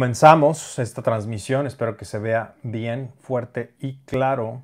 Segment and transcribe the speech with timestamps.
[0.00, 4.62] Comenzamos esta transmisión, espero que se vea bien, fuerte y claro,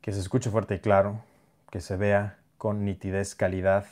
[0.00, 1.24] que se escuche fuerte y claro,
[1.72, 3.84] que se vea con nitidez, calidad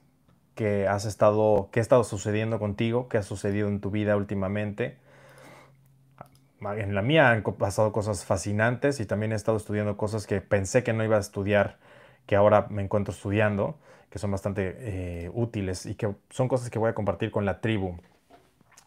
[0.54, 4.98] que has estado, qué ha estado sucediendo contigo, qué ha sucedido en tu vida últimamente.
[6.60, 10.84] En la mía han pasado cosas fascinantes y también he estado estudiando cosas que pensé
[10.84, 11.78] que no iba a estudiar,
[12.26, 13.78] que ahora me encuentro estudiando,
[14.10, 17.62] que son bastante eh, útiles y que son cosas que voy a compartir con la
[17.62, 17.96] tribu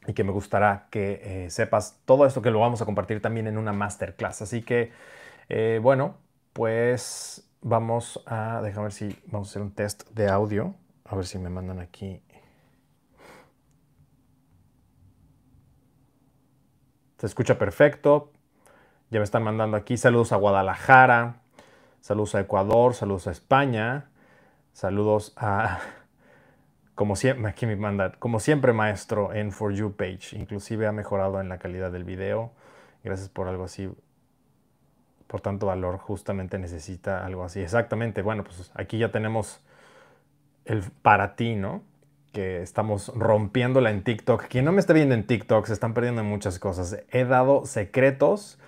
[0.08, 3.46] y que me gustará que eh, sepas todo esto que lo vamos a compartir también
[3.48, 4.42] en una masterclass.
[4.42, 4.92] Así que,
[5.50, 6.16] eh, bueno,
[6.54, 11.26] pues vamos a, déjame ver si vamos a hacer un test de audio, a ver
[11.26, 12.24] si me mandan aquí.
[17.18, 18.32] Se escucha perfecto.
[19.10, 21.42] Ya me están mandando aquí saludos a Guadalajara,
[22.02, 24.10] saludos a Ecuador, saludos a España,
[24.74, 25.80] saludos a
[26.98, 31.40] como siempre, aquí me manda, como siempre maestro en For You page, inclusive ha mejorado
[31.40, 32.52] en la calidad del video.
[33.04, 33.90] Gracias por algo así,
[35.28, 37.62] por tanto valor, justamente necesita algo así.
[37.62, 39.62] Exactamente, bueno, pues aquí ya tenemos
[40.66, 41.84] el para ti, ¿no?
[42.34, 44.48] Que estamos rompiéndola en TikTok.
[44.48, 46.98] Quien no me está viendo en TikTok se están perdiendo muchas cosas.
[47.12, 48.60] He dado secretos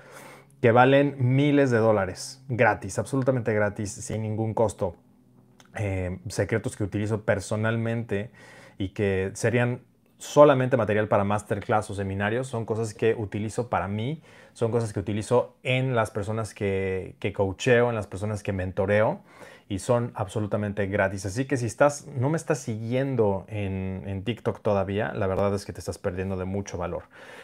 [0.61, 4.95] que valen miles de dólares, gratis, absolutamente gratis, sin ningún costo.
[5.75, 8.31] Eh, secretos que utilizo personalmente
[8.77, 9.81] y que serían
[10.17, 14.21] solamente material para masterclass o seminarios, son cosas que utilizo para mí,
[14.53, 19.21] son cosas que utilizo en las personas que, que coacheo, en las personas que mentoreo
[19.69, 21.27] y son absolutamente gratis.
[21.27, 25.63] Así que si estás, no me estás siguiendo en, en, TikTok todavía, la verdad es
[25.63, 27.03] que te estás perdiendo de mucho valor.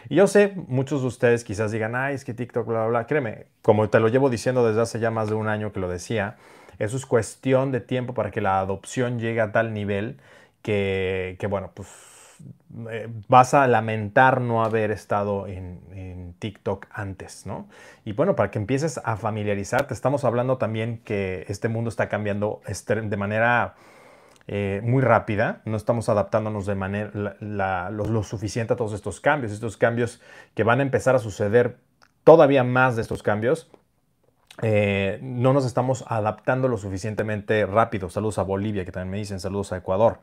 [0.09, 3.07] Y yo sé, muchos de ustedes quizás digan, ay, es que TikTok, bla, bla, bla.
[3.07, 5.87] Créeme, como te lo llevo diciendo desde hace ya más de un año que lo
[5.87, 6.37] decía,
[6.79, 10.17] eso es cuestión de tiempo para que la adopción llegue a tal nivel
[10.61, 11.87] que, bueno, pues
[12.89, 17.69] eh, vas a lamentar no haber estado en, TikTok antes, ¿no?
[18.03, 22.61] Y bueno, para que empieces a familiarizarte, estamos hablando también que este mundo está cambiando
[22.67, 23.75] de manera
[24.47, 29.77] eh, muy rápida, no estamos adaptándonos de manera lo, suficiente a todos estos cambios, estos
[29.77, 30.21] cambios
[30.53, 31.77] que van a empezar a suceder
[32.23, 33.71] todavía más de estos cambios
[34.61, 38.09] eh, no nos estamos adaptando lo suficientemente rápido.
[38.09, 40.19] Saludos a Bolivia, que también me dicen, saludos a Ecuador.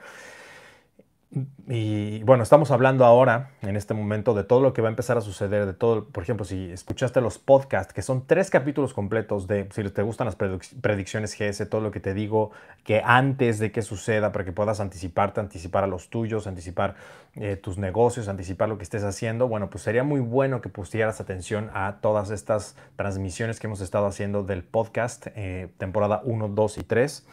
[1.66, 5.16] Y bueno, estamos hablando ahora, en este momento, de todo lo que va a empezar
[5.16, 9.47] a suceder, de todo, por ejemplo, si escuchaste los podcasts, que son tres capítulos completos
[9.47, 12.50] de, si te gustan las predicciones GS, todo lo que te digo,
[12.84, 16.97] que antes de que suceda, para que puedas anticiparte, anticipar a los tuyos, anticipar
[17.34, 21.19] eh, tus negocios, anticipar lo que estés haciendo, bueno, pues sería muy bueno que pusieras
[21.22, 26.78] atención a todas estas transmisiones que hemos estado haciendo del podcast, eh, temporada 1, 2
[26.78, 27.26] y 3.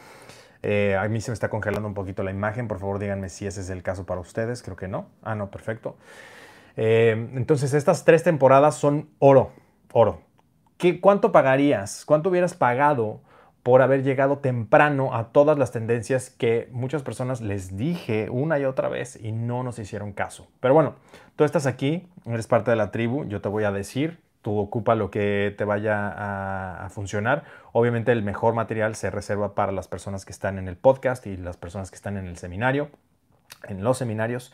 [0.62, 2.68] Eh, a mí se me está congelando un poquito la imagen.
[2.68, 4.62] Por favor, díganme si ese es el caso para ustedes.
[4.62, 5.06] Creo que no.
[5.22, 5.96] Ah, no, perfecto.
[6.76, 9.52] Eh, entonces, estas tres temporadas son oro.
[9.92, 10.20] Oro.
[10.76, 12.04] ¿Qué, ¿Cuánto pagarías?
[12.04, 13.20] ¿Cuánto hubieras pagado
[13.62, 18.64] por haber llegado temprano a todas las tendencias que muchas personas les dije una y
[18.64, 20.48] otra vez y no nos hicieron caso?
[20.60, 20.94] Pero bueno,
[21.36, 23.24] tú estás aquí, eres parte de la tribu.
[23.26, 27.44] Yo te voy a decir tú ocupa lo que te vaya a, funcionar.
[27.72, 31.36] Obviamente el mejor material se reserva para las personas que están en el podcast y
[31.36, 32.90] las personas que están en el seminario,
[33.68, 34.52] en los seminarios.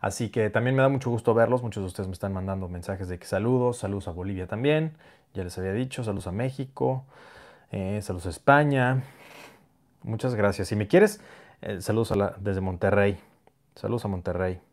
[0.00, 1.62] Así que también me da mucho gusto verlos.
[1.62, 4.96] Muchos de ustedes me están mandando mensajes de que saludos, saludos a Bolivia también.
[5.34, 7.04] Ya les había dicho, saludos a México,
[7.70, 9.02] eh, saludos a España.
[10.02, 10.68] Muchas gracias.
[10.68, 11.20] Si me quieres,
[11.62, 13.18] eh, saludos desde Monterrey.
[13.74, 14.65] Saludos a Monterrey.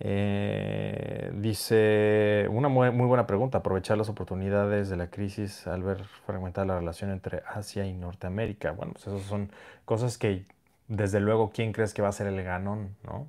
[0.00, 6.66] Eh, dice, una muy, buena pregunta, aprovechar las oportunidades de la crisis al ver fragmentar
[6.66, 8.72] la relación entre Asia y Norteamérica.
[8.72, 9.50] Bueno, pues esas son
[9.84, 10.44] cosas que
[10.86, 12.96] desde luego, ¿quién crees que va a ser el ganón?
[13.04, 13.28] ¿no?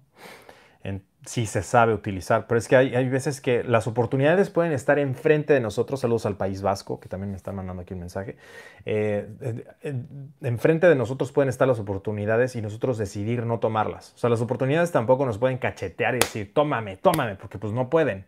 [1.26, 2.48] Si se sabe utilizar.
[2.48, 6.00] Pero es que hay, veces que las oportunidades pueden estar enfrente de nosotros.
[6.00, 8.38] Saludos al País Vasco, que también me están mandando aquí un mensaje.
[8.86, 9.28] Eh,
[10.42, 14.14] enfrente de nosotros pueden estar las oportunidades y nosotros decidir no tomarlas.
[14.16, 17.90] O sea, las oportunidades tampoco nos pueden cachetear y decir, tómame, tómame, porque pues no
[17.90, 18.26] pueden.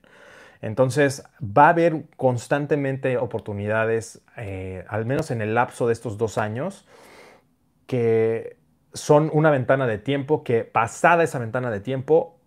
[0.61, 6.37] Entonces, va a haber constantemente oportunidades, eh, al menos en el lapso de estos dos
[6.37, 6.85] años,
[7.87, 8.57] que
[8.93, 12.40] son una ventana de tiempo que pasada esa ventana de tiempo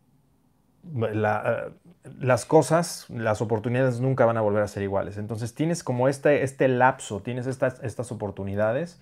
[2.21, 5.17] las cosas, las oportunidades nunca van a volver a ser iguales.
[5.17, 9.01] Entonces tienes como este, este lapso, tienes estas, estas oportunidades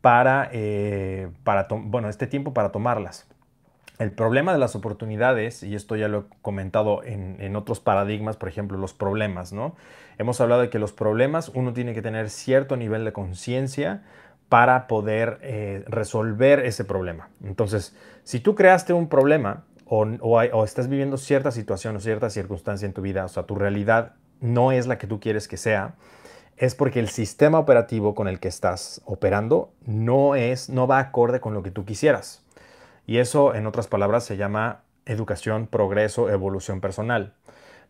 [0.00, 3.26] para, eh, para bueno, este tiempo para tomarlas.
[3.98, 8.48] El problema de las oportunidades, y esto ya lo he comentado en, otros paradigmas, por
[8.48, 9.74] ejemplo, los problemas, ¿no?
[10.18, 14.04] Hemos hablado de que los problemas uno tiene que tener cierto nivel de conciencia
[14.48, 17.28] para poder eh, resolver ese problema.
[17.42, 22.92] Entonces, si tú creaste un problema o, estás viviendo cierta situación o cierta circunstancia en
[22.92, 25.94] tu vida, o sea, tu realidad no es la que tú quieres que sea,
[26.56, 31.40] es porque el sistema operativo con el que estás operando no es, no va acorde
[31.40, 32.44] con lo que tú quisieras.
[33.06, 37.32] Y eso, en otras palabras, se llama educación, progreso, evolución personal.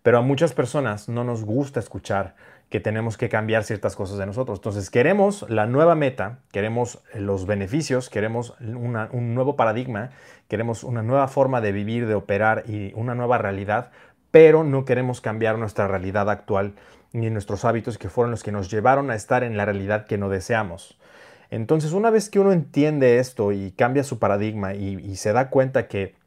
[0.03, 2.37] Pero a muchas personas no nos gusta escuchar
[2.69, 4.59] que tenemos que cambiar ciertas cosas de nosotros.
[4.59, 10.11] Entonces queremos la nueva meta, queremos los beneficios, queremos un nuevo paradigma,
[10.49, 13.91] queremos una nueva forma de vivir, de operar y una nueva realidad,
[14.31, 16.75] pero no queremos cambiar nuestra realidad actual
[17.12, 20.19] ni nuestros hábitos que fueron los que nos llevaron a estar en la realidad que
[20.19, 20.99] no deseamos.
[21.50, 25.88] Entonces una vez que uno entiende esto y cambia su paradigma y se da cuenta
[25.88, 26.18] que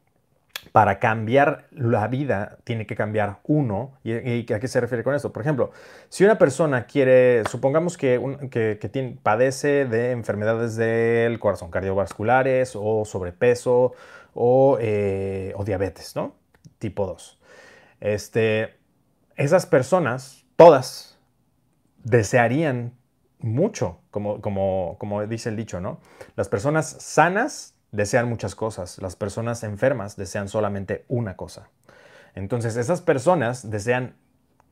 [0.72, 3.98] para cambiar la vida tiene que cambiar uno.
[4.04, 5.34] ¿Y, a qué se refiere con esto?
[5.34, 5.72] Por ejemplo,
[6.10, 13.94] si una persona quiere, supongamos que, tiene, padece de enfermedades del corazón, cardiovasculares o sobrepeso
[14.34, 16.36] o, eh, diabetes, ¿no?
[16.80, 17.40] Tipo 2.
[18.00, 18.76] Este,
[19.36, 21.20] esas personas, todas,
[22.04, 22.94] desearían
[23.40, 26.00] mucho, como, como, como dice el dicho, ¿no?
[26.36, 28.98] Las personas sanas desean muchas cosas.
[29.02, 31.70] Las personas enfermas desean solamente una cosa.
[32.36, 34.16] Entonces esas personas desean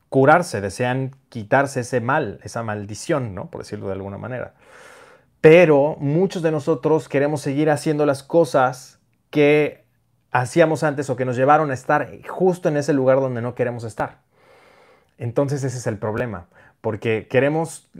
[0.08, 3.50] curarse, desean quitarse ese mal, esa maldición, ¿no?
[3.50, 4.54] Por decirlo de alguna manera.
[5.40, 8.98] Pero muchos de nosotros queremos seguir haciendo las cosas
[9.30, 9.84] que
[10.32, 13.84] hacíamos antes o que nos llevaron a estar justo en ese lugar donde no queremos
[13.84, 14.18] estar.
[15.18, 16.46] Entonces ese es el problema
[16.80, 17.90] porque queremos,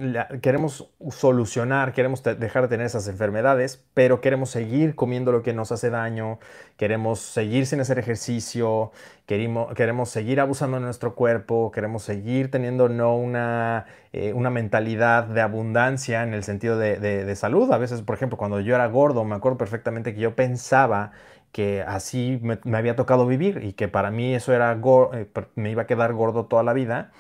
[0.40, 5.70] queremos solucionar, queremos dejar de tener esas enfermedades, pero queremos seguir comiendo lo que nos
[5.70, 6.38] hace daño,
[6.78, 8.90] queremos seguir sin hacer ejercicio,
[9.26, 13.84] queremos, queremos seguir abusando de nuestro cuerpo, queremos seguir teniendo no una,
[14.14, 17.70] eh, una mentalidad de abundancia en el sentido de, de salud.
[17.72, 21.12] A veces, por ejemplo, cuando yo era gordo, me acuerdo perfectamente que yo pensaba
[21.52, 24.72] que así me, me había tocado vivir y que para mí eso era,
[25.12, 27.10] eh, me iba a quedar gordo toda la vida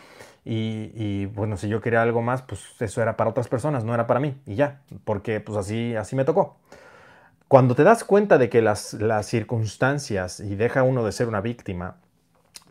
[0.44, 4.06] y, bueno, si yo quería algo más, pues eso era para otras personas, no era
[4.06, 4.40] para mí.
[4.46, 6.56] Y ya, porque pues así, así me tocó.
[7.48, 11.40] Cuando te das cuenta de que las, las circunstancias, y deja uno de ser una
[11.40, 11.96] víctima,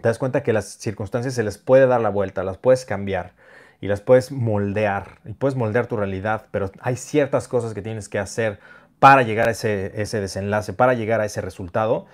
[0.01, 3.33] te das cuenta que las circunstancias se les puede dar la vuelta, las puedes cambiar
[3.81, 5.19] y las puedes moldear.
[5.25, 8.59] Y puedes moldear tu realidad, pero hay ciertas cosas que tienes que hacer
[8.99, 12.05] para llegar a ese, ese desenlace, para llegar a ese resultado.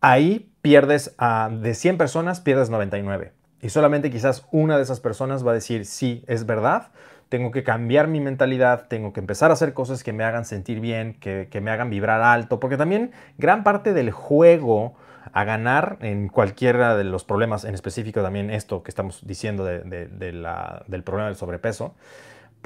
[0.00, 3.32] Ahí pierdes a, de 100 personas, pierdes 99.
[3.60, 6.88] Y solamente quizás una de esas personas va a decir, sí, es verdad,
[7.28, 10.80] tengo que cambiar mi mentalidad, tengo que empezar a hacer cosas que me hagan sentir
[10.80, 14.94] bien, que, me hagan vibrar alto, porque también gran parte del juego
[15.32, 21.02] a ganar en cualquiera de los problemas, en específico también esto que estamos diciendo del
[21.04, 21.94] problema del sobrepeso,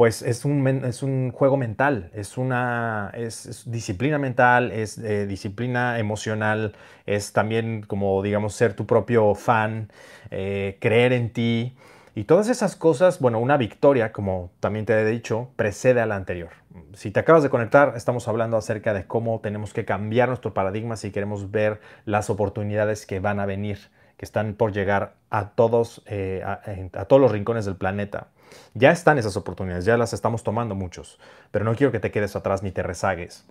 [0.03, 6.01] pues es un, es un juego mental, es una es, disciplina mental, es eh, disciplina
[6.01, 6.75] emocional,
[7.07, 9.93] es también como digamos ser tu propio fan,
[10.33, 11.77] eh, creer en ti
[12.17, 16.17] y todas esas cosas, bueno, una victoria, como también te he dicho, precede a la
[16.17, 16.51] anterior.
[16.95, 20.97] Si te acabas de conectar, estamos hablando acerca de cómo tenemos que cambiar nuestro paradigma
[20.97, 23.79] si queremos ver las oportunidades que van a venir,
[24.17, 28.31] que están por llegar a todos, eh, a todos los rincones del planeta.
[28.75, 31.19] Ya están esas oportunidades, ya las estamos tomando muchos,
[31.51, 33.45] pero no quiero que te quedes atrás ni te rezagues.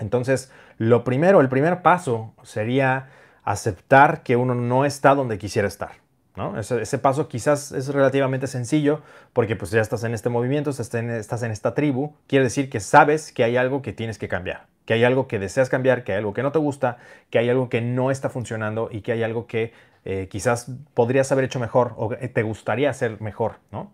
[0.00, 3.08] Entonces, lo primero, el primer paso sería
[3.44, 6.04] aceptar que uno no está donde quisiera estar.
[6.36, 6.58] ¿no?
[6.58, 9.02] Ese, paso quizás es relativamente sencillo
[9.32, 12.68] porque pues ya estás en este movimiento, estás en, estás en esta tribu, quiere decir
[12.68, 16.02] que sabes que hay algo que tienes que cambiar, que hay algo que deseas cambiar,
[16.02, 16.96] que hay algo que no te gusta,
[17.30, 19.72] que hay algo que no está funcionando y que hay algo que
[20.04, 23.92] eh, quizás podrías haber hecho mejor o te gustaría hacer mejor, ¿no?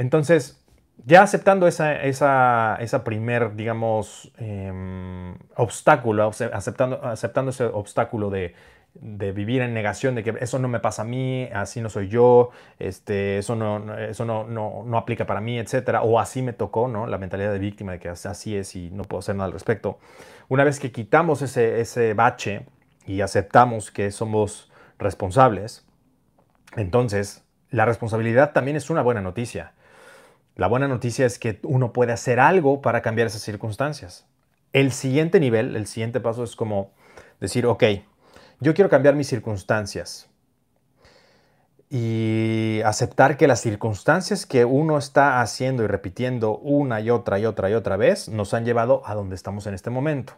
[0.00, 0.58] Entonces,
[1.04, 8.54] ya aceptando esa, esa, primer, digamos, em, obstáculo, aceptando, aceptando ese obstáculo de,
[8.94, 12.48] vivir en negación de que eso no me pasa a mí, así no soy yo,
[12.78, 17.06] este, eso, no, eso no, no, aplica para mí, etcétera, o así me tocó, ¿no?
[17.06, 19.98] La mentalidad de víctima de que así es y no puedo hacer nada al respecto.
[20.48, 22.64] Una vez que quitamos ese, ese bache
[23.06, 25.86] y aceptamos que somos responsables,
[26.74, 29.74] entonces la responsabilidad también es una buena noticia.
[30.56, 34.26] La buena noticia es que uno puede hacer algo para cambiar esas circunstancias.
[34.72, 36.92] El siguiente nivel, el siguiente paso es como
[37.40, 37.84] decir, ok,
[38.60, 40.28] yo quiero cambiar mis circunstancias
[41.88, 47.46] y aceptar que las circunstancias que uno está haciendo y repitiendo una y otra y
[47.46, 50.34] otra y otra vez nos han llevado a donde estamos en este momento.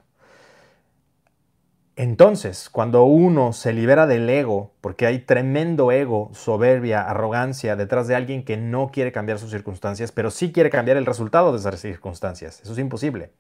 [1.94, 8.14] Entonces, cuando uno se libera del ego, porque hay tremendo ego, soberbia, arrogancia detrás de
[8.14, 11.80] alguien que no quiere cambiar sus circunstancias, pero sí quiere cambiar el resultado de esas
[11.80, 12.60] circunstancias.
[12.62, 13.30] Eso es imposible.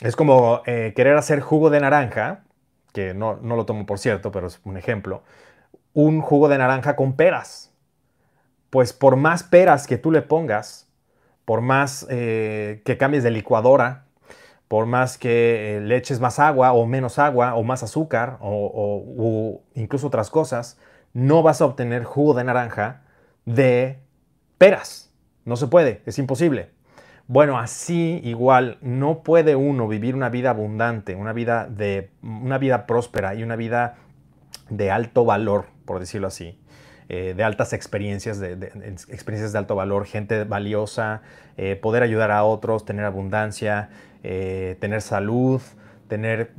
[0.00, 2.44] Es como eh, querer hacer jugo de naranja,
[2.92, 5.22] que no, no lo tomo por cierto, pero es un ejemplo
[5.96, 7.72] un jugo de naranja con peras.
[8.68, 10.90] Pues por más peras que tú le pongas,
[11.46, 14.04] por más eh, que cambies de licuadora,
[14.68, 19.62] por más que eh, le eches más agua o menos agua o más azúcar o,
[19.74, 20.78] incluso otras cosas,
[21.12, 23.02] no vas a obtener jugo de naranja
[23.44, 24.00] de
[24.58, 25.12] peras.
[25.44, 26.70] No se puede, es imposible.
[27.28, 32.86] Bueno, así igual no puede uno vivir una vida abundante, una vida de una vida
[32.86, 33.96] próspera y una vida
[34.70, 36.60] de alto valor, por decirlo así,
[37.08, 38.52] eh, de altas experiencias, de,
[39.08, 41.22] experiencias de alto valor, gente valiosa,
[41.56, 43.90] eh, poder ayudar a otros, tener abundancia,
[44.28, 45.60] eh, tener salud,
[46.08, 46.52] tener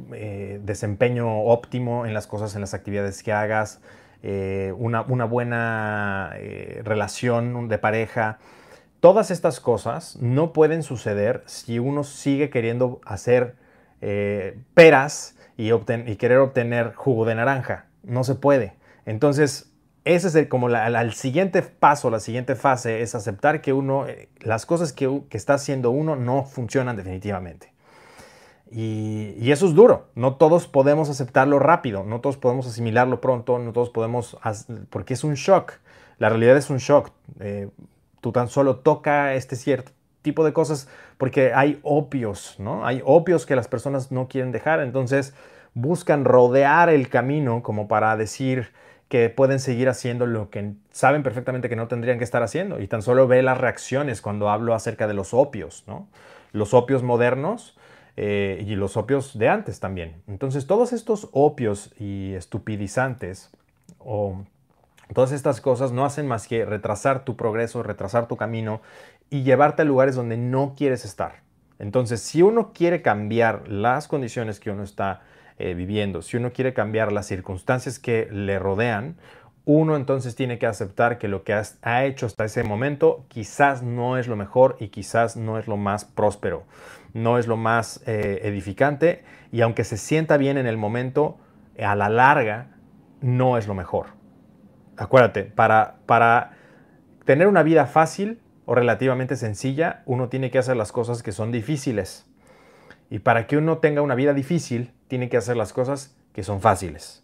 [0.62, 3.82] desempeño óptimo en las cosas, en las actividades que hagas,
[4.24, 6.34] una, una, buena
[6.84, 8.40] relación de pareja.
[9.00, 13.56] Todas estas cosas no pueden suceder si uno sigue queriendo hacer
[14.74, 17.86] peras y, y querer obtener jugo de naranja.
[18.04, 18.74] No se puede.
[19.06, 19.67] Entonces,
[20.16, 24.30] ese es el, como el siguiente paso, la siguiente fase, es aceptar que uno, eh,
[24.40, 27.74] las cosas que, está haciendo uno no funcionan definitivamente.
[28.72, 30.08] Y, eso es duro.
[30.16, 34.38] No todos podemos aceptarlo rápido, no todos podemos asimilarlo pronto, no todos podemos,
[34.90, 35.74] porque es un shock.
[36.18, 37.12] La realidad es un shock.
[37.40, 37.70] Eh,
[38.22, 42.86] tú tan solo toca este cierto tipo de cosas porque hay opios, ¿no?
[42.86, 44.82] Hay opios que las personas no quieren dejar.
[44.82, 45.34] Entonces,
[45.74, 48.74] buscan rodear el camino como para decir
[49.10, 52.80] que pueden seguir haciendo lo que saben perfectamente que no tendrían que estar haciendo.
[52.82, 56.08] Y tan solo ve las reacciones cuando hablo acerca de los opios, ¿no?
[56.52, 57.78] Los opios modernos
[58.18, 60.22] eh, y los opios de antes también.
[60.28, 63.52] Entonces, todos estos opios y estupidizantes
[64.00, 64.44] o
[65.14, 68.82] todas estas cosas no hacen más que retrasar tu progreso, retrasar tu camino
[69.30, 71.42] y llevarte a lugares donde no quieres estar.
[71.80, 75.22] Entonces, si uno quiere cambiar las condiciones que uno está
[75.60, 79.18] eh, viviendo, si uno quiere cambiar las circunstancias que le rodean,
[79.66, 84.18] uno entonces tiene que aceptar que lo que ha hecho hasta ese momento quizás no
[84.18, 86.64] es lo mejor y quizás no es lo más próspero,
[87.14, 91.38] no es lo más eh, edificante y aunque se sienta bien en el momento,
[91.84, 92.78] a la larga
[93.20, 94.08] no es lo mejor.
[94.96, 96.52] Acuérdate, para, para
[97.26, 101.52] tener una vida fácil o relativamente sencilla, uno tiene que hacer las cosas que son
[101.52, 102.26] difíciles.
[103.10, 106.62] Y para que uno tenga una vida difícil, tiene que hacer las cosas que son
[106.62, 107.24] fáciles.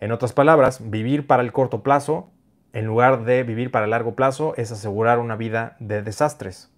[0.00, 2.30] En otras palabras, vivir para el corto plazo,
[2.72, 6.70] en lugar de vivir para el largo plazo, es asegurar una vida de desastres.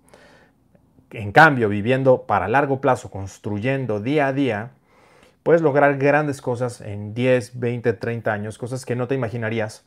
[1.10, 4.70] En cambio, viviendo para largo plazo, construyendo día a día,
[5.42, 9.84] puedes lograr grandes cosas en 10, 20, 30 años, cosas que no te imaginarías,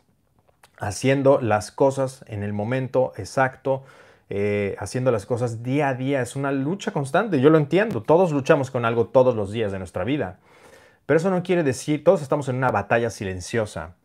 [0.80, 3.84] haciendo las cosas en el momento exacto,
[4.34, 6.22] eh, haciendo las cosas día a día.
[6.22, 8.02] Es una lucha constante, yo lo entiendo.
[8.02, 10.40] Todos luchamos con algo todos los días de nuestra vida.
[11.06, 13.96] Pero eso no quiere decir, todos estamos en una batalla silenciosa.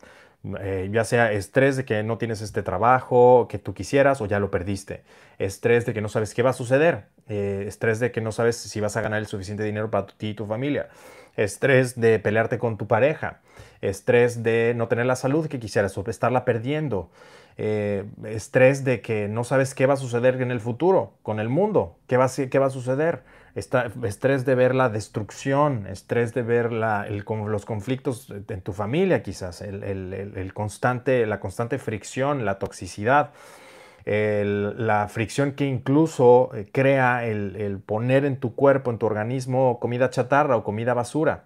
[0.60, 4.40] Eh, ya sea estrés de que no tienes este trabajo que tú quisieras o ya
[4.40, 5.04] lo perdiste.
[5.38, 7.04] Estrés de que no sabes qué va a suceder.
[7.28, 10.30] Eh, estrés de que no sabes si vas a ganar el suficiente dinero para ti
[10.30, 10.88] y tu familia.
[11.36, 13.42] Estrés de pelearte con tu pareja.
[13.80, 17.10] Estrés de no tener la salud que quisieras o estarla perdiendo.
[17.58, 21.48] Eh, estrés de que no sabes qué va a suceder en el futuro con el
[21.48, 23.22] mundo, qué va, qué va a suceder,
[23.54, 30.50] estrés de ver la destrucción, estrés de ver los conflictos en tu familia quizás, el,
[30.52, 33.30] constante, la constante fricción, la toxicidad.
[34.04, 40.10] la fricción que incluso eh, crea el, poner en tu cuerpo, en tu organismo, comida
[40.10, 41.44] chatarra o comida basura.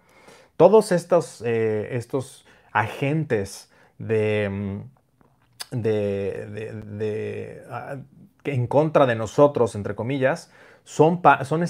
[0.56, 4.82] Todos estos, eh, estos agentes de,
[5.70, 7.96] mm, de, ah,
[8.44, 10.50] en contra de nosotros, entre comillas,
[10.84, 11.66] son, son,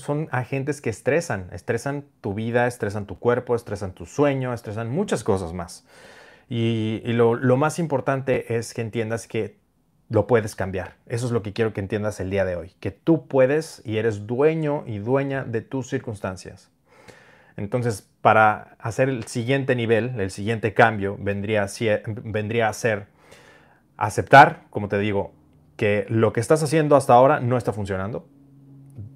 [0.00, 5.24] son, agentes que estresan, estresan tu vida, estresan tu cuerpo, estresan tu sueño, estresan muchas
[5.24, 5.84] cosas más.
[6.48, 9.58] Y, lo, lo, más importante es que entiendas que
[10.08, 10.94] lo puedes cambiar.
[11.06, 13.98] Eso es lo que quiero que entiendas el día de hoy, que tú puedes y
[13.98, 16.70] eres dueño y dueña de tus circunstancias.
[17.56, 21.66] Entonces, para hacer el siguiente nivel, el siguiente cambio, vendría
[22.06, 23.06] vendría a ser
[23.96, 25.32] aceptar, como te digo,
[25.76, 28.26] que lo que estás haciendo hasta ahora no está funcionando.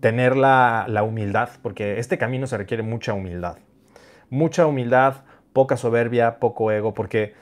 [0.01, 3.59] Tener la, humildad, porque este camino se requiere mucha humildad.
[4.29, 5.23] Mucha humildad
[5.53, 7.35] poca soberbia, poco ego, porque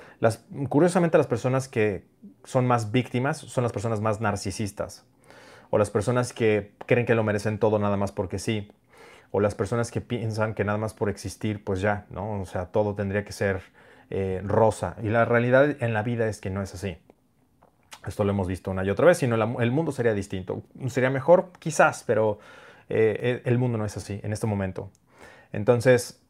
[0.68, 2.06] curiosamente las personas que
[2.44, 5.04] son más víctimas son las personas más narcisistas,
[5.70, 8.70] o las personas que creen que lo merecen todo nada más porque sí,
[9.30, 12.40] o las personas que piensan que nada más por existir, pues ya, ¿no?
[12.40, 13.60] O sea, todo tendría que ser
[14.08, 14.96] eh, rosa.
[15.02, 16.96] Y la realidad en la vida es que no es así.
[18.06, 20.62] Esto lo hemos visto una y otra vez, sino el mundo sería distinto.
[20.88, 22.38] Sería mejor, quizás, pero
[22.88, 24.90] eh, el mundo no es así en este momento.
[25.52, 26.20] Entonces,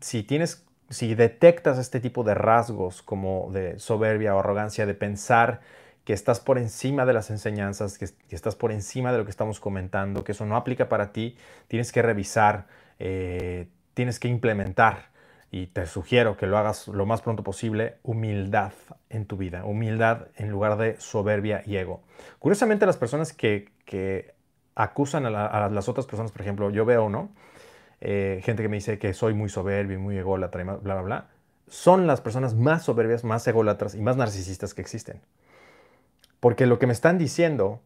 [0.00, 5.60] si tienes, si detectas este tipo de rasgos como de soberbia o arrogancia, de pensar
[6.04, 9.60] que estás por encima de las enseñanzas, que, estás por encima de lo que estamos
[9.60, 11.36] comentando, que eso no aplica para ti,
[11.68, 12.66] tienes que revisar,
[12.98, 15.10] eh, tienes que implementar
[15.50, 18.72] y te sugiero que lo hagas lo más pronto posible, humildad
[19.08, 22.02] en tu vida, humildad en lugar de soberbia y ego.
[22.38, 23.68] Curiosamente las personas que,
[24.76, 27.30] acusan a, las otras personas, por ejemplo, yo veo, ¿no?
[28.00, 31.02] Eh, gente que me dice que soy muy soberbio y muy ególatra y bla, bla,
[31.02, 31.26] bla,
[31.68, 35.20] son las personas más soberbias, más ególatras y más narcisistas que existen.
[36.38, 37.80] Porque lo que me están diciendo,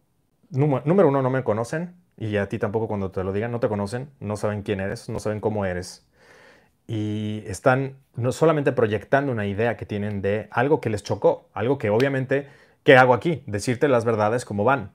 [0.50, 3.68] número uno, no me conocen y a ti tampoco cuando te lo digan, no te
[3.68, 6.06] conocen, no saben quién eres, no saben cómo eres
[6.86, 11.78] y están no solamente proyectando una idea que tienen de algo que les chocó, algo
[11.78, 12.48] que obviamente,
[12.82, 13.42] ¿qué hago aquí?
[13.46, 14.92] Decirte las verdades como van.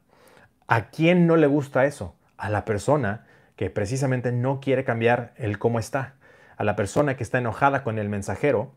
[0.68, 2.16] ¿A quién no le gusta eso?
[2.38, 6.16] A la persona que precisamente no quiere cambiar el cómo está,
[6.58, 8.74] a la persona que está enojada con el mensajero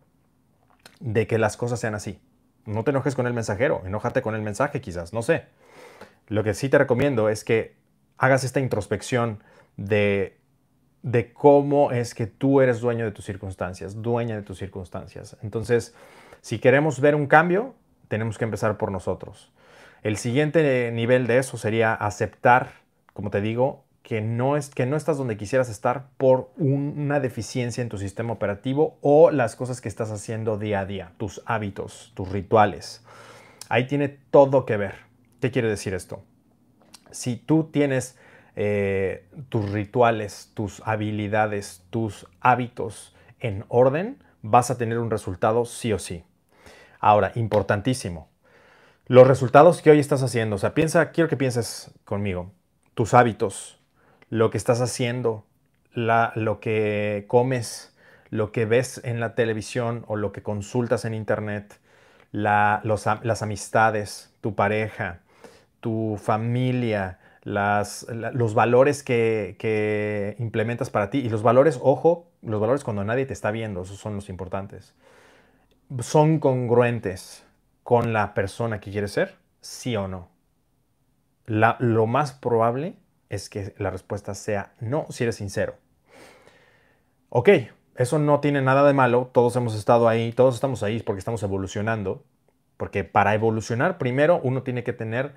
[1.00, 2.20] de que las cosas sean así.
[2.64, 5.46] No te enojes con el mensajero, enójate con el mensaje quizás, no sé.
[6.28, 7.76] Lo que sí te recomiendo es que
[8.16, 9.42] hagas esta introspección
[9.76, 10.38] de
[11.02, 15.36] de cómo es que tú eres dueño de tus circunstancias, dueña de tus circunstancias.
[15.42, 15.94] Entonces,
[16.40, 17.74] si queremos ver un cambio,
[18.08, 19.52] tenemos que empezar por nosotros.
[20.02, 22.70] El siguiente nivel de eso sería aceptar,
[23.12, 27.82] como te digo, que no, es, que no estás donde quisieras estar por una deficiencia
[27.82, 32.12] en tu sistema operativo o las cosas que estás haciendo día a día, tus hábitos,
[32.14, 33.04] tus rituales.
[33.68, 34.94] Ahí tiene todo que ver.
[35.40, 36.22] ¿Qué quiere decir esto?
[37.10, 38.16] Si tú tienes
[38.56, 45.92] eh, tus rituales, tus habilidades, tus hábitos en orden, vas a tener un resultado sí
[45.92, 46.24] o sí.
[47.00, 48.28] Ahora, importantísimo,
[49.06, 52.52] los resultados que hoy estás haciendo, o sea, piensa, quiero que pienses conmigo,
[52.94, 53.80] tus hábitos,
[54.28, 55.44] lo que estás haciendo,
[55.94, 57.96] lo que comes,
[58.30, 61.80] lo que ves en la televisión o lo que consultas en internet,
[62.30, 65.20] las amistades, tu pareja,
[65.80, 71.18] tu familia, los valores que, implementas para ti.
[71.18, 74.94] Y los valores, ojo, los valores cuando nadie te está viendo, esos son los importantes.
[76.00, 77.44] ¿Son congruentes
[77.82, 79.36] con la persona que quieres ser?
[79.60, 80.30] ¿Sí o no?
[81.44, 82.94] lo más probable
[83.28, 85.74] es que la respuesta sea no, si eres sincero.
[87.28, 87.48] Ok,
[87.96, 91.42] eso no tiene nada de malo, todos hemos estado ahí, todos estamos ahí porque estamos
[91.42, 92.24] evolucionando,
[92.76, 95.34] porque para evolucionar primero uno tiene que tener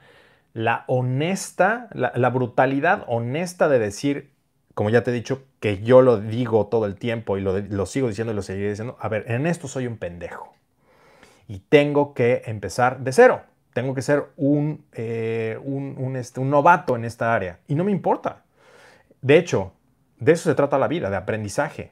[0.55, 4.31] la honesta, la, brutalidad honesta de decir,
[4.73, 8.07] como ya te he dicho, que yo lo digo todo el tiempo y lo, sigo
[8.07, 10.53] diciendo y lo seguiré diciendo, a ver, en esto soy un pendejo.
[11.49, 13.41] Y tengo que empezar de cero.
[13.73, 17.59] Tengo que ser un, eh, un, este, un novato en esta área.
[17.67, 18.43] Y no me importa.
[19.21, 19.73] De hecho,
[20.21, 21.91] de eso se trata la vida, de aprendizaje,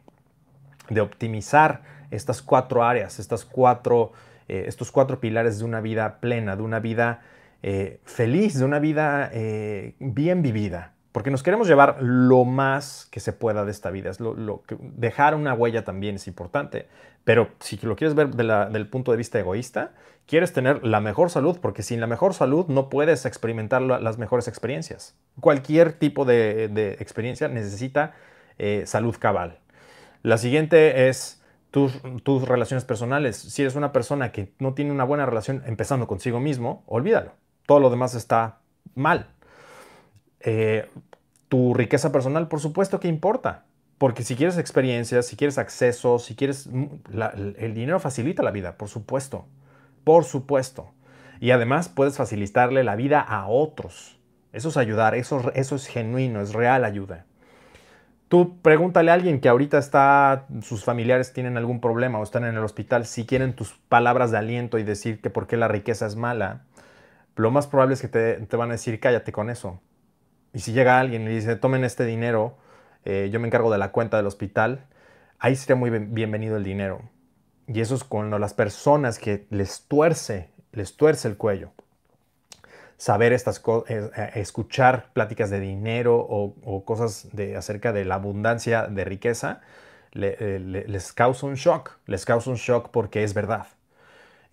[0.89, 4.13] de optimizar estas cuatro áreas, estas cuatro,
[4.47, 7.23] eh, estos cuatro pilares de una vida plena, de una vida
[7.65, 10.93] eh, feliz, de una vida eh, bien vivida.
[11.13, 14.09] Porque nos queremos llevar lo más que se pueda de esta vida.
[14.09, 16.87] Es lo, que, dejar una huella también es importante.
[17.23, 19.93] Pero si lo quieres ver del punto de vista egoísta,
[20.25, 24.47] quieres tener la mejor salud, porque sin la mejor salud no puedes experimentar las mejores
[24.49, 25.15] experiencias.
[25.39, 28.13] Cualquier tipo de, experiencia necesita
[28.57, 29.59] eh, salud cabal.
[30.21, 33.37] La siguiente es tus, tus relaciones personales.
[33.37, 37.79] Si eres una persona que no tiene una buena relación empezando consigo mismo, olvídalo todo
[37.79, 38.59] lo demás está
[38.95, 39.27] mal.
[40.39, 40.89] Eh,
[41.49, 43.65] tu riqueza personal, por supuesto que importa.
[43.97, 46.67] Porque si quieres experiencias, si quieres acceso, si quieres...
[46.67, 46.85] Mm,
[47.57, 49.45] el dinero facilita la vida, por supuesto.
[50.03, 50.91] Por supuesto.
[51.39, 54.17] Y además puedes facilitarle la vida a otros.
[54.51, 57.25] Eso es ayudar, eso, eso es genuino, es real ayuda.
[58.27, 62.55] Tú pregúntale a alguien que ahorita está, sus familiares tienen algún problema o están en
[62.55, 66.07] el hospital, si quieren tus palabras de aliento y decir que por qué la riqueza
[66.07, 66.63] es mala,
[67.35, 69.81] lo más probable es que te, van a decir, cállate con eso.
[70.53, 72.57] Y si llega alguien y dice, tomen este dinero,
[73.05, 74.85] eh, yo me encargo de la cuenta del hospital,
[75.39, 77.01] ahí sería muy bienvenido el dinero.
[77.67, 81.71] Y eso es cuando las personas que les tuerce, les tuerce el cuello.
[82.97, 88.87] Saber estas cosas, eh, escuchar pláticas de dinero o, cosas de, acerca de la abundancia
[88.87, 89.61] de riqueza,
[90.13, 93.65] eh, les causa un shock, les causa un shock porque es verdad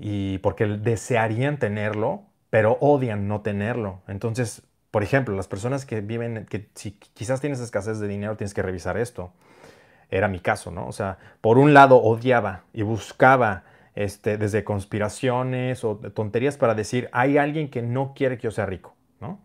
[0.02, 4.02] y porque desearían tenerlo, pero odian no tenerlo.
[4.08, 8.54] Entonces, por ejemplo, las personas que viven, que si quizás tienes escasez de dinero, tienes
[8.54, 9.32] que revisar esto.
[10.10, 10.86] Era mi caso, ¿no?
[10.86, 13.62] O sea, por un lado odiaba y buscaba
[13.94, 18.66] este, desde conspiraciones o tonterías para decir, hay alguien que no quiere que yo sea
[18.66, 19.40] rico, ¿no?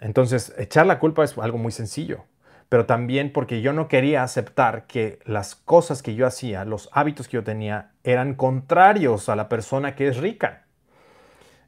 [0.00, 2.24] Entonces, echar la culpa es algo muy sencillo,
[2.68, 7.28] pero también porque yo no quería aceptar que las cosas que yo hacía, los hábitos
[7.28, 10.63] que yo tenía, eran contrarios a la persona que es rica.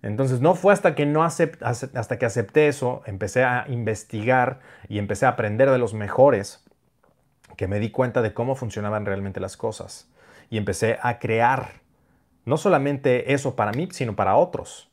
[0.07, 5.27] Entonces no fue hasta que, no hasta que acepté eso, empecé a investigar y empecé
[5.27, 6.65] a aprender de los mejores,
[7.57, 10.09] que me di cuenta de cómo funcionaban realmente las cosas.
[10.49, 11.81] Y empecé a crear
[12.45, 14.89] no solamente eso para mí, sino para otros.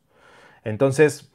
[0.63, 1.31] Entonces,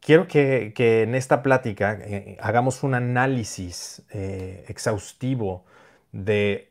[0.00, 5.64] quiero que, en esta plática eh, hagamos un análisis eh, exhaustivo
[6.12, 6.69] de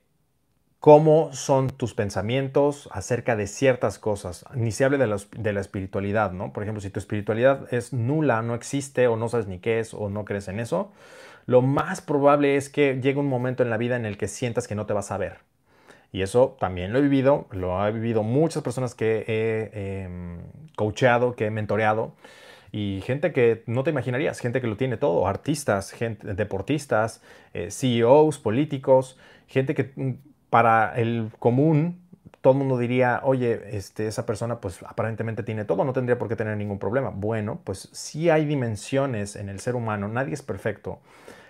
[0.79, 4.45] cómo son tus pensamientos acerca de ciertas cosas.
[4.53, 6.53] Ni se hable de la, espiritualidad, ¿no?
[6.53, 9.93] Por ejemplo, si tu espiritualidad es nula, no existe o no sabes ni qué es
[9.93, 10.91] o no crees en eso,
[11.45, 14.67] lo más probable es que llegue un momento en la vida en el que sientas
[14.67, 15.39] que no te vas a ver.
[16.11, 20.39] Y eso también lo he vivido, lo ha vivido muchas personas que he em,
[20.75, 22.13] coacheado, que he mentoreado
[22.71, 27.21] y gente que no te imaginarías, gente que lo tiene todo, artistas, gente, deportistas,
[27.53, 30.13] eh, CEOs, políticos, gente que mm,
[30.49, 32.01] para el común,
[32.41, 36.29] todo el mundo diría, oye, este, esa persona pues aparentemente tiene todo, no tendría por
[36.29, 37.09] qué tener ningún problema.
[37.09, 40.99] Bueno, pues sí hay dimensiones en el ser humano, nadie es perfecto,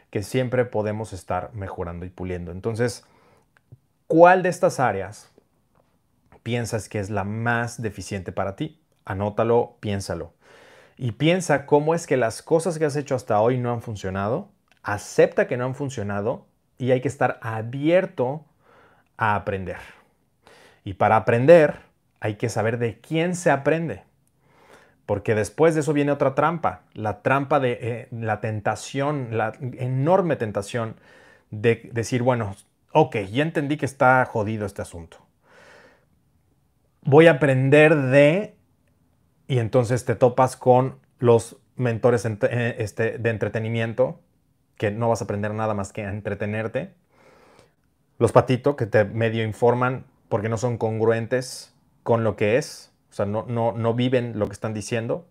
[0.09, 2.51] que siempre podemos estar mejorando y puliendo.
[2.51, 3.05] Entonces,
[4.07, 5.31] ¿cuál de estas áreas
[6.41, 8.81] piensas que es la más deficiente para ti?
[9.05, 10.33] Anótalo, piénsalo.
[10.97, 14.49] Y piensa cómo es que las cosas que has hecho hasta hoy no han funcionado.
[14.81, 18.45] Acepta que no han funcionado y hay que estar abierto
[19.19, 19.77] a aprender.
[20.85, 21.81] Y para aprender
[22.21, 24.03] hay que saber de quién se aprende.
[25.05, 30.35] Porque después de eso viene otra trampa, la trampa de eh, la tentación, la enorme
[30.35, 30.95] tentación
[31.51, 32.55] de decir, bueno,
[32.93, 35.17] ok, ya entendí que está jodido este asunto.
[37.01, 38.55] Voy a aprender de...
[39.47, 44.21] Y entonces te topas con los mentores eh, este, de entretenimiento,
[44.77, 46.93] que no vas a aprender nada más que a entretenerte
[48.19, 53.13] los patitos que te medio informan porque no son congruentes con lo que es, o
[53.13, 55.27] sea, no, no, no viven lo que están diciendo,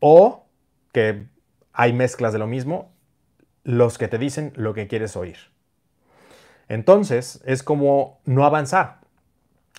[0.00, 0.46] o
[0.92, 1.26] que
[1.72, 2.90] hay mezclas de lo mismo,
[3.64, 5.36] los que te dicen lo que quieres oír.
[6.68, 9.00] Entonces, es como no avanzar,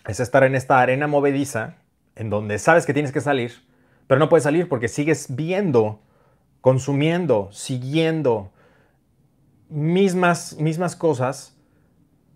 [0.06, 1.78] es estar en esta arena movediza
[2.16, 3.66] en donde sabes que tienes que salir,
[4.08, 6.02] pero no puedes salir porque sigues viendo,
[6.62, 8.52] consumiendo, siguiendo
[9.70, 11.59] mismas, mismas cosas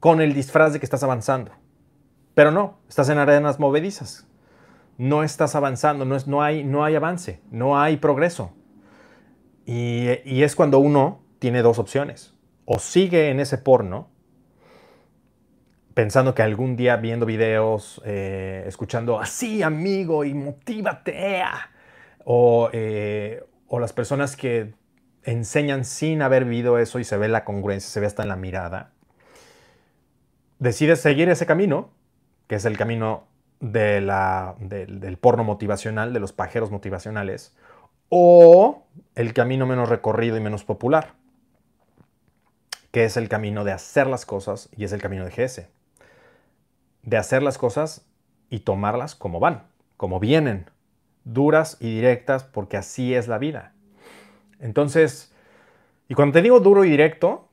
[0.04, 1.52] con el disfraz de que estás avanzando.
[2.34, 4.28] Pero no, estás en arenas movedizas.
[4.98, 8.52] No estás avanzando, no, es, no, hay, no hay avance, no hay progreso.
[9.66, 10.10] Y,
[10.44, 12.34] es cuando uno tiene dos opciones.
[12.66, 14.10] O sigue en ese porno,
[15.94, 21.44] pensando que algún día viendo videos, eh, escuchando así, amigo, y motívate.
[22.26, 24.74] O, eh, o las personas que
[25.24, 28.36] enseñan sin haber vivido eso y se ve la congruencia, se ve hasta en la
[28.36, 28.93] mirada
[30.64, 31.90] decides seguir ese camino,
[32.48, 33.26] que es el camino
[33.60, 37.54] de la, del porno motivacional, de los pajeros motivacionales,
[38.08, 41.16] o el camino menos recorrido y menos popular,
[42.92, 45.68] que es el camino de hacer las cosas y es el camino de GS.
[47.02, 48.06] De hacer las cosas
[48.50, 49.64] y tomarlas como van,
[49.98, 50.70] como vienen,
[51.26, 53.74] duras y directas, porque así es la vida.
[54.60, 55.34] Entonces,
[56.08, 57.50] y cuando te digo duro y directo,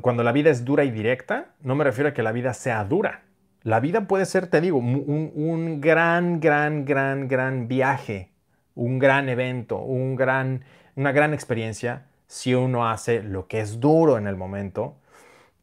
[0.00, 2.84] cuando la vida es dura y directa, no me refiero a que la vida sea
[2.84, 3.22] dura.
[3.62, 8.30] La vida puede ser, te digo, un, gran, gran, gran, gran viaje,
[8.74, 10.64] un gran evento, un gran,
[10.96, 14.96] una gran experiencia si uno hace lo que es duro en el momento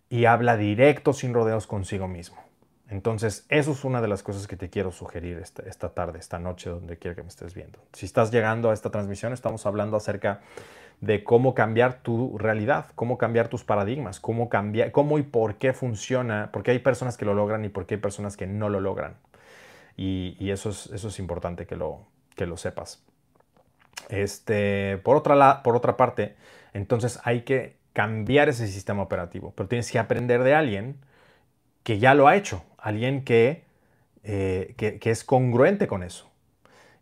[0.09, 2.37] y habla directo, sin rodeos consigo mismo.
[2.89, 6.39] Entonces, eso es una de las cosas que te quiero sugerir esta, esta tarde, esta
[6.39, 7.79] noche, donde quiera que me estés viendo.
[7.93, 10.41] Si estás llegando a esta transmisión, estamos hablando acerca
[11.01, 15.73] de cómo cambiar tu realidad, cómo cambiar tus paradigmas, cómo cambiar, cómo y por qué
[15.73, 18.79] funciona, porque hay personas que lo logran y por qué hay personas que no lo
[18.79, 19.15] logran.
[19.97, 23.03] Y, eso, es, eso es importante que lo, que lo sepas.
[24.09, 26.35] Este, por, otra, por otra parte,
[26.73, 30.97] entonces hay que cambiar ese sistema operativo, pero tienes que aprender de alguien
[31.83, 33.63] que ya lo ha hecho, alguien que,
[34.23, 36.30] eh, que, que es congruente con eso.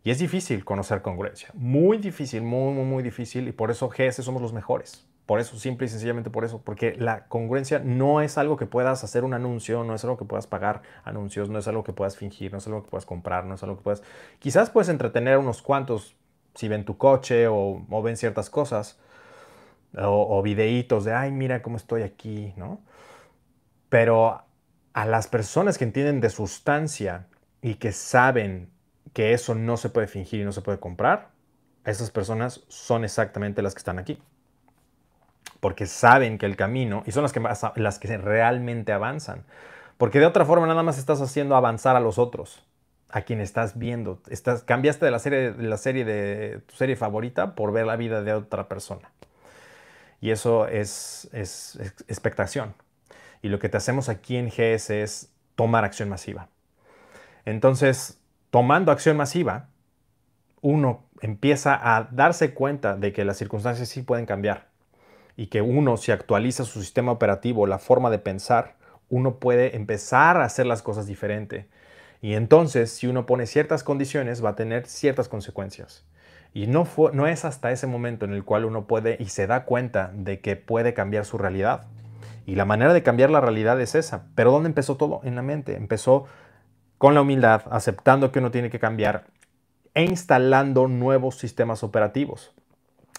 [0.10, 1.50] Es difícil conocer congruencia.
[1.54, 3.48] Muy difícil, muy, muy, muy difícil.
[3.48, 5.06] Y por eso GS somos los mejores.
[5.26, 6.62] Por eso, simple y sencillamente por eso.
[6.64, 10.26] Porque la congruencia no es algo que puedas hacer un anuncio, no es algo que
[10.26, 13.46] puedas pagar anuncios, no es algo que puedas fingir, no es algo que puedas comprar,
[13.46, 14.02] no es algo que puedas...
[14.40, 16.16] Quizás puedes entretener unos cuantos
[16.56, 19.00] si ven tu coche o, ven ciertas cosas.
[19.96, 22.80] O, o videitos de, ay, mira cómo estoy aquí, ¿no?
[23.90, 24.44] Pero
[24.94, 27.28] a las personas que entienden de sustancia
[27.62, 28.72] y que saben
[29.14, 31.30] que eso no se puede fingir y no se puede comprar,
[31.86, 34.22] esas personas son exactamente las que están aquí.
[35.60, 37.42] Porque saben que el camino, y son las que,
[37.76, 39.44] las que realmente avanzan.
[39.98, 42.64] Porque de otra forma nada más estás haciendo avanzar a los otros,
[43.10, 44.22] a quien estás viendo.
[44.30, 47.98] Estás, cambiaste de la serie, de la serie de tu serie favorita por ver la
[47.98, 49.12] vida de otra persona.
[50.22, 52.74] Y eso es, es expectación.
[53.42, 56.48] Y lo que te hacemos aquí en GS es tomar acción masiva.
[57.46, 58.19] Entonces,
[58.50, 59.70] tomando acción masiva,
[60.62, 64.68] uno empieza a darse cuenta de que las circunstancias sí pueden cambiar
[65.36, 68.76] y que uno, si actualiza su sistema operativo, la forma de pensar,
[69.10, 71.68] uno puede empezar a hacer las cosas diferente.
[72.22, 76.06] Y entonces, si uno pone ciertas condiciones, va a tener ciertas consecuencias.
[76.54, 79.48] Y no, fue, no es hasta ese momento en el cual uno puede y se
[79.48, 81.86] da cuenta de que puede cambiar su realidad.
[82.46, 84.26] Y la manera de cambiar la realidad es esa.
[84.36, 85.22] Pero ¿dónde empezó todo?
[85.24, 85.78] En la mente.
[85.78, 86.26] Empezó
[87.00, 89.24] con la humildad, aceptando que uno tiene que cambiar
[89.96, 92.54] e instalando nuevos sistemas operativos.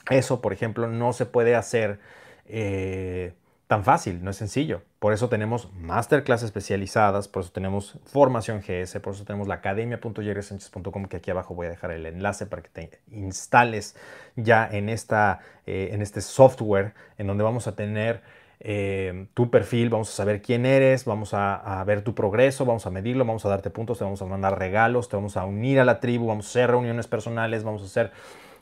[0.08, 1.98] Eso, por ejemplo, no se puede hacer
[2.44, 3.32] eh,
[3.66, 4.82] tan fácil, no es sencillo.
[4.98, 11.06] Por eso tenemos masterclass especializadas, por eso tenemos formación GS, por eso tenemos la academia.jerrysanchez.com,
[11.06, 13.96] que aquí abajo voy a dejar el enlace para que te instales
[14.36, 18.20] ya en, esta, eh, en este software en donde vamos a tener
[18.62, 22.90] eh, tu perfil, vamos a saber quién eres, vamos a, ver tu progreso, vamos a
[22.90, 25.84] medirlo, vamos a darte puntos, te vamos a mandar regalos, te vamos a unir a
[25.86, 28.12] la tribu, vamos a hacer reuniones personales, vamos a hacer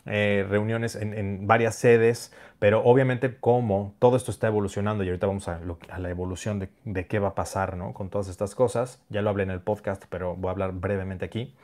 [0.07, 5.49] eh, reuniones en, varias sedes, pero obviamente como todo esto está evolucionando y ahorita vamos
[5.49, 5.61] a,
[5.99, 7.93] la evolución de, de, qué va a pasar ¿no?
[7.93, 11.25] con todas estas cosas, ya lo hablé en el podcast, pero voy a hablar brevemente
[11.25, 11.55] aquí.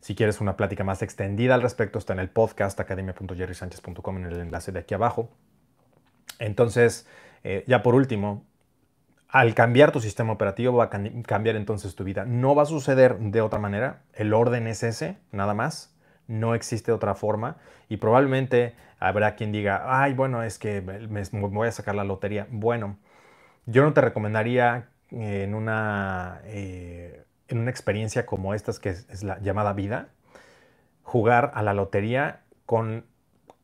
[0.00, 4.40] Si quieres una plática más extendida al respecto, está en el podcast academia.jerrysanchez.com en el
[4.40, 5.30] enlace de aquí abajo.
[6.38, 7.08] Entonces,
[7.50, 8.44] eh, ya por último,
[9.26, 12.26] al cambiar tu sistema operativo va a cambiar entonces tu vida.
[12.26, 14.02] No va a suceder de otra manera.
[14.12, 15.96] El orden es ese, nada más.
[16.26, 17.56] No existe otra forma.
[17.88, 22.46] Y probablemente habrá quien diga, ay, bueno, es que me, voy a sacar la lotería.
[22.50, 22.98] Bueno,
[23.64, 29.38] yo no te recomendaría en una, eh, en una experiencia como esta, que es la
[29.38, 30.08] llamada vida,
[31.02, 33.06] jugar a la lotería con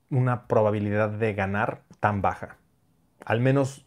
[0.09, 2.57] una probabilidad de ganar tan baja
[3.25, 3.85] al menos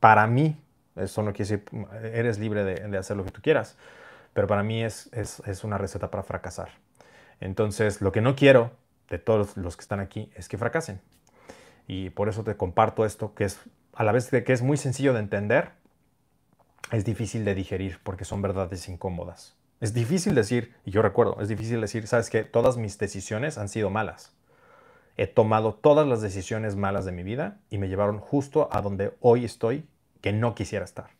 [0.00, 0.56] para mí,
[0.96, 1.64] eso no quiere decir,
[2.02, 3.76] eres libre de, hacer lo que tú quieras,
[4.32, 6.70] pero para mí es, es, una receta para fracasar.
[7.40, 8.72] Entonces, lo que no quiero
[9.08, 11.00] de todos los que están aquí es que fracasen.
[11.86, 13.60] Y por eso te comparto esto, que es
[13.94, 15.70] a la vez que es muy sencillo de entender,
[16.92, 19.56] es difícil de digerir porque son verdades incómodas.
[19.80, 23.68] Es difícil decir, y yo recuerdo, es difícil decir, sabes que todas mis decisiones han
[23.68, 24.32] sido malas
[25.16, 29.14] he tomado todas las decisiones malas de mi vida y me llevaron justo a donde
[29.20, 29.86] hoy estoy
[30.20, 31.10] que no quisiera estar.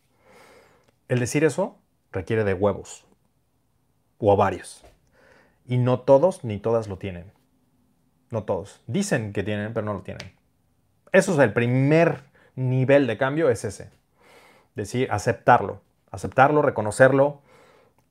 [1.07, 1.77] El decir eso
[2.11, 3.05] requiere de huevos
[4.17, 4.83] o ovarios.
[5.65, 7.31] Y no todos ni todas lo tienen.
[8.31, 8.81] No todos.
[8.87, 10.33] Dicen que tienen, pero no lo tienen.
[11.11, 12.23] Eso es el primer
[12.55, 13.91] nivel de cambio, es ese.
[14.75, 15.81] Decir, aceptarlo.
[16.11, 17.41] Aceptarlo, reconocerlo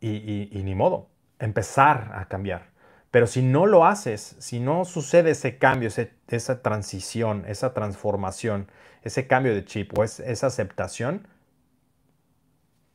[0.00, 1.08] y, y ni modo.
[1.38, 2.71] Empezar a cambiar.
[3.12, 5.90] Pero si no lo haces, si no sucede ese cambio,
[6.28, 8.68] esa transición, esa transformación,
[9.02, 11.28] ese cambio de chip o esa aceptación,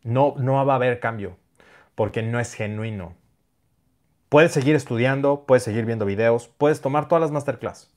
[0.01, 1.37] no, no va a haber cambio,
[1.93, 3.13] porque no es genuino.
[4.27, 7.93] Puedes seguir estudiando, puedes seguir viendo videos, puedes tomar todas las masterclass,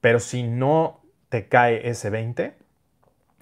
[0.00, 2.54] pero si no te cae ese 20,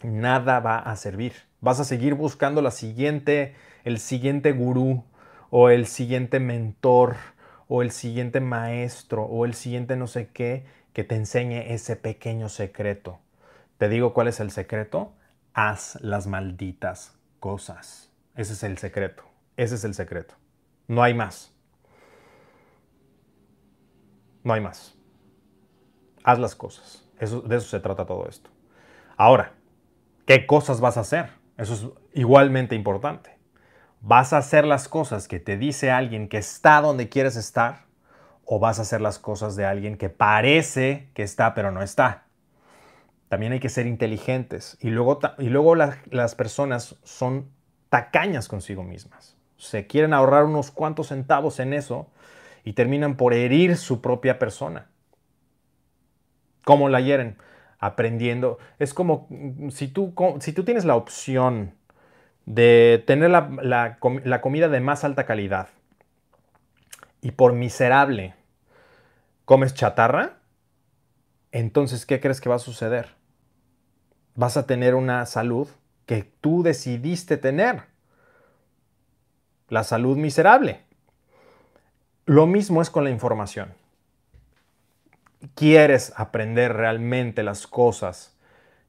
[0.03, 1.35] nada va a servir.
[1.61, 5.05] Vas a seguir buscando la siguiente, el siguiente gurú
[5.51, 7.17] o el siguiente mentor
[7.73, 12.49] o el siguiente maestro o el siguiente no sé qué que te enseñe ese pequeño
[12.49, 13.21] secreto.
[13.79, 15.15] Te digo cuál es el secreto.
[15.55, 18.13] Haz las malditas cosas.
[18.35, 19.23] Ese es el secreto.
[19.57, 20.35] Ese es el secreto.
[20.89, 21.55] No hay más.
[24.43, 24.99] No hay más.
[26.25, 27.09] Haz las cosas.
[27.21, 28.51] De eso se trata todo esto.
[29.17, 29.53] Ahora,
[30.27, 31.31] ¿qué cosas vas a hacer?
[31.57, 33.39] Eso es igualmente importante.
[34.01, 37.85] ¿Vas a hacer las cosas que te dice alguien que está donde quieres estar?
[38.45, 42.25] ¿O vas a hacer las cosas de alguien que parece que está pero no está?
[43.29, 44.79] También hay que ser inteligentes.
[44.81, 47.51] Y luego, y luego las personas son
[47.91, 49.37] tacañas consigo mismas.
[49.59, 52.09] se quieren ahorrar unos cuantos centavos en eso
[52.65, 54.89] y terminan por herir su propia persona.
[56.65, 57.37] ¿Cómo la hieren?
[57.79, 58.59] Aprendiendo.
[58.79, 61.75] Es como mm, si tú, si tú tienes la opción
[62.55, 63.99] de tener la,
[64.41, 65.69] comida de más alta calidad
[67.21, 68.35] y por miserable
[69.45, 70.39] comes chatarra,
[71.53, 73.15] entonces, ¿qué crees que va a suceder?
[74.35, 75.69] Vas a tener una salud
[76.07, 77.83] que tú decidiste tener.
[79.69, 80.81] La salud miserable.
[82.27, 83.75] Lo mismo es con la información.
[85.55, 88.37] ¿Quieres aprender realmente las cosas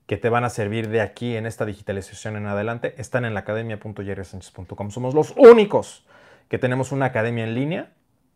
[0.06, 2.96] que te van a servir de aquí en esta digitalización en adelante?
[2.98, 4.92] Están en la academia.jerrysanchez.com.
[4.92, 6.06] Somos los únicos
[6.50, 7.92] que tenemos una academia en línea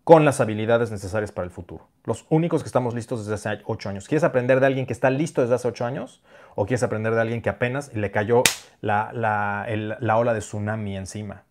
[0.06, 1.88] con las habilidades necesarias para el futuro.
[2.04, 4.08] Los únicos que estamos listos desde hace ocho años.
[4.08, 6.24] ¿Quieres aprender de alguien que está listo desde hace ocho años?
[6.54, 8.44] ¿O quieres aprender de alguien que apenas le cayó
[8.82, 11.44] la, la, ola de tsunami encima?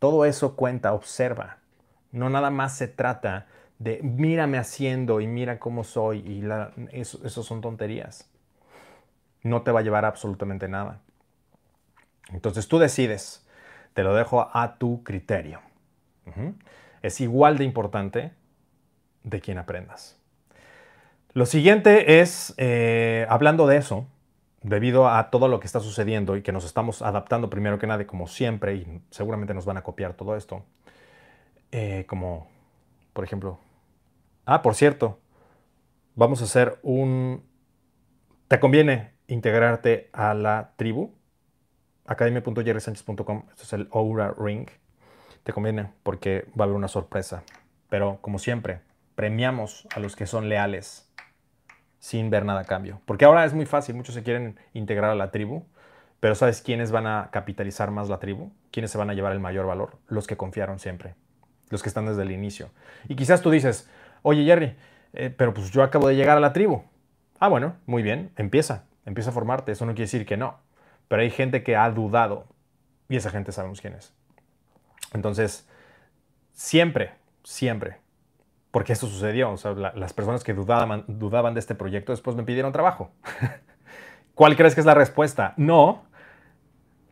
[0.00, 1.58] Todo eso cuenta, observa.
[2.10, 3.46] No nada más se trata
[3.78, 6.42] de mírame haciendo y mira cómo soy y
[6.92, 8.28] eso, son tonterías.
[9.44, 11.00] No te va a llevar absolutamente nada.
[12.32, 13.46] Entonces tú decides.
[13.92, 15.60] Te lo dejo a tu criterio
[17.04, 18.32] es igual de importante
[19.24, 20.18] de quien aprendas.
[21.34, 24.06] Lo siguiente es, eh, hablando de eso,
[24.62, 28.06] debido a todo lo que está sucediendo y que nos estamos adaptando primero que nada,
[28.06, 30.64] como siempre, y seguramente nos van a copiar todo esto,
[31.72, 32.48] eh, como,
[33.12, 33.58] por ejemplo,
[34.46, 35.18] ah, por cierto,
[36.14, 37.44] vamos a hacer un,
[38.48, 41.14] ¿te conviene integrarte a la tribu?
[42.06, 44.68] academia.jerrysanchez.com, esto es el Aura Ring
[45.44, 47.44] te conviene porque va a haber una sorpresa.
[47.88, 48.80] Pero como siempre,
[49.14, 51.08] premiamos a los que son leales
[51.98, 53.00] sin ver nada a cambio.
[53.04, 55.64] Porque ahora es muy fácil, muchos se quieren integrar a la tribu,
[56.18, 58.52] pero ¿sabes quiénes van a capitalizar más la tribu?
[58.70, 59.98] ¿Quiénes se van a llevar el mayor valor?
[60.08, 61.14] Los que confiaron siempre,
[61.70, 62.70] los que están desde el inicio.
[63.08, 63.88] Y quizás tú dices,
[64.22, 64.76] oye Jerry,
[65.12, 66.82] eh, pero pues yo acabo de llegar a la tribu.
[67.38, 70.58] Ah, bueno, muy bien, empieza, empieza a formarte, eso no quiere decir que no.
[71.08, 72.46] Pero hay gente que ha dudado
[73.08, 74.14] y esa gente sabemos quién es.
[75.12, 75.68] Entonces,
[76.52, 77.12] siempre,
[77.42, 77.98] siempre,
[78.70, 82.72] porque esto sucedió, o las personas que dudaban, dudaban de este proyecto después me pidieron
[82.72, 83.12] trabajo.
[84.34, 85.54] ¿Cuál crees que es la respuesta?
[85.56, 86.04] No,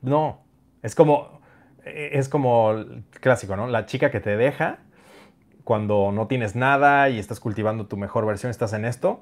[0.01, 0.43] no.
[0.83, 1.41] Es como,
[1.85, 2.75] es como
[3.21, 3.69] clásico, ¿no?
[3.69, 4.81] La chica que te deja
[5.63, 9.21] cuando no tienes nada y estás cultivando tu mejor versión, estás en esto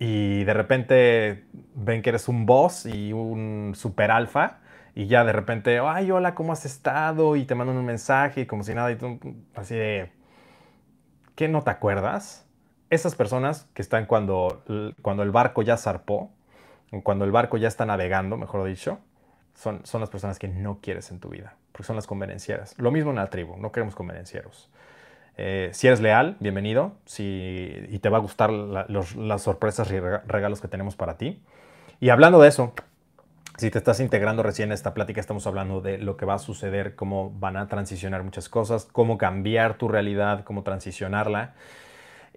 [0.00, 4.60] y de repente ven que eres un boss y un super alfa
[4.94, 7.36] y ya de repente, ay, hola, ¿cómo has estado?
[7.36, 9.20] Y te mandan un mensaje y como si nada, y tú,
[9.54, 10.10] así de,
[11.36, 12.46] ¿qué no te acuerdas?
[12.88, 14.64] Esas personas que están cuando,
[15.02, 16.32] cuando el barco ya zarpó,
[17.04, 19.00] cuando el barco ya está navegando, mejor dicho,
[19.54, 22.74] son, son las personas que no quieres en tu vida, porque son las convenencieras.
[22.78, 24.70] Lo mismo en la tribu, no queremos convenencieros.
[25.42, 30.60] Eh, si eres leal, bienvenido, si, y te va a gustar las sorpresas y regalos
[30.60, 31.42] que tenemos para ti.
[31.98, 32.74] Y hablando de eso,
[33.56, 36.38] si te estás integrando recién a esta plática, estamos hablando de lo que va a
[36.38, 41.54] suceder, cómo van a transicionar muchas cosas, cómo cambiar tu realidad, cómo transicionarla.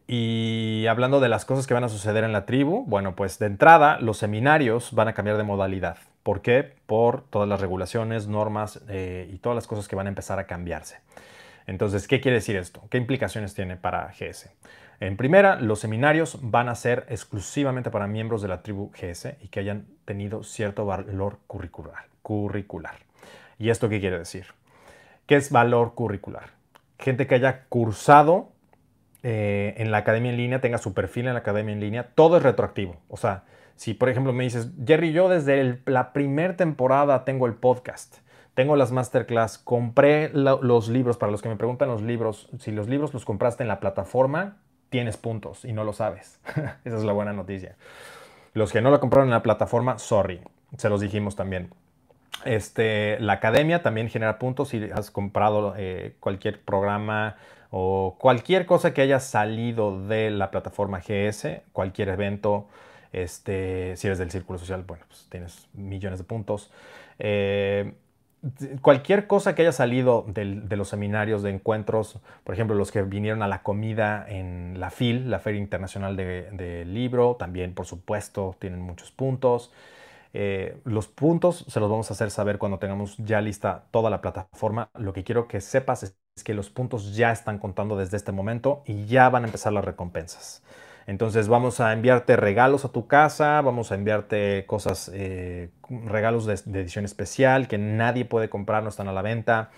[0.07, 3.47] Y hablando de las cosas que van a suceder en la tribu, bueno, pues de
[3.47, 5.97] entrada los seminarios van a cambiar de modalidad.
[6.23, 6.71] ¿Por qué?
[6.85, 10.47] Por todas las regulaciones, normas eh, y todas las cosas que van a empezar a
[10.47, 11.01] cambiarse.
[11.67, 12.83] Entonces, ¿qué quiere decir esto?
[12.89, 14.49] ¿Qué implicaciones tiene para GS?
[14.99, 19.47] En primera, los seminarios van a ser exclusivamente para miembros de la tribu GS y
[19.47, 22.05] que hayan tenido cierto valor curricular.
[22.21, 22.95] curricular.
[23.59, 24.47] ¿Y esto qué quiere decir?
[25.25, 26.51] ¿Qué es valor curricular?
[26.99, 28.53] Gente que haya cursado
[29.23, 32.37] eh, en la academia en línea, tenga su perfil en la academia en línea, todo
[32.37, 32.97] es retroactivo.
[33.07, 33.43] O sea,
[33.75, 38.17] si por ejemplo me dices, Jerry, yo desde la primera temporada tengo el podcast,
[38.53, 42.87] tengo las masterclass, compré los libros, para los que me preguntan los libros, si los
[42.87, 44.57] libros los compraste en la plataforma,
[44.89, 46.39] tienes puntos y no lo sabes.
[46.85, 47.75] Esa es la buena noticia.
[48.53, 50.39] Los que no lo compraron en la plataforma, sorry,
[50.77, 51.71] se los dijimos también.
[52.45, 57.37] Este, la academia también genera puntos si has comprado eh, cualquier programa
[57.71, 62.67] o cualquier cosa que haya salido de la plataforma GS, cualquier evento,
[63.13, 66.71] este, si eres del círculo social, bueno, pues tienes millones de puntos.
[67.17, 67.93] Eh,
[68.81, 73.41] cualquier cosa que haya salido de, los seminarios, de encuentros, por ejemplo, los que vinieron
[73.41, 78.55] a la comida en la FIL, la Feria Internacional del de Libro, también, por supuesto,
[78.59, 79.71] tienen muchos puntos.
[80.33, 84.19] Eh, los puntos se los vamos a hacer saber cuando tengamos ya lista toda la
[84.19, 84.89] plataforma.
[84.97, 88.81] Lo que quiero que sepas es que los puntos ya están contando desde este momento
[88.85, 90.63] y ya van a empezar las recompensas.
[91.05, 96.53] Entonces vamos a enviarte regalos a tu casa, vamos a enviarte cosas, eh, regalos de,
[96.79, 99.71] edición especial que nadie puede comprar, no están a la venta.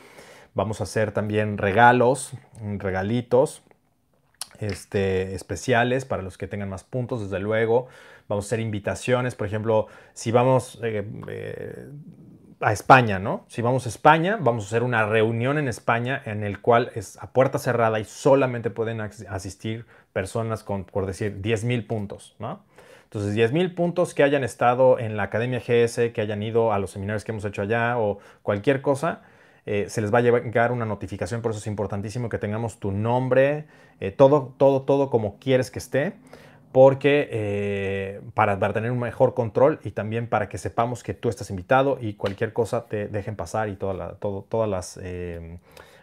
[0.54, 3.64] Vamos a hacer también regalos, regalitos
[4.60, 7.88] este, especiales para los que tengan más puntos, desde luego.
[8.28, 11.88] Vamos a hacer invitaciones, por ejemplo, si vamos eh, eh,
[12.62, 13.46] a España, ¿no?
[13.48, 17.18] Si vamos a España, vamos a hacer una reunión en España en el cual es
[17.22, 22.62] a puerta cerrada y solamente pueden asistir personas con, por decir, 10.000 puntos, ¿no?
[23.06, 26.92] Entonces, 10.000 puntos que hayan estado en la Academia GS, que hayan ido a los
[26.92, 29.22] seminarios que hemos hecho allá o cualquier cosa,
[29.66, 32.92] eh, se les va a llegar una notificación, por eso es importantísimo que tengamos tu
[32.92, 33.66] nombre,
[34.00, 36.14] eh, todo, todo, todo como quieres que esté,
[36.76, 41.50] porque eh, para, tener un mejor control y también para que sepamos que tú estás
[41.50, 45.00] invitado y cualquier cosa te dejen pasar y toda las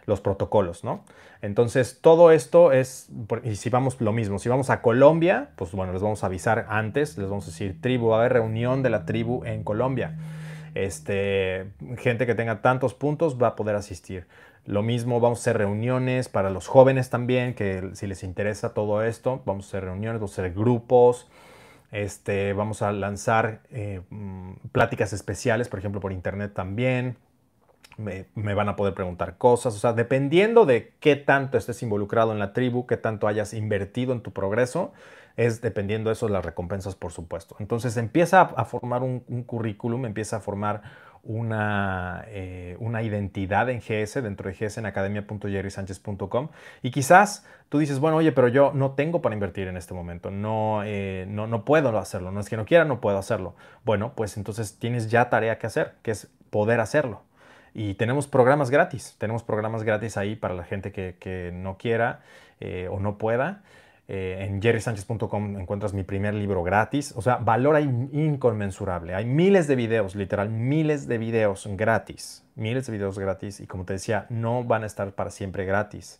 [0.05, 1.05] los protocolos, ¿no?
[1.43, 3.09] Entonces, todo esto es,
[3.43, 6.65] y si vamos lo mismo, si vamos a Colombia, pues bueno, les vamos a avisar
[6.69, 10.17] antes, les vamos a decir, tribu, va a haber reunión de la tribu en Colombia
[10.75, 14.25] este, gente que tenga tantos puntos va a poder asistir.
[14.65, 19.03] Lo mismo, vamos a hacer reuniones para los jóvenes también, que si les interesa todo
[19.03, 21.29] esto, vamos a hacer reuniones, vamos a hacer grupos,
[21.91, 27.17] este, vamos a lanzar eh, mm, pláticas especiales, por ejemplo, por internet también.
[27.97, 32.31] Me, me, van a poder preguntar cosas, o sea, dependiendo de qué tanto estés involucrado
[32.31, 34.93] en la tribu, qué tanto hayas invertido en tu progreso,
[35.35, 37.55] es dependiendo de eso las recompensas, por supuesto.
[37.59, 40.81] Entonces empieza a, formar un, currículum, empieza a formar
[41.23, 46.49] una, eh, una, identidad en GS, dentro de GS en academia.jerrysanchez.com.
[46.81, 50.31] Y quizás tú dices, bueno, oye, pero yo no tengo para invertir en este momento,
[50.31, 53.55] no, eh, no, no puedo hacerlo, no es que no quiera, no puedo hacerlo.
[53.85, 57.23] Bueno, pues entonces tienes ya tarea que hacer, que es poder hacerlo.
[57.73, 62.19] Y tenemos programas gratis, tenemos programas gratis ahí para la gente que, no quiera
[62.59, 63.63] eh, o no pueda.
[64.09, 67.13] Eh, en jerrysanchez.com encuentras mi primer libro gratis.
[67.15, 69.15] O sea, valor inconmensurable.
[69.15, 72.43] Hay miles de videos, literal, miles de videos gratis.
[72.55, 73.59] Miles de videos gratis.
[73.59, 76.19] Y como te decía, no van a estar para siempre gratis.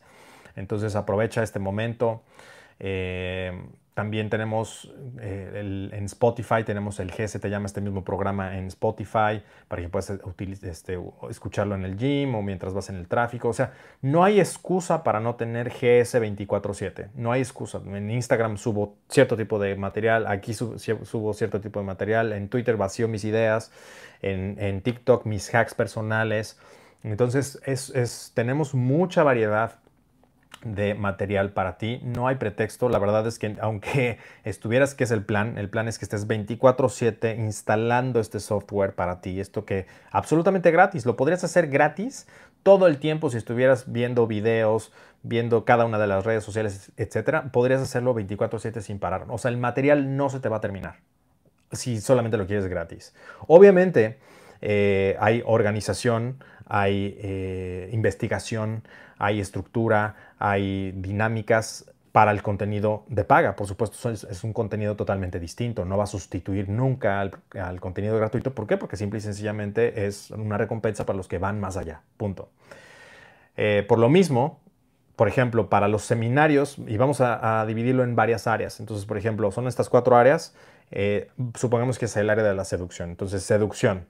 [0.56, 2.24] Entonces aprovecha este momento.
[2.80, 3.52] Eh,
[3.94, 9.44] también tenemos eh, en Spotify, tenemos el GS, te llama este mismo programa en Spotify
[9.68, 10.12] para que puedas
[10.64, 13.50] este, escucharlo en el gym o mientras vas en el tráfico.
[13.50, 17.10] O sea, no hay excusa para no tener GS 24/7.
[17.16, 17.82] No hay excusa.
[17.86, 22.78] En Instagram subo cierto tipo de material, aquí subo, cierto tipo de material, en Twitter
[22.78, 23.72] vacío mis ideas,
[24.22, 26.58] en, en TikTok mis hacks personales.
[27.04, 29.80] Entonces, es, tenemos mucha variedad
[30.64, 32.00] de material para ti.
[32.04, 32.90] No hay pretexto.
[32.90, 35.58] La verdad es que aunque estuvieras, que es el plan?
[35.58, 39.40] El plan es que estés 24/7 instalando este software para ti.
[39.40, 41.06] Esto que absolutamente gratis.
[41.06, 42.28] Lo podrías hacer gratis
[42.64, 44.92] todo el tiempo si estuvieras viendo videos,
[45.22, 47.52] viendo cada una de las redes sociales, etcétera.
[47.52, 49.26] Podrías hacerlo 24/7 sin parar.
[49.30, 50.96] O sea, el material no se te va a terminar
[51.74, 53.14] si solamente lo quieres gratis.
[53.48, 54.20] Obviamente
[54.62, 58.84] eh, hay organización, hay eh, investigación,
[59.18, 63.56] hay estructura, hay dinámicas para el contenido de paga.
[63.56, 65.86] Por supuesto, es, un contenido totalmente distinto.
[65.86, 68.54] No va a sustituir nunca al, contenido gratuito.
[68.54, 68.76] ¿Por qué?
[68.76, 72.02] Porque simple y sencillamente es una recompensa para los que van más allá.
[72.18, 72.50] Punto.
[73.56, 74.60] Eh, por lo mismo,
[75.16, 78.82] por ejemplo, para los seminarios, y vamos a, dividirlo en varias áreas.
[78.82, 80.54] Entonces, por ejemplo, son estas cuatro áreas.
[80.92, 83.12] Eh, supongamos que es el área de la seducción.
[83.12, 84.08] Entonces, seducción.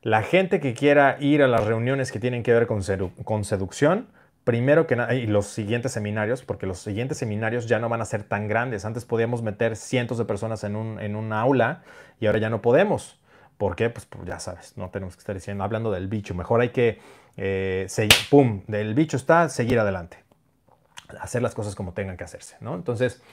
[0.00, 2.80] La gente que quiera ir a las reuniones que tienen que ver con,
[3.24, 4.08] con seducción,
[4.46, 8.04] primero que nada, y los siguientes seminarios, porque los siguientes seminarios ya no van a
[8.04, 8.84] ser tan grandes.
[8.84, 11.82] Antes podíamos meter cientos de personas en un, en un aula
[12.20, 13.18] y ahora ya no podemos.
[13.58, 13.90] ¿Por qué?
[13.90, 16.32] Pues, pues, ya sabes, no tenemos que estar diciendo, hablando del bicho.
[16.36, 17.00] Mejor hay que
[17.36, 20.22] eh, seguir, pum, del bicho está, seguir adelante.
[21.20, 22.76] Hacer las cosas como tengan que hacerse, ¿no?
[22.76, 23.24] Entonces,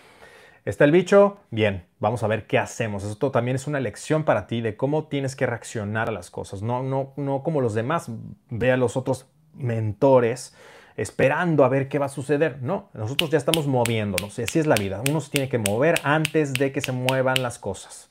[0.66, 3.04] está el bicho, bien, vamos a ver qué hacemos.
[3.04, 6.64] Esto también es una lección para ti de cómo tienes que reaccionar a las cosas.
[6.64, 8.10] No, no, no como los demás.
[8.50, 10.56] Ve a los otros mentores
[10.98, 12.62] esperando a ver qué va a suceder.
[12.62, 14.38] No, nosotros ya estamos moviéndonos.
[14.40, 15.02] Así es la vida.
[15.10, 18.10] Uno se tiene que mover antes de que se muevan las cosas.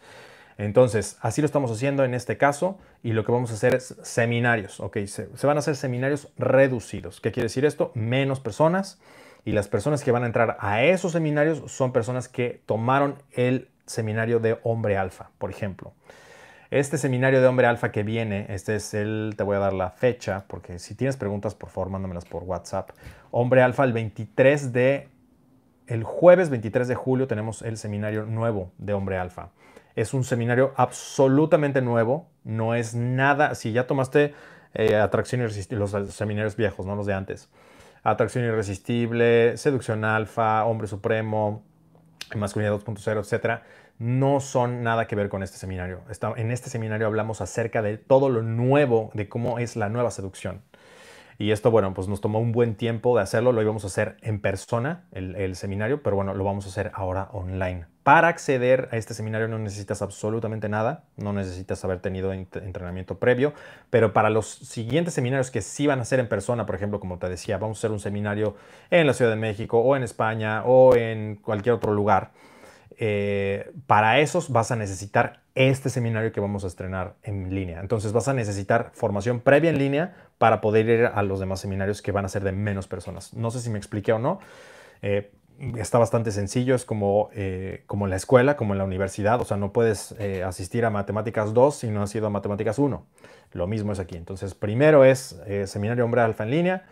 [0.59, 3.97] Entonces, así lo estamos haciendo en este caso y lo que vamos a hacer es
[4.03, 4.99] seminarios, ¿ok?
[5.07, 7.21] Se, van a hacer seminarios reducidos.
[7.21, 7.91] ¿Qué quiere decir esto?
[7.95, 9.01] Menos personas
[9.45, 13.69] y las personas que van a entrar a esos seminarios son personas que tomaron el
[13.87, 15.95] seminario de hombre alfa, por ejemplo.
[16.73, 19.91] Este seminario de hombre alfa que viene, este es el, te voy a dar la
[19.91, 22.93] fecha, porque si tienes preguntas, por favor, mándamelas por WhatsApp.
[23.31, 25.11] Hombre alfa, el 23 de,
[25.87, 29.51] el jueves 23 de julio tenemos el seminario nuevo de hombre alfa.
[29.97, 34.33] Es un seminario absolutamente nuevo, no es nada, si ya tomaste
[34.73, 37.51] eh, atracción irresistible, los seminarios viejos, no los de antes.
[38.03, 41.65] Atracción irresistible, seducción alfa, hombre supremo,
[42.35, 43.63] masculinidad 2.0, etcétera
[44.03, 46.01] no son nada que ver con este seminario.
[46.37, 50.61] En este seminario hablamos acerca de todo lo nuevo, de cómo es la nueva seducción.
[51.39, 53.53] Y esto, bueno, pues nos tomó un buen tiempo de hacerlo.
[53.53, 57.29] Lo íbamos a hacer en persona, el, seminario, pero bueno, lo vamos a hacer ahora
[57.33, 57.87] online.
[58.03, 63.55] Para acceder a este seminario no necesitas absolutamente nada, no necesitas haber tenido entrenamiento previo,
[63.91, 67.19] pero para los siguientes seminarios que sí van a ser en persona, por ejemplo, como
[67.19, 68.57] te decía, vamos a hacer un seminario
[68.91, 72.33] en la Ciudad de México o en España o en cualquier otro lugar.
[73.05, 77.81] Eh, para esos vas a necesitar este seminario que vamos a estrenar en línea.
[77.81, 82.01] Entonces vas a necesitar formación previa en línea para poder ir a los demás seminarios
[82.01, 83.35] que van a ser de menos personas.
[83.35, 84.39] No sé si me expliqué o no.
[85.03, 85.33] Eh,
[85.79, 89.45] está bastante sencillo, es como, eh, como en la escuela, como en la universidad, o
[89.45, 90.13] sea, no puedes
[90.47, 93.05] asistir a matemáticas 2 si no has ido a matemáticas 1.
[93.51, 94.17] Lo mismo es aquí.
[94.17, 96.85] Entonces, primero es seminario hombre alfa en línea,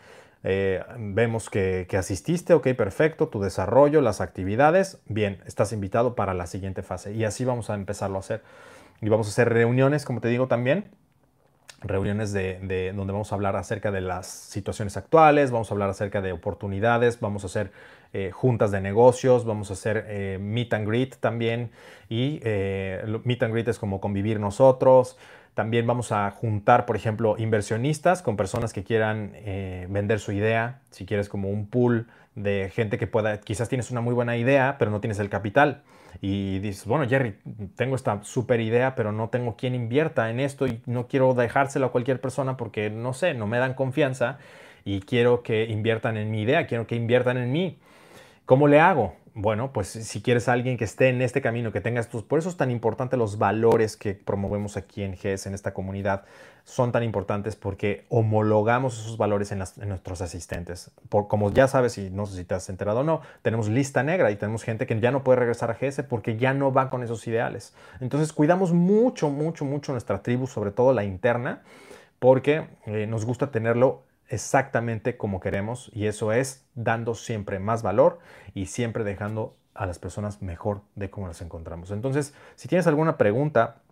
[0.42, 6.46] vemos que, que, asististe, ok, perfecto, tu desarrollo, las actividades, bien, estás invitado para la
[6.46, 7.12] siguiente fase.
[7.12, 8.42] Y así vamos a empezarlo a hacer.
[9.02, 10.90] Y vamos a hacer reuniones, como te digo también,
[11.82, 16.20] reuniones de, donde vamos a hablar acerca de las situaciones actuales, vamos a hablar acerca
[16.20, 17.72] de oportunidades, vamos a hacer
[18.12, 21.70] eh, juntas de negocios, vamos a hacer eh, meet and greet también
[22.08, 25.16] y eh, meet and greet es como convivir nosotros.
[25.60, 29.32] También vamos a juntar, por ejemplo, inversionistas con personas que quieran
[29.90, 34.00] vender su idea, si quieres como un pool de gente que pueda, quizás tienes una
[34.00, 35.82] muy buena idea, pero no tienes el capital.
[36.22, 37.36] Y dices, bueno, Jerry,
[37.76, 41.84] tengo esta super idea, pero no tengo quien invierta en esto y no quiero dejárselo
[41.84, 44.38] a cualquier persona porque, no sé, no me dan confianza
[44.86, 47.78] y quiero que inviertan en mi idea, quiero que inviertan en mí.
[48.46, 49.14] ¿Cómo le hago?
[49.34, 52.48] Bueno, pues si quieres alguien que esté en este camino, que tenga estos, por eso
[52.48, 56.24] es tan importante los valores que promovemos aquí en GES, en esta comunidad,
[56.64, 59.58] son tan importantes porque homologamos esos valores en,
[59.88, 60.90] nuestros asistentes.
[61.08, 64.02] Por, como ya sabes, y no sé si te has enterado o no, tenemos lista
[64.02, 66.90] negra y tenemos gente que ya no puede regresar a GES porque ya no va
[66.90, 67.72] con esos ideales.
[68.00, 71.62] Entonces cuidamos mucho, mucho, mucho nuestra tribu, sobre todo la interna,
[72.18, 78.20] porque eh, nos gusta tenerlo exactamente como queremos y eso es dando siempre más valor
[78.54, 81.90] y siempre dejando a las personas mejor de cómo las encontramos.
[81.90, 83.82] Entonces, si tienes alguna pregunta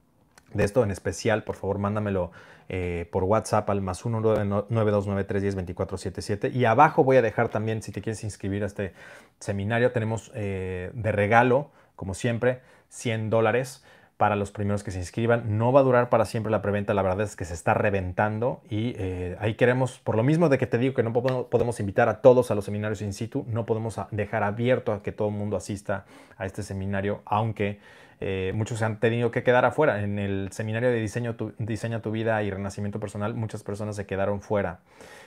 [0.54, 2.30] de esto en especial, por favor, mándamelo
[2.68, 6.52] eh, por WhatsApp al más 1-929-310-2477.
[6.52, 8.94] Y abajo voy a dejar también, si te quieres inscribir a este
[9.40, 13.84] seminario, tenemos eh, de regalo, como siempre, 100 dólares
[14.18, 15.56] para los primeros que se inscriban.
[15.56, 18.60] No va a durar para siempre la preventa, la verdad es que se está reventando
[18.68, 22.08] y eh, ahí queremos, por lo mismo de que te digo que no podemos invitar
[22.08, 25.34] a todos a los seminarios in situ, no podemos dejar abierto a que todo el
[25.34, 26.04] mundo asista
[26.36, 27.78] a este seminario, aunque
[28.20, 30.02] eh, muchos se han tenido que quedar afuera.
[30.02, 34.04] En el seminario de diseño tu, Diseña tu vida y renacimiento personal, muchas personas se
[34.06, 34.80] quedaron fuera.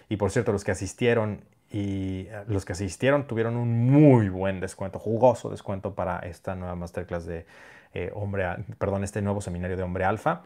[0.10, 4.60] Y por cierto, los que asistieron y eh, los que asistieron tuvieron un muy buen
[4.60, 7.46] descuento, jugoso descuento para esta nueva masterclass de
[7.94, 8.46] eh, hombre,
[8.78, 10.44] perdón, este nuevo seminario de hombre alfa.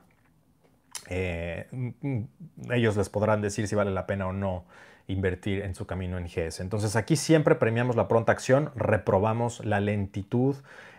[1.09, 1.67] Eh,
[2.71, 4.65] ellos les podrán decir si vale la pena o no
[5.07, 6.61] invertir en su camino en GS.
[6.61, 10.55] Entonces aquí siempre premiamos la pronta acción, reprobamos la lentitud,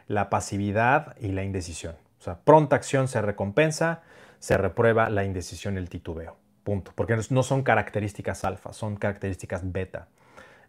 [0.07, 1.97] la pasividad y la indecisión.
[2.20, 4.03] O sea, pronta acción se recompensa,
[4.38, 6.36] se reprueba la indecisión el titubeo.
[6.62, 6.92] Punto.
[6.94, 10.09] Porque no son características alfa, son características beta.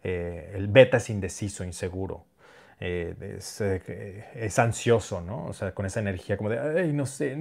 [0.03, 2.25] Eh, el beta es indeciso, inseguro.
[2.79, 5.45] Eh, eh, es, ansioso, ¿no?
[5.45, 7.35] O sea, con esa energía como de, ay, no sé,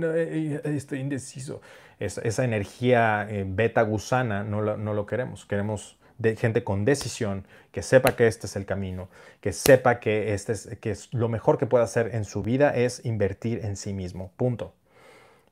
[0.65, 1.61] estoy indeciso.
[1.99, 5.45] esa energía eh, beta gusana no lo, queremos.
[5.45, 5.99] Queremos
[6.39, 9.11] gente con decisión, que sepa que este es el camino,
[9.43, 13.05] que sepa que, este es, que lo mejor que puede hacer en su vida es
[13.05, 14.33] invertir en sí mismo.
[14.37, 14.75] Punto.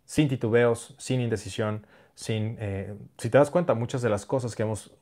[0.07, 2.59] Sin titubeos, sin indecisión, sin...
[3.18, 4.97] si te das cuenta, muchas de las cosas que hemos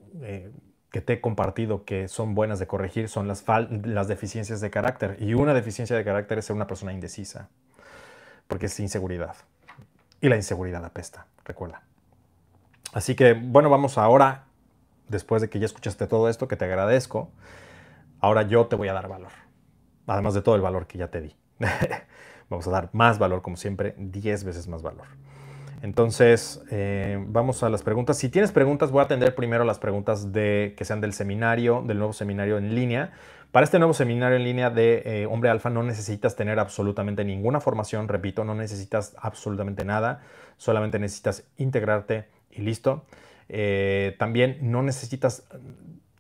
[0.93, 3.45] que te he compartido que son buenas de corregir son las,
[3.85, 5.17] las deficiencias de carácter.
[5.21, 7.49] Y una deficiencia de carácter es ser una persona indecisa,
[8.47, 9.35] porque es inseguridad.
[10.21, 11.83] Y la inseguridad apesta, recuerda.
[12.93, 14.45] Así que, bueno, vamos ahora,
[15.09, 17.31] después de que ya escuchaste todo esto, que te agradezco,
[18.21, 19.33] ahora yo te voy a dar valor.
[20.07, 21.35] Además de todo el valor que ya te di.
[22.51, 25.07] vamos a dar más valor, como siempre, 10 veces más valor.
[25.83, 28.17] Entonces, eh, vamos a las preguntas.
[28.17, 31.99] Si tienes preguntas, voy a atender primero las preguntas de, que sean del seminario, del
[31.99, 33.13] nuevo seminario en línea.
[33.51, 37.61] Para este nuevo seminario en línea de eh, Hombre Alfa no necesitas tener absolutamente ninguna
[37.61, 40.23] formación, repito, no necesitas absolutamente nada,
[40.57, 43.05] solamente necesitas integrarte y listo.
[43.49, 45.49] Eh, también no necesitas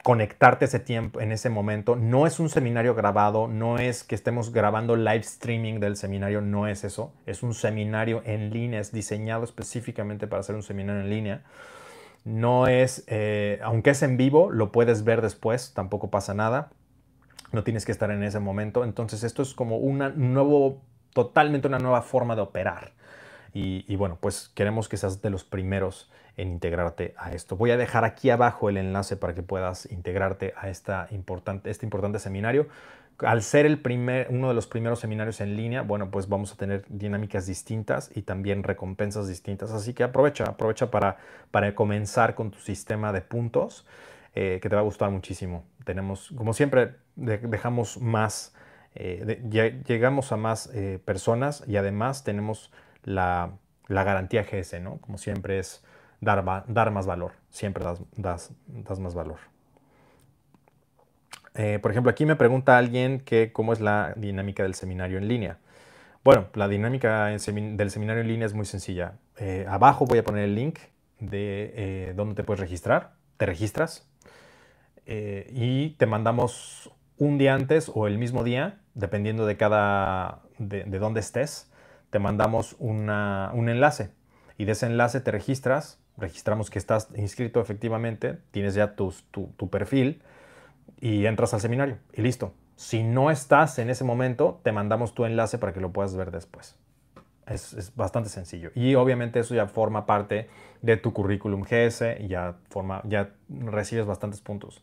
[0.03, 1.97] conectarte ese tiempo, en ese momento.
[1.97, 6.67] No es un seminario grabado, no es que estemos grabando live streaming del seminario, no
[6.67, 7.13] es eso.
[7.27, 11.43] Es un seminario en línea, es diseñado específicamente para hacer un seminario en línea.
[12.25, 16.71] No es, eh, aunque es en vivo, lo puedes ver después, tampoco pasa nada.
[17.53, 18.85] No tienes que estar en ese momento.
[18.85, 20.83] Entonces esto es como una nuevo,
[21.13, 22.93] totalmente una nueva forma de operar.
[23.55, 27.57] Y, bueno, pues queremos que seas de los primeros en integrarte a esto.
[27.57, 31.87] Voy a dejar aquí abajo el enlace para que puedas integrarte a esta importante, este
[31.87, 32.69] importante seminario.
[33.19, 36.57] Al ser el primer, uno de los primeros seminarios en línea, bueno, pues vamos a
[36.57, 39.71] tener dinámicas distintas y también recompensas distintas.
[39.71, 41.19] Así que aprovecha, aprovecha para,
[41.51, 43.87] para comenzar con tu sistema de puntos,
[44.35, 45.65] eh, que te va a gustar muchísimo.
[45.85, 48.55] Tenemos, como siempre, dejamos más,
[48.95, 49.43] eh,
[49.87, 52.73] llegamos a más eh, personas y además tenemos
[53.05, 53.53] la,
[53.89, 54.97] garantía GS, ¿no?
[55.03, 55.85] Como siempre es
[56.23, 59.39] dar, más valor, siempre das, das, más valor.
[61.55, 65.29] Eh, por ejemplo, aquí me pregunta alguien que cómo es la dinámica del seminario en
[65.29, 65.59] línea.
[66.25, 67.41] Bueno, la dinámica del
[67.91, 69.15] seminario en línea es muy sencilla.
[69.37, 70.79] Eh, abajo voy a poner el link
[71.19, 73.15] de eh, dónde te puedes registrar.
[73.37, 74.09] Te registras
[75.05, 80.99] y te mandamos un día antes o el mismo día, dependiendo de cada de, de
[81.01, 81.71] dónde estés,
[82.11, 83.11] te mandamos un
[83.69, 84.13] enlace
[84.57, 89.13] y de ese enlace te registras, registramos que estás inscrito efectivamente, tienes ya tu,
[89.71, 90.23] perfil
[91.01, 92.53] y entras al seminario y listo.
[92.77, 96.31] Si no estás en ese momento, te mandamos tu enlace para que lo puedas ver
[96.31, 96.77] después.
[97.47, 98.71] Es, bastante sencillo.
[98.75, 100.49] Y obviamente eso ya forma parte
[100.81, 104.83] de tu currículum GS y ya, forma, ya recibes bastantes puntos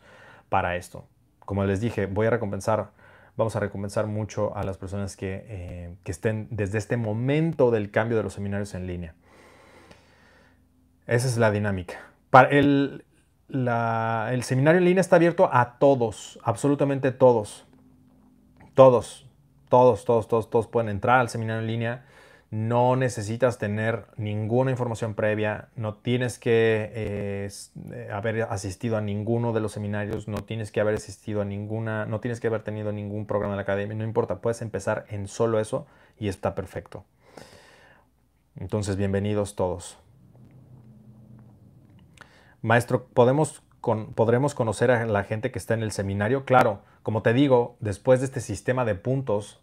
[0.49, 1.05] para esto.
[1.39, 2.91] Como les dije, voy a recompensar
[3.39, 8.17] vamos a recompensar mucho a las personas eh, que, estén desde este momento del cambio
[8.17, 9.15] de los seminarios en línea.
[11.09, 11.95] Esa es la dinámica.
[12.29, 13.03] Para el,
[14.43, 17.65] seminario en línea está abierto a todos, absolutamente todos.
[18.75, 19.27] Todos,
[19.67, 22.05] todos, todos, todos, todos pueden entrar al seminario en línea
[22.51, 27.49] no necesitas tener ninguna información previa, no tienes que eh,
[27.91, 32.07] eh, haber asistido a ninguno de los seminarios, no tienes que haber asistido a ninguna,
[32.07, 35.27] no tienes que haber tenido ningún programa de la academia, no importa, puedes empezar en
[35.27, 35.85] solo eso
[36.17, 37.05] y está perfecto.
[38.55, 39.99] Entonces, bienvenidos todos.
[42.61, 46.43] Maestro, ¿podemos ¿podremos conocer a la gente que está en el seminario?
[46.43, 49.61] Claro, como te digo, después de este sistema de puntos,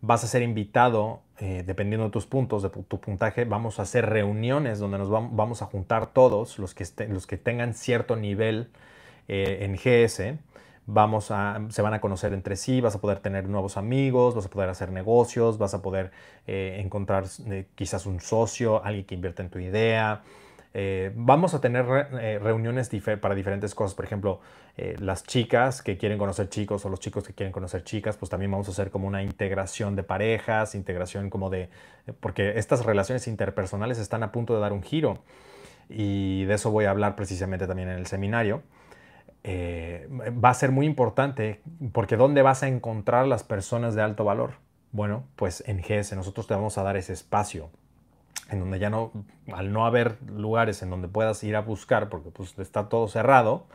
[0.00, 4.06] vas a ser invitado, eh, dependiendo de tus puntos, de tu puntaje, vamos a hacer
[4.06, 8.70] reuniones donde nos vamos a juntar todos los que, los que tengan cierto nivel
[9.28, 10.38] eh, en GS.
[10.86, 14.46] Vamos a, se van a conocer entre sí, vas a poder tener nuevos amigos, vas
[14.46, 16.10] a poder hacer negocios, vas a poder
[16.46, 17.24] eh, encontrar
[17.74, 20.22] quizás un socio, alguien que invierta en tu idea,
[20.76, 21.86] eh, vamos a tener
[22.20, 23.94] eh, reuniones para diferentes cosas.
[23.94, 24.40] Por ejemplo,
[24.76, 28.28] eh, las chicas que quieren conocer chicos o los chicos que quieren conocer chicas, pues
[28.28, 31.70] también vamos a hacer como una integración de parejas, integración como de...
[32.18, 35.22] porque estas relaciones interpersonales están a punto de dar un giro.
[35.88, 38.62] Y de eso voy a hablar precisamente también en el seminario.
[39.46, 41.60] va a ser muy importante
[41.92, 44.54] porque ¿dónde vas a encontrar las personas de alto valor?
[44.90, 47.70] Bueno, pues en GS nosotros te vamos a dar ese espacio
[48.50, 49.12] en donde ya no,
[49.52, 53.66] al no haber lugares en donde puedas ir a buscar, porque pues está todo cerrado,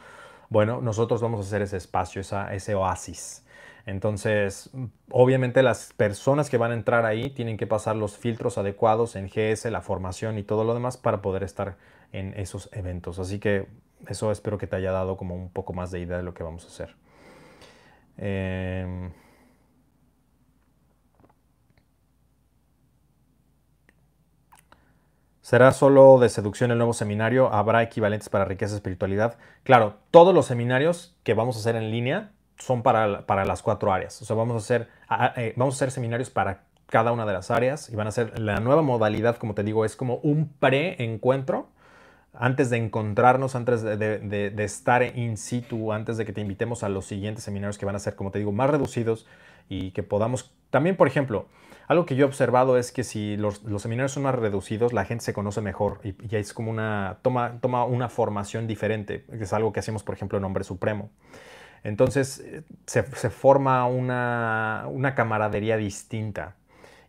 [0.49, 3.45] bueno, nosotros vamos a hacer ese espacio, esa, ese oasis.
[3.85, 4.69] Entonces,
[5.09, 9.27] obviamente las personas que van a entrar ahí tienen que pasar los filtros adecuados en
[9.27, 11.77] GS, la formación y todo lo demás para poder estar
[12.11, 13.19] en esos eventos.
[13.19, 13.67] Así que
[14.07, 16.43] eso espero que te haya dado como un poco más de idea de lo que
[16.43, 16.95] vamos a hacer.
[18.17, 19.09] Eh,
[25.49, 27.51] ¿Será solo de seducción el nuevo seminario?
[27.51, 29.39] ¿Habrá equivalentes para riqueza y espiritualidad?
[29.63, 32.29] Claro, todos los seminarios que vamos a hacer en línea
[32.59, 34.21] son para, para las cuatro áreas.
[34.21, 34.89] O sea, vamos a, hacer,
[35.37, 38.37] eh, vamos a hacer seminarios para cada una de las áreas y van a ser
[38.37, 41.69] la nueva modalidad, como te digo, es como un pre-encuentro
[42.35, 46.89] antes de encontrarnos, antes de, de, estar in situ, antes de que te invitemos a
[46.89, 49.25] los siguientes seminarios que van a ser, como te digo, más reducidos
[49.67, 51.47] y que podamos también, por ejemplo,
[51.89, 55.25] algo que yo he observado es que si los, seminarios son más reducidos, la gente
[55.25, 59.53] se conoce mejor y, ya es como una, toma, toma una formación diferente, que es
[59.53, 61.09] algo que hacemos, por ejemplo, en Hombre Supremo.
[61.83, 66.57] Entonces eh, se, forma una, una, camaradería distinta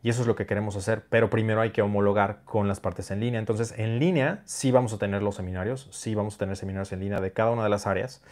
[0.03, 3.11] y eso es lo que queremos hacer, pero primero hay que homologar con las partes
[3.11, 3.39] en línea.
[3.39, 7.01] Entonces en línea sí vamos a tener los seminarios, sí vamos a tener seminarios en
[7.01, 8.23] línea de cada una de las áreas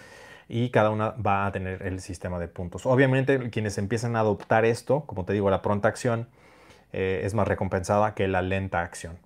[0.49, 2.87] y cada una va a tener el sistema de puntos.
[2.87, 6.29] Obviamente quienes empiezan a adoptar esto, como te digo, la pronta acción
[6.93, 9.19] eh, es más recompensada que la lenta acción.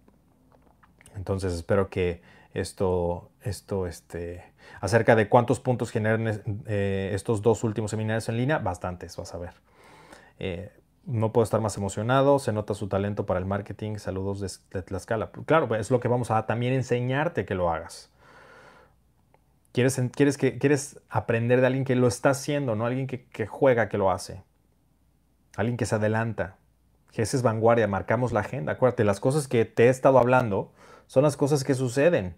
[1.15, 2.23] Entonces espero que
[2.55, 4.45] esto, esto este,
[4.81, 9.39] acerca de cuántos puntos generan eh, estos dos últimos seminarios en línea, bastantes, vas a
[9.39, 9.55] ver.
[10.39, 10.73] Eh,
[11.05, 15.31] no puedo estar más emocionado, se nota su talento para el marketing, saludos de, Tlaxcala.
[15.47, 18.12] Claro, es lo que vamos a también enseñarte que lo hagas.
[19.73, 23.89] Quieres, quieres, que, quieres aprender de alguien que lo está haciendo, no alguien que, juega,
[23.89, 24.43] que lo hace.
[25.57, 26.57] Alguien que se adelanta,
[27.17, 28.73] GS es vanguardia, marcamos la agenda.
[28.73, 30.73] Acuérdate, las cosas que te he estado hablando
[31.07, 32.37] son las cosas que suceden.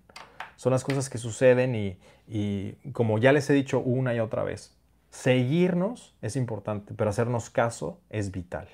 [0.57, 4.45] Son las cosas que suceden y, y como ya les he dicho una y otra
[4.45, 4.77] vez,
[5.11, 8.69] seguirnos es importante, pero hacernos caso es vital.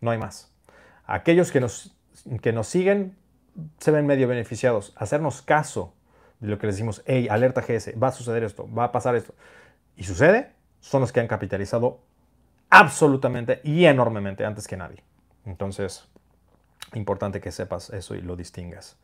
[0.00, 0.52] No hay más.
[1.06, 1.96] Aquellos que nos,
[2.42, 3.16] que nos siguen
[3.78, 4.92] se ven medio beneficiados.
[4.96, 5.94] Hacernos caso
[6.40, 9.16] de lo que les decimos, hey, alerta GS, va a suceder esto, va a pasar
[9.16, 9.34] esto.
[9.96, 12.00] Y sucede, son los que han capitalizado
[12.70, 15.02] absolutamente y enormemente antes que nadie.
[15.44, 16.06] Entonces,
[16.94, 18.96] importante que sepas eso y lo distingas.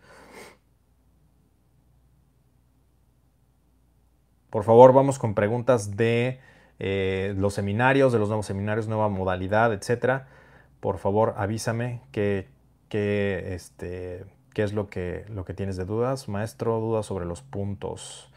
[4.51, 6.39] Por favor, vamos con preguntas de
[6.79, 10.29] eh, los seminarios, de los nuevos seminarios, nueva modalidad, etcétera.
[10.79, 12.47] Por favor, avísame qué,
[13.55, 14.25] este,
[14.55, 16.29] qué es lo que, lo que tienes de dudas.
[16.29, 18.31] Maestro, dudas sobre los puntos.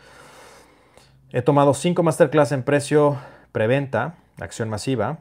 [1.31, 3.17] He tomado cinco masterclass en precio
[3.51, 5.19] preventa, acción masiva.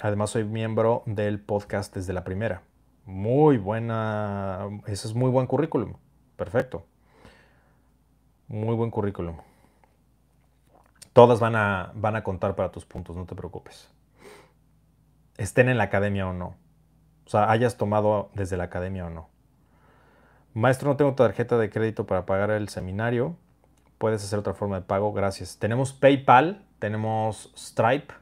[0.00, 2.62] Además, soy miembro del podcast desde la primera.
[3.04, 5.94] Muy buena, ese es muy buen currículum.
[6.36, 6.86] Perfecto.
[8.48, 9.36] Muy buen currículum.
[11.12, 13.90] Todas van a, van a contar para tus puntos, no te preocupes.
[15.38, 16.54] Estén en la academia o no.
[17.26, 19.28] O sea, hayas tomado desde la academia o no.
[20.56, 23.36] Maestro, no tengo tarjeta de crédito para pagar el seminario
[23.98, 25.12] puedes hacer otra forma de pago.
[25.12, 25.58] Gracias.
[25.58, 28.14] Tenemos PayPal, tenemos Stripe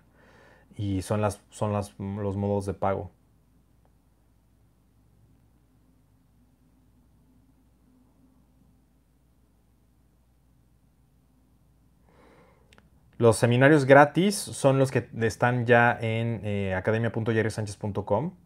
[0.76, 3.10] y son, las, son los modos de pago.
[13.16, 16.74] Los seminarios gratis son los que están ya en eh,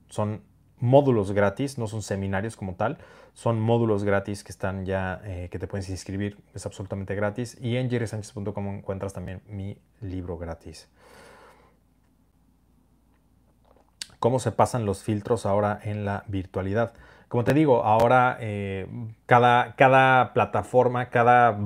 [0.09, 0.43] Son
[0.81, 2.99] módulos gratis, no son seminarios como tal,
[3.35, 7.57] son módulos gratis que están ya, eh, que te puedes inscribir, es absolutamente gratis.
[7.61, 10.89] Y en jerrysanchez.com encuentras también mi libro gratis.
[14.19, 16.93] ¿Cómo se pasan los filtros ahora en la virtualidad?
[17.29, 18.89] Como te digo, ahora eh,
[19.27, 21.59] cada, cada plataforma, cada,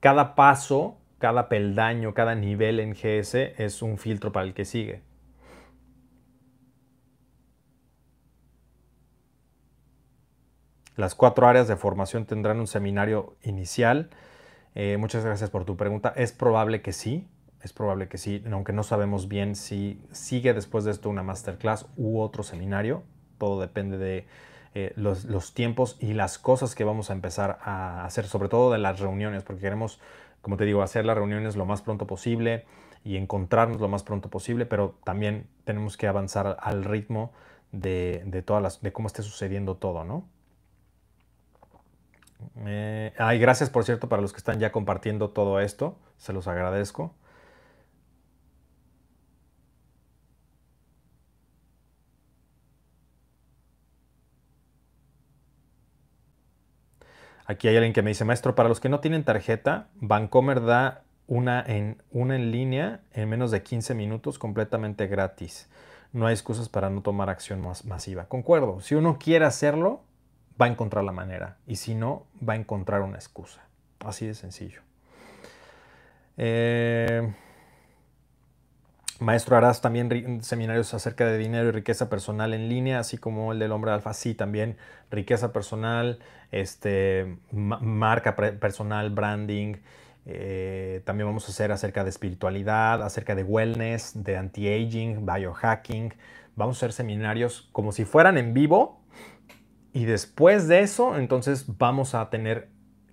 [0.00, 5.00] cada paso, cada peldaño, cada nivel en GS es un filtro para el que sigue.
[10.96, 14.10] Las cuatro áreas de formación tendrán un seminario inicial.
[14.74, 16.12] Eh, muchas gracias por tu pregunta.
[16.16, 17.26] Es probable que sí,
[17.62, 21.86] es probable que sí, aunque no sabemos bien si sigue después de esto una masterclass
[21.96, 23.02] u otro seminario.
[23.38, 24.26] Todo depende de
[24.74, 28.78] eh, los, tiempos y las cosas que vamos a empezar a hacer, sobre todo de
[28.78, 30.00] las reuniones, porque queremos,
[30.42, 32.66] como te digo, hacer las reuniones lo más pronto posible
[33.04, 37.32] y encontrarnos lo más pronto posible, pero también tenemos que avanzar al ritmo
[37.70, 40.24] de, todas las, de cómo esté sucediendo todo, ¿no?
[43.18, 45.98] Ay, gracias por cierto para los que están ya compartiendo todo esto.
[46.18, 47.14] Se los agradezco.
[57.46, 61.04] Aquí hay alguien que me dice, maestro, para los que no tienen tarjeta, Bancomer da
[61.26, 65.68] una en, una en línea en menos de 15 minutos completamente gratis.
[66.12, 68.26] No hay excusas para no tomar acción masiva.
[68.26, 70.02] Concuerdo, si uno quiere hacerlo,
[70.60, 71.56] va a encontrar la manera.
[71.66, 73.62] Y si no, va a encontrar una excusa.
[74.00, 74.82] Así de sencillo.
[76.36, 77.32] Eh,
[79.20, 83.58] maestro, harás también seminarios acerca de dinero y riqueza personal en línea, así como el
[83.58, 84.12] del hombre alfa.
[84.14, 84.76] Sí, también
[85.10, 86.18] riqueza personal,
[86.50, 89.76] este, marca personal, branding.
[90.26, 96.14] Eh, también vamos a hacer acerca de espiritualidad, acerca de wellness, de anti-aging, biohacking.
[96.56, 99.00] Vamos a hacer seminarios como si fueran en vivo,
[99.94, 102.68] y después de eso, entonces vamos a tener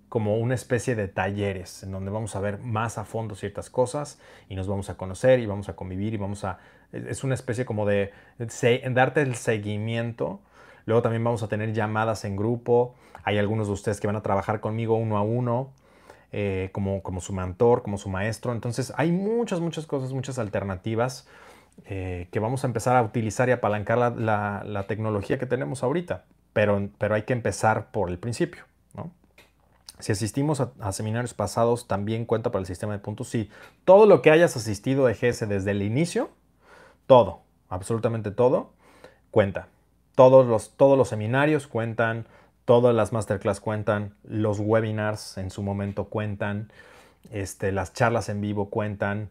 [0.10, 4.20] como una especie de talleres en donde vamos a ver más a fondo ciertas cosas
[4.50, 6.58] y nos vamos a conocer y vamos a convivir y vamos a...
[6.92, 8.12] Es una especie como de,
[8.90, 10.42] darte el seguimiento.
[10.86, 12.96] Luego también vamos a tener llamadas en grupo.
[13.24, 15.74] Hay algunos de ustedes que van a trabajar conmigo uno a uno.
[16.32, 18.54] Eh, como, como su mentor, como su maestro.
[18.54, 21.28] Entonces hay muchas, muchas cosas, muchas alternativas
[21.86, 26.26] eh, que vamos a empezar a utilizar y apalancar la, la tecnología que tenemos ahorita
[26.54, 28.64] pero, hay que empezar por el principio.
[30.00, 33.30] Si asistimos a, seminarios pasados, también cuenta para el sistema de puntos.
[33.30, 33.52] Sí,
[33.86, 36.32] todo lo que hayas asistido de GS desde el inicio,
[37.06, 38.72] todo, absolutamente todo,
[39.30, 39.68] cuenta.
[40.16, 42.26] Todos los, todos los seminarios cuentan,
[42.66, 46.72] todas las masterclass cuentan, los webinars en su momento cuentan,
[47.30, 49.30] este, las charlas en vivo cuentan,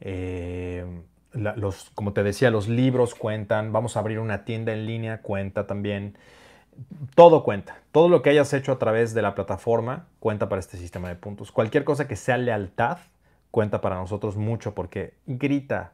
[0.00, 0.84] eh,
[1.32, 5.66] los, como te decía, los libros cuentan, vamos a abrir una tienda en línea, cuenta
[5.66, 6.18] también
[7.14, 7.78] todo cuenta.
[7.92, 11.16] Todo lo que hayas hecho a través de la plataforma cuenta para este sistema de
[11.16, 11.52] puntos.
[11.52, 12.98] Cualquier cosa que sea lealtad
[13.50, 15.92] cuenta para nosotros mucho porque grita.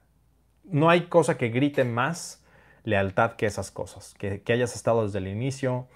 [0.65, 2.43] No hay cosa que grite más
[2.85, 5.87] lealtad que esas cosas, que, hayas estado desde el inicio,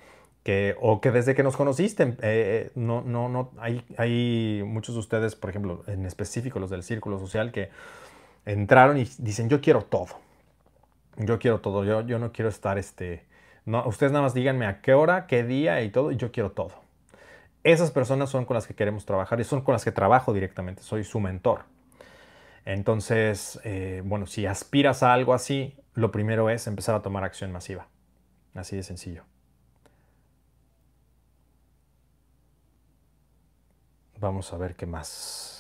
[0.42, 4.96] que, o que desde que nos conociste, eh, eh, no, no, no, hay, hay muchos
[4.96, 7.70] de ustedes, por ejemplo, en específico los del círculo social, que
[8.44, 10.18] entraron y dicen, yo quiero todo,
[11.16, 13.24] yo quiero todo, yo, yo no quiero estar, este,
[13.64, 16.52] no, ustedes nada más díganme a qué hora, qué día y todo, y yo quiero
[16.52, 16.72] todo.
[17.62, 20.82] Esas personas son con las que queremos trabajar y son con las que trabajo directamente,
[20.82, 21.64] soy su mentor.
[22.64, 27.52] Entonces, eh, bueno, si aspiras a algo así, lo primero es empezar a tomar acción
[27.52, 27.88] masiva.
[28.54, 29.24] Así de sencillo.
[34.18, 35.59] Vamos a ver qué más.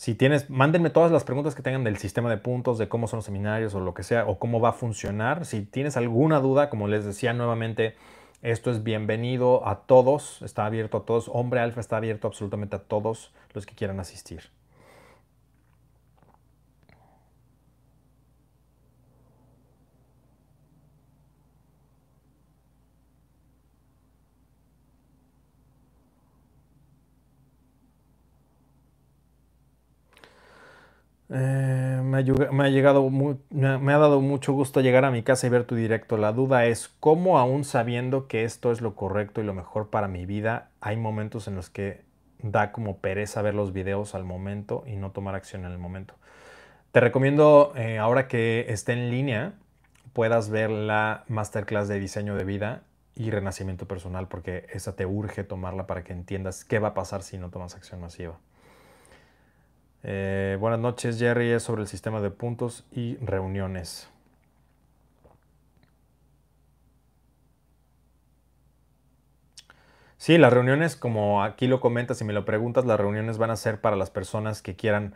[0.00, 3.18] Si tienes, mándenme todas las preguntas que tengan del sistema de puntos, de cómo son
[3.18, 5.44] los seminarios o lo que sea, o cómo va a funcionar.
[5.44, 7.96] Si tienes alguna duda, como les decía nuevamente,
[8.40, 11.30] esto es bienvenido a todos, está abierto a todos.
[11.30, 14.44] Hombre Alfa está abierto absolutamente a todos los que quieran asistir.
[31.32, 35.64] Eh, me, ha, llegado me ha dado mucho gusto llegar a mi casa y ver
[35.64, 36.16] tu directo.
[36.16, 40.08] La duda es cómo aún sabiendo que esto es lo correcto y lo mejor para
[40.08, 42.02] mi vida, hay momentos en los que
[42.42, 46.14] da como pereza ver los videos al momento y no tomar acción en el momento.
[46.90, 49.52] Te recomiendo eh, ahora que esté en línea
[50.12, 52.82] puedas ver la masterclass de diseño de vida
[53.14, 57.22] y renacimiento personal porque esa te urge tomarla para que entiendas qué va a pasar
[57.22, 58.38] si no tomas acción masiva.
[60.02, 61.50] Eh, buenas noches, Jerry.
[61.50, 64.08] Es sobre el sistema de puntos y reuniones.
[70.16, 73.56] Sí, las reuniones, como aquí lo comentas y me lo preguntas, las reuniones van a
[73.56, 75.14] ser para las personas que quieran,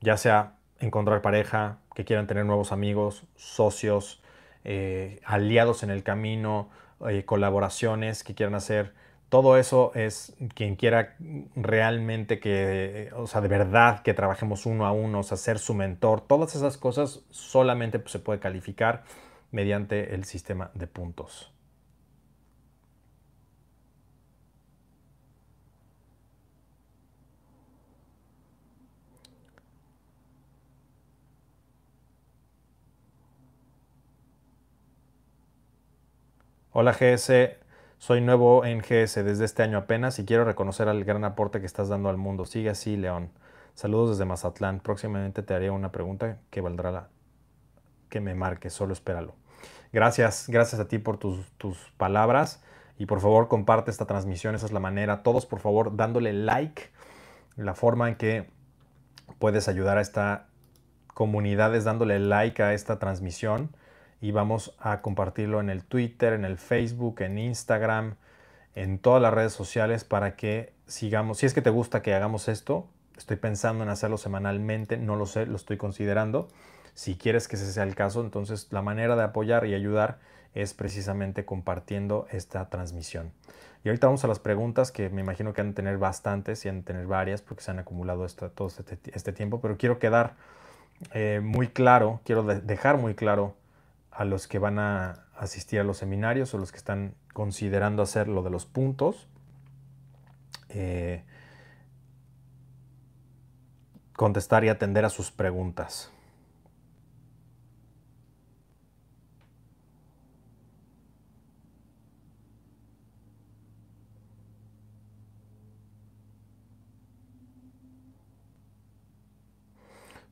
[0.00, 4.22] ya sea encontrar pareja, que quieran tener nuevos amigos, socios,
[4.64, 6.70] eh, aliados en el camino,
[7.08, 8.94] eh, colaboraciones que quieran hacer
[9.34, 11.16] todo eso es quien quiera
[11.56, 15.74] realmente que, o sea, de verdad que trabajemos uno a uno, o sea, ser su
[15.74, 19.02] mentor, todas esas cosas solamente se puede calificar
[19.50, 21.52] mediante el sistema de puntos.
[36.72, 37.56] Hola GS,
[38.04, 41.64] soy nuevo en GS desde este año apenas y quiero reconocer el gran aporte que
[41.64, 42.44] estás dando al mundo.
[42.44, 43.30] Sigue así, León.
[43.72, 44.80] Saludos desde Mazatlán.
[44.80, 47.08] Próximamente te haré una pregunta que valdrá la
[48.10, 48.68] que me marque.
[48.68, 49.36] Solo espéralo.
[49.90, 52.62] Gracias, gracias a ti por tus, tus palabras
[52.98, 54.54] y por favor comparte esta transmisión.
[54.54, 55.22] Esa es la manera.
[55.22, 56.90] Todos, por favor, dándole like.
[57.56, 58.50] La forma en que
[59.38, 60.48] puedes ayudar a esta
[61.14, 63.74] comunidad es dándole like a esta transmisión
[64.24, 68.14] y vamos a compartirlo en el Twitter, en el Facebook, en Instagram,
[68.74, 71.36] en todas las redes sociales para que sigamos.
[71.36, 75.26] Si es que te gusta que hagamos esto, estoy pensando en hacerlo semanalmente, no lo
[75.26, 76.48] sé, lo estoy considerando.
[76.94, 80.20] Si quieres que ese sea el caso, entonces la manera de apoyar y ayudar
[80.54, 83.30] es precisamente compartiendo esta transmisión.
[83.84, 86.70] Y ahorita vamos a las preguntas que me imagino que han de tener bastantes y
[86.70, 90.32] han de tener varias porque se han acumulado todo este, este, tiempo, pero quiero quedar
[91.12, 93.54] eh, muy claro, quiero dejar muy claro
[94.14, 98.28] a los que van a asistir a los seminarios o los que están considerando hacer
[98.28, 99.26] lo de los puntos.
[100.68, 101.24] Eh,
[104.16, 106.13] contestar y atender a sus preguntas.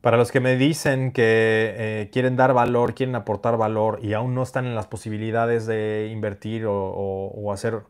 [0.03, 4.34] Para los que me dicen que eh, quieren dar valor, quieren aportar valor y aún
[4.34, 7.82] no están en las posibilidades de invertir o, hacer,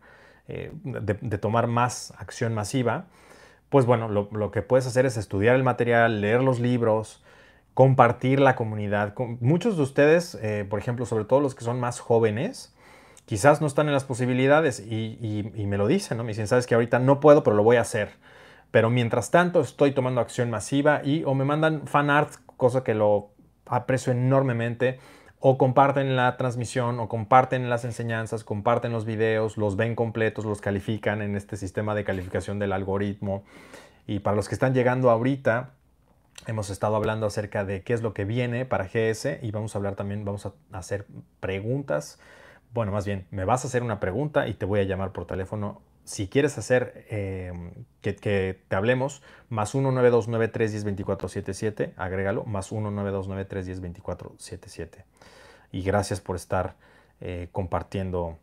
[0.46, 3.06] eh, de, tomar más acción masiva,
[3.70, 7.24] pues bueno, lo, que puedes hacer es estudiar el material, leer los libros,
[7.72, 9.14] compartir la comunidad.
[9.40, 12.74] Muchos de ustedes, eh, por ejemplo, sobre todo los que son más jóvenes,
[13.24, 16.24] quizás no están en las posibilidades y, me lo dicen, ¿no?
[16.24, 18.10] Me dicen, sabes que ahorita no puedo, pero lo voy a hacer
[18.73, 22.95] pero mientras tanto estoy tomando acción masiva y o me mandan fan art, cosa que
[22.95, 23.31] lo
[23.66, 24.99] aprecio enormemente,
[25.39, 30.61] o comparten la transmisión, o comparten las enseñanzas, comparten los videos, los ven completos, los
[30.61, 33.45] califican en este sistema de calificación del algoritmo.
[34.07, 35.70] Y para los que están llegando ahorita,
[36.47, 39.79] hemos estado hablando acerca de qué es lo que viene para GS y vamos a
[39.79, 41.07] hablar también, vamos a hacer
[41.41, 42.18] preguntas.
[42.73, 45.27] Bueno, más bien, me vas a hacer una pregunta y te voy a llamar por
[45.27, 55.05] teléfono si quieres hacer em, que, te hablemos, más 19293102477, agrégalo, más 19293102477.
[55.70, 56.76] y gracias por estar
[57.20, 58.38] eh, compartiendo,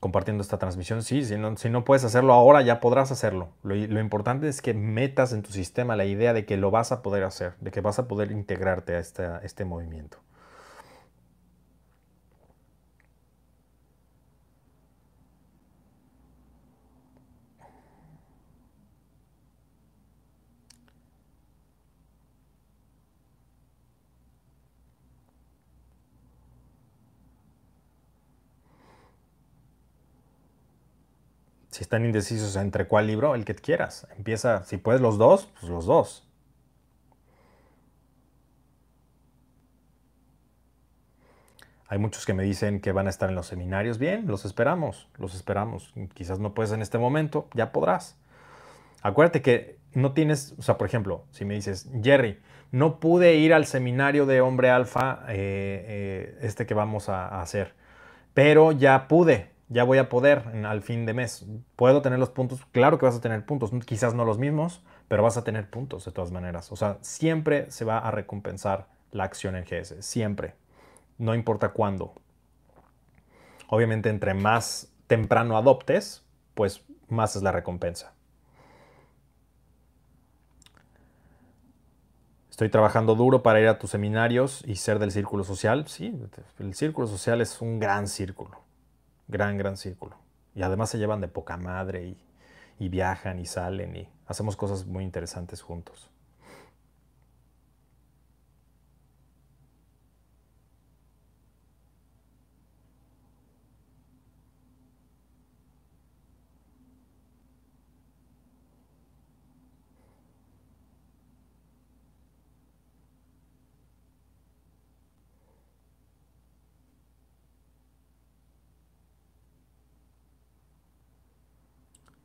[0.00, 1.02] compartiendo esta transmisión.
[1.02, 3.48] Sí, si no, si no, puedes hacerlo ahora, ya podrás hacerlo.
[3.62, 6.92] Lo, lo, importante es que metas en tu sistema la idea de que lo vas
[6.92, 10.18] a poder hacer, de que vas a poder integrarte a este movimiento.
[31.74, 34.06] Si están indecisos entre cuál libro, el que quieras.
[34.16, 36.24] Empieza, si puedes los dos, pues los dos.
[41.88, 43.98] Hay muchos que me dicen que van a estar en los seminarios.
[43.98, 45.92] Bien, los esperamos, los esperamos.
[46.14, 48.16] Quizás no puedes en este momento, ya podrás.
[49.02, 52.38] Acuérdate que no tienes, o sea, por ejemplo, si me dices, Jerry,
[52.70, 57.74] no pude ir al seminario de hombre alfa, eh, eh, este que vamos a hacer,
[58.32, 61.46] pero ya pude ya voy a poder al fin de mes.
[61.76, 62.60] ¿Puedo tener los puntos?
[62.72, 66.04] Claro que vas a tener puntos, quizás no los mismos, pero vas a tener puntos
[66.04, 66.70] de todas maneras.
[66.72, 70.54] O sea, siempre se va a recompensar la acción en GS, siempre,
[71.18, 72.14] no importa cuándo.
[73.68, 76.22] Obviamente, entre más temprano adoptes,
[76.54, 78.12] pues más es la recompensa.
[82.50, 85.88] Estoy trabajando duro para ir a tus seminarios y ser del círculo social.
[85.88, 86.16] Sí,
[86.60, 88.63] el círculo social es un gran círculo
[89.28, 90.16] gran, gran círculo.
[90.54, 92.16] Y además se llevan de poca madre
[92.78, 96.10] y, viajan y salen y hacemos cosas muy interesantes juntos.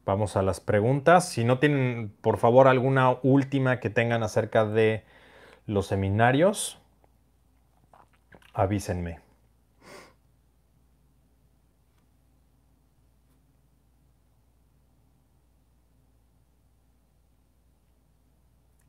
[0.10, 1.30] Vamos a las preguntas.
[1.30, 5.04] Si no tienen, por favor, alguna última que tengan acerca de
[5.68, 6.82] los seminarios,
[8.56, 9.20] avísenme.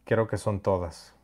[0.06, 1.14] Creo que son todas.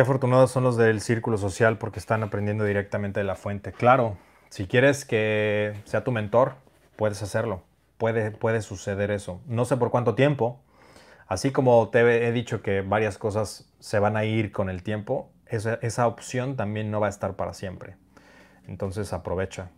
[0.00, 3.70] Qué afortunados son los del círculo social porque están aprendiendo directamente de la fuente.
[3.70, 4.16] Claro,
[4.48, 6.54] si quieres que sea tu mentor,
[6.96, 7.64] puedes hacerlo.
[7.98, 9.42] Puede, puede suceder eso.
[9.44, 10.58] No sé por cuánto tiempo.
[11.26, 15.30] Así como te he dicho que varias cosas se van a ir con el tiempo,
[15.44, 17.96] esa, esa opción también no va a estar para siempre.
[18.66, 19.68] Entonces aprovecha.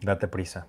[0.00, 0.66] Date prisa.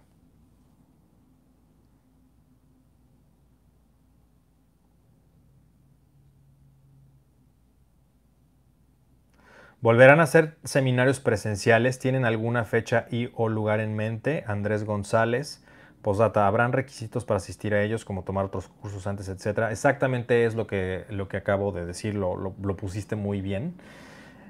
[9.82, 12.00] ¿Volverán a hacer seminarios presenciales?
[12.00, 14.44] ¿Tienen alguna fecha y o lugar en mente?
[14.48, 15.64] Andrés González.
[16.02, 19.72] Posdata, ¿habrán requisitos para asistir a ellos como tomar otros cursos antes, etcétera?
[19.72, 23.74] Exactamente es lo que, lo que acabo de decir, lo, pusiste muy bien.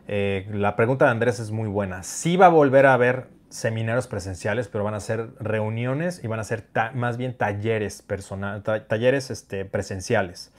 [0.07, 2.03] Eh, la pregunta de Andrés es muy buena.
[2.03, 6.39] Sí va a volver a haber seminarios presenciales, pero van a ser reuniones y van
[6.39, 10.51] a ser más bien talleres, personal, talleres este, presenciales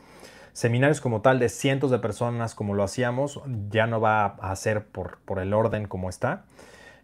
[0.57, 4.87] seminarios como tal de cientos de personas como lo hacíamos, ya no va a ser
[4.87, 6.47] por, por el orden como está.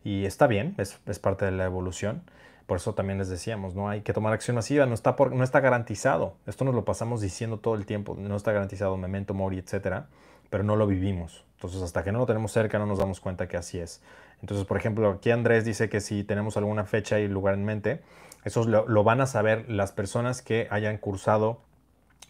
[0.03, 2.22] Y está bien, es, es, parte de la evolución.
[2.66, 5.44] Por eso también les decíamos, no hay que tomar acción masiva, no está, por, no
[5.44, 6.34] está garantizado.
[6.46, 10.07] Esto nos lo pasamos diciendo todo el tiempo, no está garantizado, memento mori, etcétera,
[10.48, 11.44] pero no lo vivimos.
[11.57, 14.00] Entonces, hasta que no lo tenemos cerca, no nos damos cuenta que así es.
[14.40, 18.00] Entonces, por ejemplo, aquí Andrés dice que si tenemos alguna fecha y lugar en mente,
[18.44, 21.61] eso lo van a saber las personas que hayan cursado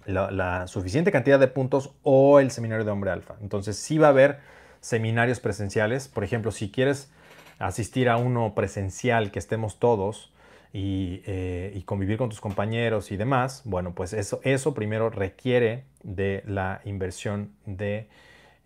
[0.06, 3.36] la, suficiente cantidad de puntos o el seminario de hombre alfa.
[3.40, 4.40] Entonces sí va a haber
[4.80, 6.08] seminarios presenciales.
[6.08, 7.10] Por ejemplo, si quieres
[7.58, 10.32] asistir a uno presencial que estemos todos
[10.72, 15.84] y, eh, y, convivir con tus compañeros y demás, bueno, pues eso, eso primero requiere
[16.02, 18.08] de la inversión de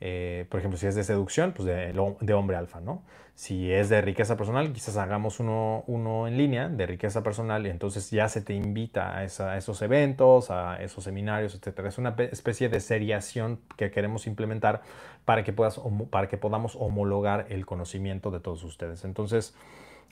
[0.01, 3.03] eh, por ejemplo, si es de seducción, pues de, hombre alfa, ¿no?
[3.34, 7.70] Si es de riqueza personal, quizás hagamos uno, uno, en línea de riqueza personal y
[7.70, 11.80] entonces ya se te invita a, esos eventos, a esos seminarios, etc.
[11.86, 14.82] Es una especie de seriación que queremos implementar
[15.24, 15.80] para que, puedas,
[16.11, 19.05] para que podamos homologar el conocimiento de todos ustedes.
[19.05, 19.55] Entonces,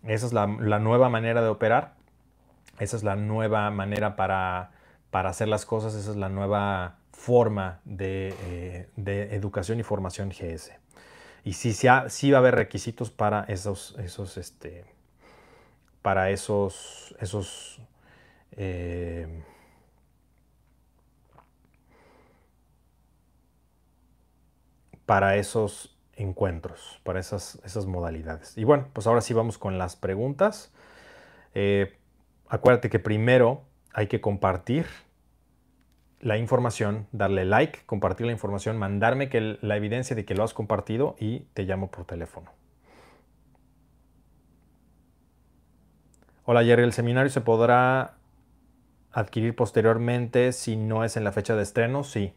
[0.03, 1.95] esa es la, nueva manera de operar,
[2.79, 4.73] esa es la nueva manera para,
[5.11, 10.31] para hacer las cosas, esa es la nueva forma de, eh, de educación y formación
[10.31, 10.73] GS.
[11.45, 14.85] Y sí, sí, va a haber requisitos para esos, esos, este,
[16.03, 17.81] para esos, esos
[18.53, 19.43] eh,
[25.07, 28.57] para esos encuentros, para esas, esas, modalidades.
[28.57, 30.73] Y bueno, pues ahora sí vamos con las preguntas.
[31.55, 31.97] Eh,
[32.49, 34.87] acuérdate que primero hay que compartir
[36.25, 40.55] la información, darle like, compartir la información, mandarme que la evidencia de que lo has
[40.55, 42.51] compartido y te llamo por teléfono.
[46.47, 48.15] Hola Jerry, ¿el seminario se podrá
[49.13, 52.05] adquirir posteriormente si no es en la fecha de estreno?
[52.05, 52.33] Sí.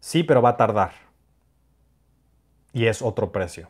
[0.00, 0.90] Sí, pero va a tardar.
[2.72, 3.68] Y es otro precio.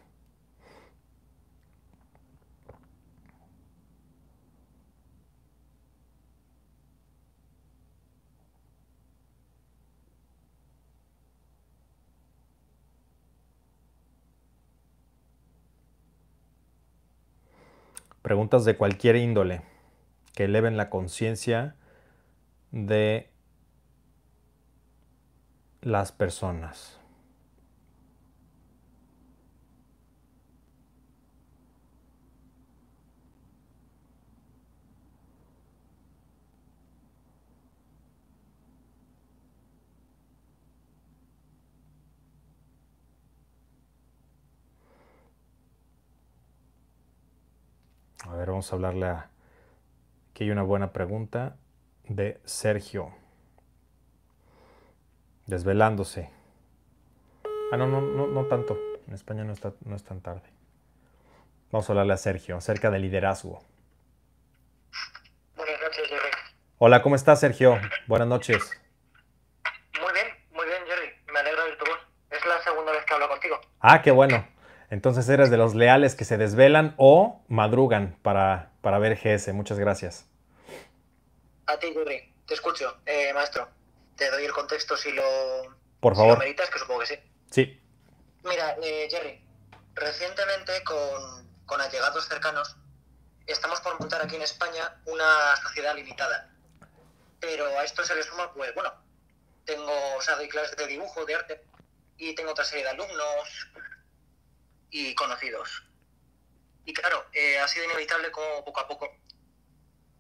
[18.26, 19.62] Preguntas de cualquier índole
[20.34, 21.76] que eleven la conciencia
[22.72, 23.30] de
[25.80, 26.95] las personas.
[48.36, 49.30] A ver, vamos a hablarle a...
[50.30, 51.56] Aquí hay una buena pregunta
[52.06, 53.14] de Sergio.
[55.46, 56.28] Desvelándose.
[57.72, 58.78] Ah, no, no, no, no tanto.
[59.08, 60.42] En España no, está, no es tan tarde.
[61.72, 63.64] Vamos a hablarle a Sergio acerca del liderazgo.
[65.56, 66.30] Buenas noches, Jerry.
[66.76, 67.80] Hola, ¿cómo estás, Sergio?
[68.06, 68.78] Buenas noches.
[69.98, 71.08] Muy bien, muy bien, Jerry.
[71.32, 72.00] Me alegro de tu voz.
[72.28, 73.58] Es la segunda vez que hablo contigo.
[73.80, 74.46] Ah, qué bueno.
[74.90, 79.52] Entonces eres de los leales que se desvelan o madrugan para, para ver GS.
[79.52, 80.26] Muchas gracias.
[81.66, 82.32] A ti, Jerry.
[82.46, 83.68] Te escucho, eh, maestro.
[84.16, 85.22] Te doy el contexto si lo,
[86.00, 86.34] Por si favor.
[86.34, 87.14] lo meritas, que supongo que sí.
[87.50, 87.80] Sí.
[88.44, 89.44] Mira, eh, Jerry,
[89.94, 92.76] recientemente con, con allegados cercanos
[93.46, 96.48] estamos por montar aquí en España una sociedad limitada.
[97.40, 98.92] Pero a esto se le suma, pues bueno,
[99.64, 101.64] tengo, o sea, doy clases de dibujo, de arte,
[102.16, 103.68] y tengo otra serie de alumnos
[104.90, 105.82] y conocidos.
[106.84, 109.10] Y claro, eh, ha sido inevitable como poco a poco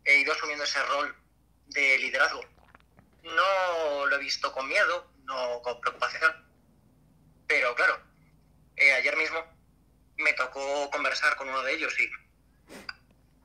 [0.06, 1.14] he ido asumiendo ese rol
[1.66, 2.40] de liderazgo.
[3.22, 6.32] No lo he visto con miedo, no con preocupación,
[7.46, 8.00] pero claro,
[8.76, 9.44] eh, ayer mismo
[10.16, 12.08] me tocó conversar con uno de ellos y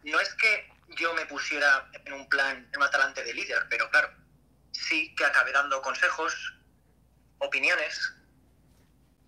[0.10, 3.90] no es que yo me pusiera en un plan, en una talante de líder, pero
[3.90, 4.10] claro,
[4.72, 6.54] sí que acabé dando consejos,
[7.40, 8.14] opiniones.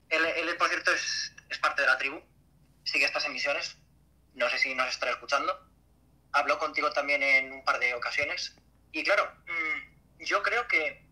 [0.10, 2.22] Él, él, por cierto, es, es parte de la tribu,
[2.84, 3.78] sigue estas emisiones,
[4.34, 5.70] no sé si nos estará escuchando.
[6.32, 8.56] Habló contigo también en un par de ocasiones.
[8.92, 11.08] Y claro, mmm, yo creo que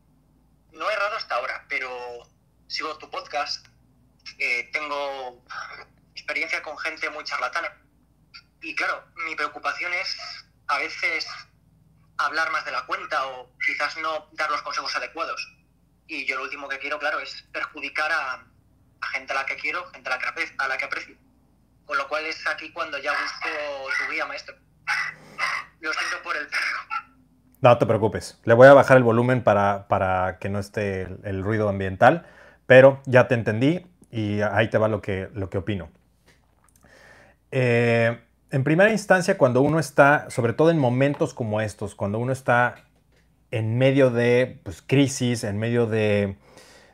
[0.71, 2.23] no he errado hasta ahora, pero
[2.67, 3.67] sigo tu podcast,
[4.39, 5.45] eh, tengo
[6.15, 7.77] experiencia con gente muy charlatana.
[8.61, 10.17] Y claro, mi preocupación es
[10.67, 11.27] a veces
[12.17, 15.47] hablar más de la cuenta o quizás no dar los consejos adecuados.
[16.07, 18.50] Y yo lo último que quiero, claro, es perjudicar a,
[19.13, 21.15] gente a la que quiero, gente a la que, a la que aprecio.
[21.85, 23.47] Con lo cual es aquí cuando ya busco
[23.97, 24.55] su guía, maestro.
[25.79, 26.77] Lo siento por el perro.
[27.61, 28.39] No te preocupes.
[28.45, 32.25] Le voy a bajar el volumen para, para que no esté el, el, ruido ambiental,
[32.65, 35.89] pero ya te entendí y ahí te va lo que, lo que opino.
[37.51, 42.33] Eh, en primera instancia, cuando uno está, sobre todo en momentos como estos, cuando uno
[42.33, 42.75] está
[43.51, 46.37] en medio de pues, crisis, en medio de,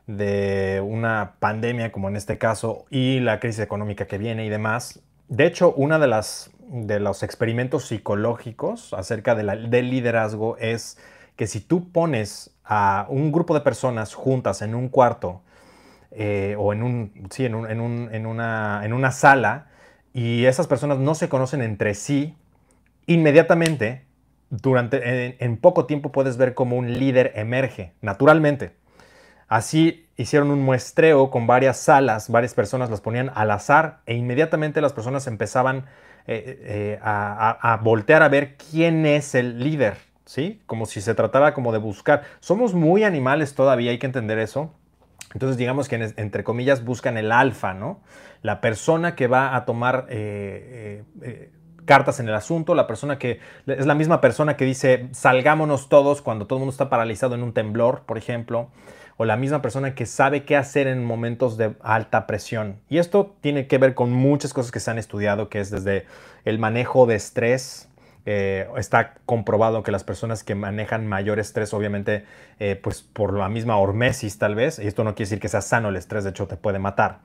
[0.07, 5.01] de, una pandemia como en este caso y la crisis económica que viene y demás,
[5.27, 10.97] de hecho, una de las de los experimentos psicológicos acerca de del liderazgo es
[11.37, 15.41] que si tú pones a un grupo de personas juntas en un cuarto
[16.11, 19.67] eh, o en, un, sí, en, un, en, un, en, una, en una sala
[20.13, 22.35] y esas personas no se conocen entre sí,
[23.05, 24.05] inmediatamente,
[24.49, 28.71] durante, en poco tiempo puedes ver cómo un líder emerge, naturalmente.
[29.47, 34.81] Así hicieron un muestreo con varias salas, varias personas las ponían al azar e inmediatamente
[34.81, 35.85] las personas empezaban
[36.25, 40.61] eh, eh, a, a, voltear a ver quién es el líder, ¿sí?
[40.65, 42.23] Como si se tratara como de buscar.
[42.41, 44.73] Somos muy animales todavía, hay que entender eso.
[45.33, 48.01] Entonces digamos que entre comillas buscan el alfa, ¿no?
[48.41, 51.03] La persona que va a tomar eh,
[51.85, 56.21] cartas en el asunto, la persona que es la misma persona que dice salgámonos todos
[56.21, 58.69] cuando todo el mundo está paralizado en un temblor, por ejemplo,
[59.17, 62.77] o la misma persona que sabe qué hacer en momentos de alta presión.
[62.87, 66.05] Y esto tiene que ver con muchas cosas que se han estudiado, que es desde
[66.45, 67.89] el manejo de estrés,
[68.29, 72.25] Eh, está comprobado que las personas que manejan mayor estrés, obviamente,
[72.59, 75.61] eh, pues por la misma hormesis tal vez, y esto no quiere decir que sea
[75.61, 77.19] sano el estrés, de hecho te puede matar.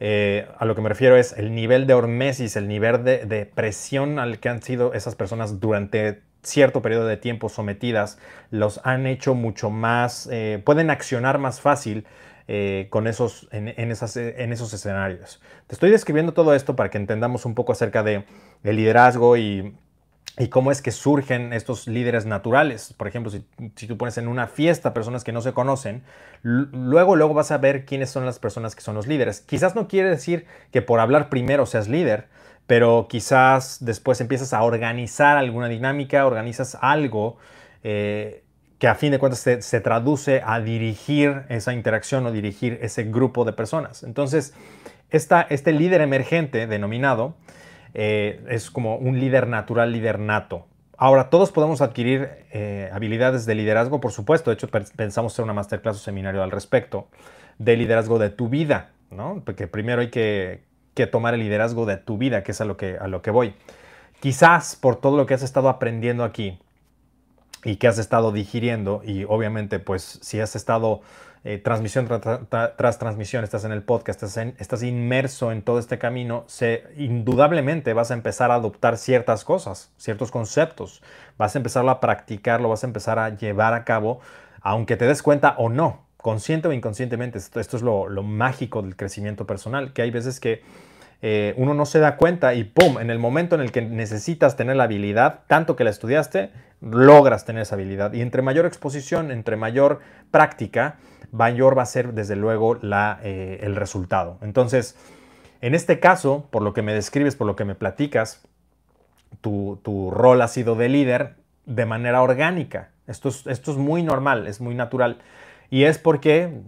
[0.00, 3.44] Eh, a lo que me refiero es el nivel de hormesis, el nivel de, de,
[3.44, 8.18] presión al que han sido esas personas durante cierto periodo de tiempo sometidas,
[8.50, 10.28] los han hecho mucho más,
[10.64, 12.06] pueden accionar más fácil
[12.88, 15.40] con esos, en, en, esos escenarios.
[15.68, 18.24] Te estoy describiendo todo esto para que entendamos un poco acerca de
[18.64, 19.74] el liderazgo y
[20.48, 22.94] cómo es que surgen estos líderes naturales.
[22.96, 26.02] Por ejemplo, si, tú pones en una fiesta personas que no se conocen,
[26.42, 29.40] luego, luego vas a ver quiénes son las personas que son los líderes.
[29.40, 32.28] Quizás no quiere decir que por hablar primero seas líder,
[32.70, 37.36] pero quizás después empiezas a organizar alguna dinámica, organizas algo
[37.82, 38.44] eh,
[38.78, 43.44] que a fin de cuentas se, traduce a dirigir esa interacción o dirigir ese grupo
[43.44, 44.04] de personas.
[44.04, 44.54] Entonces,
[45.10, 47.34] este líder emergente denominado
[47.92, 50.68] eh, es como un líder natural, líder nato.
[50.96, 54.50] Ahora, todos podemos adquirir eh, habilidades de liderazgo, por supuesto.
[54.50, 57.08] De hecho, pensamos hacer una masterclass o seminario al respecto
[57.58, 59.42] de liderazgo de tu vida, ¿no?
[59.44, 60.69] Porque primero hay que,
[61.06, 63.54] tomar el liderazgo de tu vida, que es a lo que, a lo que voy.
[64.20, 66.58] Quizás por todo lo que has estado aprendiendo aquí
[67.64, 71.02] y que has estado digiriendo, y obviamente, pues si has estado
[71.42, 76.84] eh, transmisión tras transmisión, estás en el podcast, estás, inmerso en todo este camino, se,
[76.98, 81.02] indudablemente vas a empezar a adoptar ciertas cosas, ciertos conceptos,
[81.38, 84.20] vas a empezarlo a practicarlo, vas a empezar a llevar a cabo,
[84.60, 87.38] aunque te des cuenta o no, consciente o inconscientemente.
[87.38, 90.62] Esto, es lo, mágico del crecimiento personal, que hay veces que
[91.22, 92.98] eh, uno no se da cuenta y ¡pum!
[92.98, 97.44] En el momento en el que necesitas tener la habilidad, tanto que la estudiaste, logras
[97.44, 98.12] tener esa habilidad.
[98.14, 100.96] Y entre mayor exposición, entre mayor práctica,
[101.30, 104.38] mayor va a ser desde luego la, eh, el resultado.
[104.40, 104.96] Entonces,
[105.60, 108.42] en este caso, por lo que me describes, por lo que me platicas,
[109.42, 111.34] tu, tu rol ha sido de líder
[111.66, 112.90] de manera orgánica.
[113.06, 115.18] Esto es, esto es muy normal, es muy natural.
[115.70, 116.60] Y es porque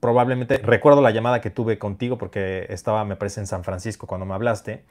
[0.00, 4.26] probablemente, recuerdo la llamada que tuve contigo porque estaba, me parece, en San Francisco cuando
[4.26, 4.84] me hablaste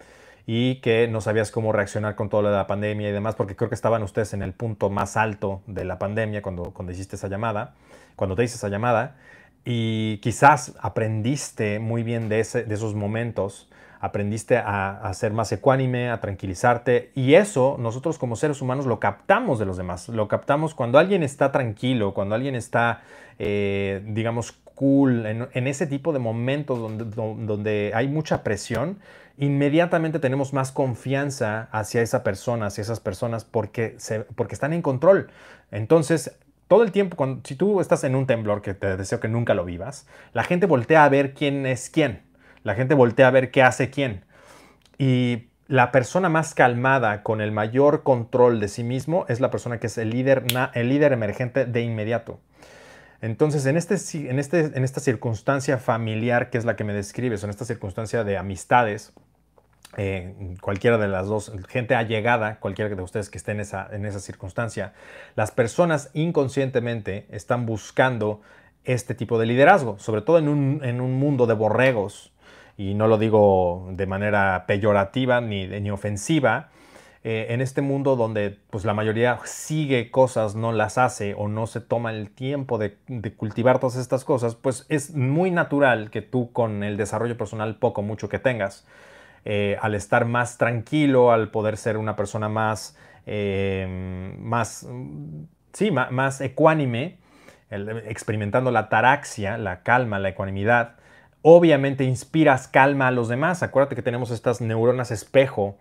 [0.46, 3.76] y que no sabías cómo reaccionar con toda la pandemia y demás, porque creo que
[3.76, 7.74] estaban ustedes en el punto más alto de la pandemia cuando, cuando hiciste esa llamada,
[8.16, 9.16] cuando te hice esa llamada,
[9.64, 13.68] y quizás aprendiste muy bien de, ese, de esos momentos,
[14.06, 19.60] aprendiste a, ser más ecuánime, a tranquilizarte, y eso nosotros como seres humanos lo captamos
[19.60, 23.02] de los demás, lo captamos cuando alguien está tranquilo, cuando alguien está,
[23.40, 29.00] eh, digamos, cool, en, ese tipo de momentos donde, donde hay mucha presión,
[29.38, 33.98] inmediatamente tenemos más confianza hacia esa persona, hacia esas personas, porque,
[34.36, 35.30] porque están en control.
[35.72, 36.38] Entonces,
[36.68, 39.54] todo el tiempo, cuando, si tú estás en un temblor, que te deseo que nunca
[39.54, 42.25] lo vivas, la gente voltea a ver quién es quién.
[42.66, 44.26] La gente voltea a ver qué hace quién.
[44.98, 49.80] Y la persona más calmada, con el mayor control de sí mismo, es la persona
[49.80, 50.44] que es el líder,
[50.74, 52.40] el líder emergente de inmediato.
[53.22, 53.96] Entonces, en, este,
[54.30, 58.24] en, este, en esta circunstancia familiar, que es la que me describes, en esta circunstancia
[58.24, 59.14] de amistades,
[59.96, 64.06] eh, cualquiera de las dos, gente allegada, cualquiera de ustedes que esté en esa, en
[64.06, 64.94] esa circunstancia,
[65.36, 68.42] las personas inconscientemente están buscando
[68.86, 72.32] este tipo de liderazgo, sobre todo en un, en un mundo de borregos,
[72.78, 76.70] y no lo digo de manera peyorativa ni, ni ofensiva,
[77.28, 81.66] eh, en este mundo donde pues la mayoría sigue cosas, no las hace o no
[81.66, 83.00] se toma el tiempo de,
[83.36, 88.04] cultivar todas estas cosas, pues es muy natural que tú con el desarrollo personal poco
[88.04, 88.86] mucho que tengas,
[89.44, 92.96] eh, al estar más tranquilo, al poder ser una persona más,
[93.26, 94.88] eh, más,
[95.74, 97.18] sí, más, ecuánime,
[97.72, 100.98] experimentando la taraxia, la calma, la ecuanimidad,
[101.48, 103.62] obviamente inspiras calma a los demás.
[103.62, 105.78] Acuérdate que tenemos estas neuronas espejo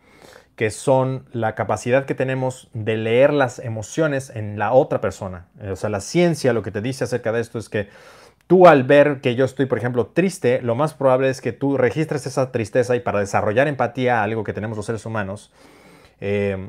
[0.57, 5.47] que son la capacidad que tenemos de leer las emociones en la otra persona.
[5.63, 7.89] Eh, o sea, la ciencia lo que te dice acerca de esto es que
[8.47, 11.79] tú al ver que yo estoy, por ejemplo, triste, lo más probable es que tú
[11.79, 15.51] registres esa tristeza y para desarrollar empatía, algo que tenemos los seres humanos,
[16.21, 16.69] eh,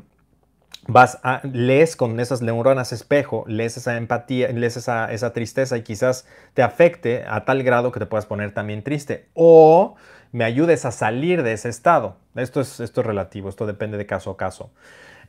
[0.88, 5.82] vas a, lees con esas neuronas espejo, lees esa empatía, lees esa, esa tristeza y
[5.82, 9.28] quizás te afecte a tal grado que te puedas poner también triste.
[9.34, 9.96] O
[10.32, 12.16] me ayudes a salir de ese estado.
[12.34, 14.70] Esto es, esto es relativo, esto depende de caso a caso.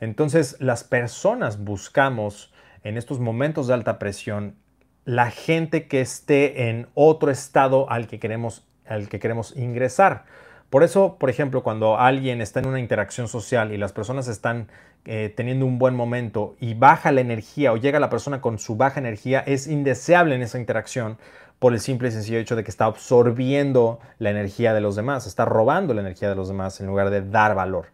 [0.00, 2.52] Entonces, las personas buscamos
[2.84, 4.56] en estos momentos de alta presión
[5.04, 10.24] la gente que esté en otro estado al que queremos, al que queremos ingresar.
[10.70, 14.68] Por eso, por ejemplo, cuando alguien está en una interacción social y las personas están
[15.06, 18.76] eh, teniendo un buen momento y baja la energía o llega la persona con su
[18.76, 21.16] baja energía, es indeseable en esa interacción
[21.58, 25.26] por el simple y sencillo hecho de que está absorbiendo la energía de los demás,
[25.26, 27.86] está robando la energía de los demás en lugar de dar valor.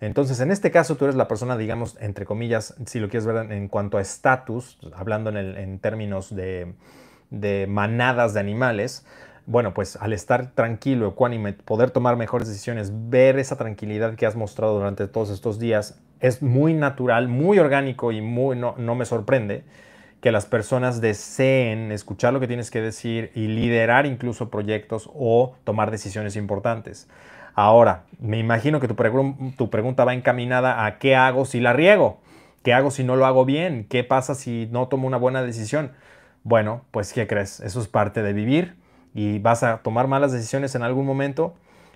[0.00, 3.52] Entonces, en este caso, tú eres la persona, digamos, entre comillas, si lo quieres ver
[3.52, 6.72] en cuanto a estatus, hablando en, términos de,
[7.28, 9.04] de manadas de animales,
[9.50, 14.36] bueno, pues al estar tranquilo, ecuánime, poder tomar mejores decisiones, ver esa tranquilidad que has
[14.36, 19.04] mostrado durante todos estos días, es muy natural, muy orgánico y muy, no, no me
[19.04, 19.64] sorprende
[20.20, 25.56] que las personas deseen escuchar lo que tienes que decir y liderar incluso proyectos o
[25.64, 27.08] tomar decisiones importantes.
[27.54, 28.94] Ahora, me imagino que tu,
[29.56, 32.20] tu pregunta va encaminada a qué hago si la riego,
[32.62, 35.90] qué hago si no lo hago bien, qué pasa si no tomo una buena decisión.
[36.44, 37.58] Bueno, pues ¿qué crees?
[37.58, 38.78] Eso es parte de vivir
[39.14, 41.54] y vas a tomar malas decisiones en algún momento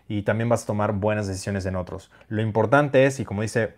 [0.09, 2.11] y también vas a tomar buenas decisiones en otros.
[2.29, 3.75] Lo importante es, y como dice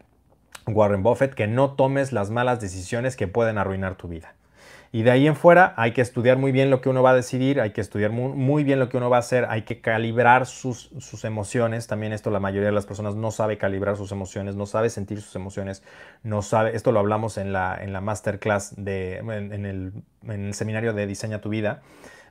[0.66, 4.34] Warren Buffett, que no tomes las malas decisiones que pueden arruinar tu vida.
[4.92, 7.14] Y de ahí en fuera hay que estudiar muy bien lo que uno va a
[7.14, 10.46] decidir, hay que estudiar muy, bien lo que uno va a hacer, hay que calibrar
[10.46, 10.90] sus,
[11.24, 11.86] emociones.
[11.86, 15.20] También esto la mayoría de las personas no sabe calibrar sus emociones, no sabe sentir
[15.20, 15.82] sus emociones,
[16.22, 19.92] no sabe, esto lo hablamos en la, en la masterclass, de, en, el,
[20.22, 21.82] en el seminario de Diseña tu vida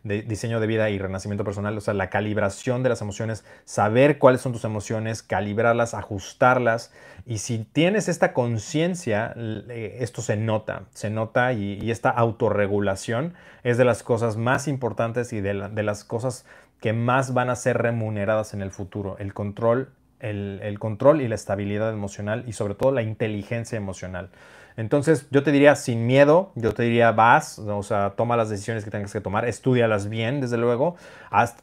[0.06, 4.20] de diseño de vida y renacimiento personal, o sea, la calibración de las emociones, saber
[4.20, 6.94] cuáles son tus emociones, calibrarlas, ajustarlas.
[7.26, 9.34] Y si tienes esta conciencia,
[9.68, 13.34] esto se nota, se nota y, esta autorregulación
[13.64, 16.46] es de las cosas más importantes y de, las cosas
[16.80, 19.18] que más van a ser remuneradas en el futuro.
[19.18, 24.30] El control, el control y la estabilidad emocional y sobre todo la inteligencia emocional.
[24.78, 28.84] Entonces yo te diría sin miedo, yo te diría vas, o sea, toma las decisiones
[28.84, 30.96] que tengas que tomar, estudialas bien, desde luego,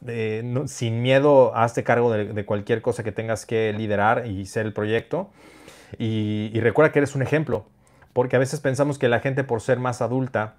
[0.07, 4.73] eh, sin miedo, hazte cargo de, cualquier cosa que tengas que liderar y ser el
[4.73, 5.29] proyecto.
[5.99, 7.65] y recuerda que eres un ejemplo,
[8.13, 10.55] porque a veces pensamos que la gente por ser más adulta,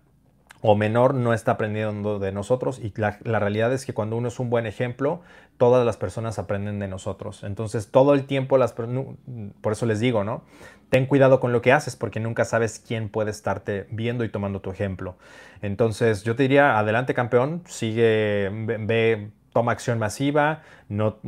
[0.66, 4.40] o menor no está aprendiendo de nosotros y la, realidad es que cuando uno es
[4.40, 5.20] un buen ejemplo,
[5.58, 7.44] todas las personas aprenden de nosotros.
[7.44, 10.42] Entonces todo el tiempo, las, por eso les digo, ¿no?
[10.88, 14.62] Ten cuidado con lo que haces porque nunca sabes quién puede estarte viendo y tomando
[14.62, 15.16] tu ejemplo.
[15.60, 21.18] Entonces yo te diría, adelante campeón, sigue, ve, toma acción masiva, no,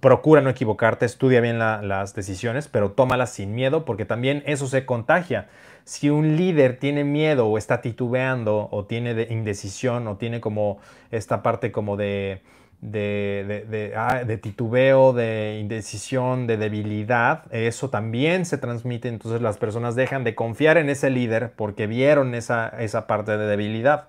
[0.00, 4.84] procura no equivocarte, estudia bien las decisiones, pero tómalas sin miedo porque también eso se
[4.84, 5.48] contagia
[5.88, 10.80] si un líder tiene miedo o está titubeando o tiene de indecisión o tiene como
[11.10, 12.42] esta parte como de,
[12.82, 19.94] de, ah, de, titubeo, de indecisión, de debilidad, eso también se transmite, entonces las personas
[19.94, 24.08] dejan de confiar en ese líder porque vieron esa, esa parte de debilidad.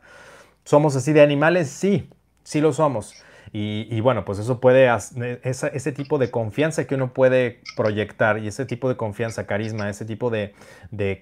[0.65, 1.69] ¿Somos así de animales?
[1.69, 2.09] Sí,
[2.43, 3.23] sí lo somos.
[3.51, 8.47] Y, bueno, pues eso puede, e, ese tipo de confianza que uno puede proyectar y
[8.47, 10.53] ese tipo de confianza, carisma, ese tipo de,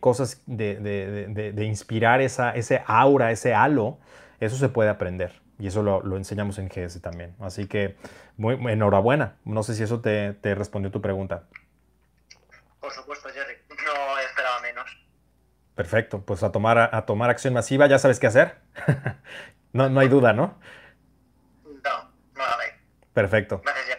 [0.01, 3.97] cosas, de, inspirar esa, ese aura, ese halo,
[4.39, 5.41] eso se puede aprender.
[5.59, 7.33] Y eso lo, enseñamos en GS también.
[7.39, 7.95] Así que
[8.35, 9.37] muy, enhorabuena.
[9.45, 11.43] No sé si eso te, respondió tu pregunta.
[12.79, 13.53] Por supuesto, Jerry.
[13.69, 14.85] No esperaba menos.
[15.75, 16.21] Perfecto.
[16.21, 18.55] Pues a tomar, a, tomar acción masiva, ya sabes qué hacer.
[19.73, 20.55] no, no hay duda, ¿no?
[23.18, 23.61] Perfecto.
[23.64, 23.98] Gracias.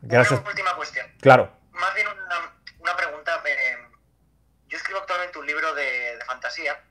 [0.00, 0.40] Gracias.
[0.40, 1.06] Una última cuestión.
[1.20, 1.54] Claro.
[1.72, 3.42] Más bien una, pregunta.
[3.44, 3.76] Eh,
[4.68, 6.82] yo escribo actualmente un libro de, fantasía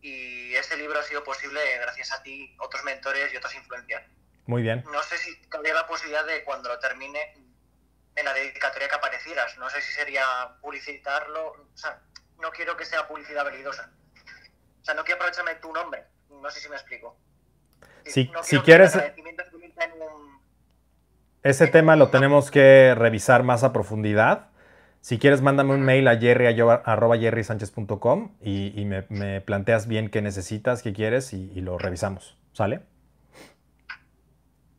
[0.00, 4.02] y este libro ha sido posible gracias a ti, otros mentores y otras influencias.
[4.46, 4.84] Muy bien.
[4.90, 7.36] No sé si habría la posibilidad de cuando lo termine
[8.16, 9.56] en la dedicatoria que aparecieras.
[9.56, 10.26] No sé si sería
[10.60, 11.52] publicitarlo.
[11.52, 12.00] O sea,
[12.40, 13.88] no quiero que sea publicidad validosa.
[14.82, 16.06] O sea, no quiero aprovecharme tu nombre.
[16.28, 17.16] No sé si me explico.
[18.04, 18.96] Si, si quieres...
[21.44, 24.46] Ese tema lo tenemos que revisar más a profundidad.
[25.02, 30.94] Si quieres, mándame un mail a jerry.jerrysánchez.com y, y me, planteas bien qué necesitas, qué
[30.94, 32.38] quieres y, lo revisamos.
[32.54, 32.80] ¿Sale?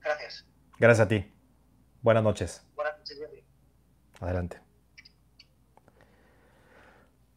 [0.01, 0.47] Gracias.
[0.79, 1.31] Gracias a ti.
[2.01, 2.65] Buenas noches.
[2.75, 3.43] Buenas noches, Jerry.
[4.19, 4.57] Adelante.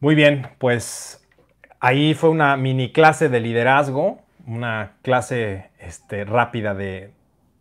[0.00, 1.22] Muy bien, pues
[1.80, 7.12] ahí fue una mini clase de liderazgo, una clase este, rápida de,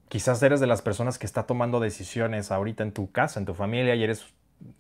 [0.10, 3.54] quizás eres de las personas que está tomando decisiones ahorita en tu casa, en tu
[3.54, 4.26] familia, y eres.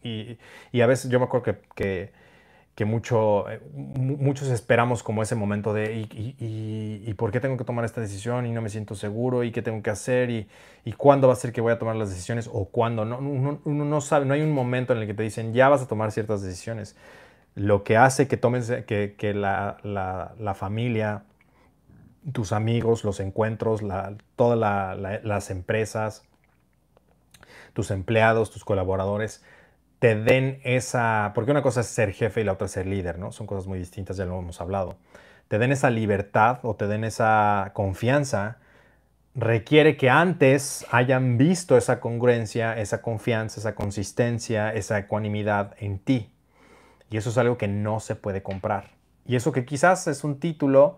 [0.03, 0.37] Y,
[0.71, 2.11] y a veces yo me acuerdo que,
[2.75, 7.57] que, mucho, eh, muchos esperamos como ese momento de y, y, y, por qué tengo
[7.57, 10.47] que tomar esta decisión y no me siento seguro y qué tengo que hacer y,
[10.97, 13.05] cuándo va a ser que voy a tomar las decisiones o cuándo.
[13.05, 15.81] No, uno, no sabe, no hay un momento en el que te dicen ya vas
[15.81, 16.95] a tomar ciertas decisiones.
[17.55, 21.23] Lo que hace que tomes, que, que la, la, la familia,
[22.31, 23.81] tus amigos, los encuentros,
[24.35, 26.23] todas las empresas,
[27.73, 29.43] tus empleados, tus colaboradores,
[29.99, 33.17] te den esa, porque una cosa es ser jefe y la otra es ser líder,
[33.17, 33.31] ¿no?
[33.31, 34.97] Son cosas muy distintas, ya lo hemos hablado.
[35.47, 38.57] Te den esa libertad o te den esa confianza
[39.37, 46.31] requiere que antes hayan visto esa congruencia, esa confianza, esa consistencia, esa ecuanimidad en ti.
[47.11, 48.95] Y eso es algo que no se puede comprar.
[49.27, 50.97] Y eso que quizás es un título,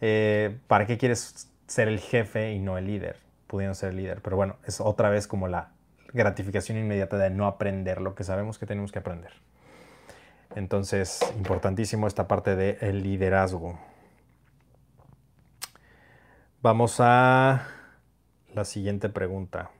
[0.00, 3.16] eh, ¿para qué quieres ser el jefe y no el líder?
[3.46, 4.20] Pudiendo ser el líder.
[4.22, 5.72] Pero bueno, es otra vez como la
[6.12, 9.32] gratificación inmediata de no aprender lo que sabemos que tenemos que aprender.
[10.54, 13.78] Entonces, importantísimo esta parte del liderazgo.
[16.62, 17.68] Vamos a
[18.54, 19.70] la siguiente pregunta.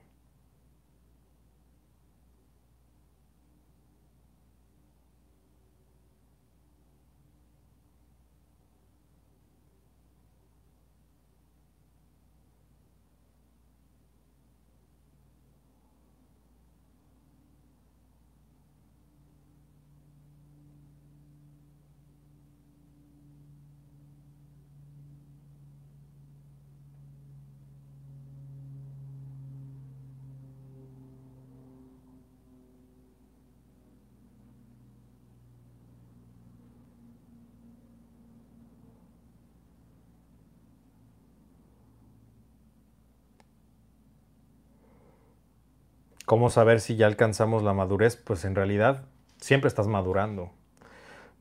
[46.29, 48.15] ¿Cómo saber si ya alcanzamos la madurez?
[48.15, 49.01] Pues en realidad
[49.41, 50.51] siempre estás madurando.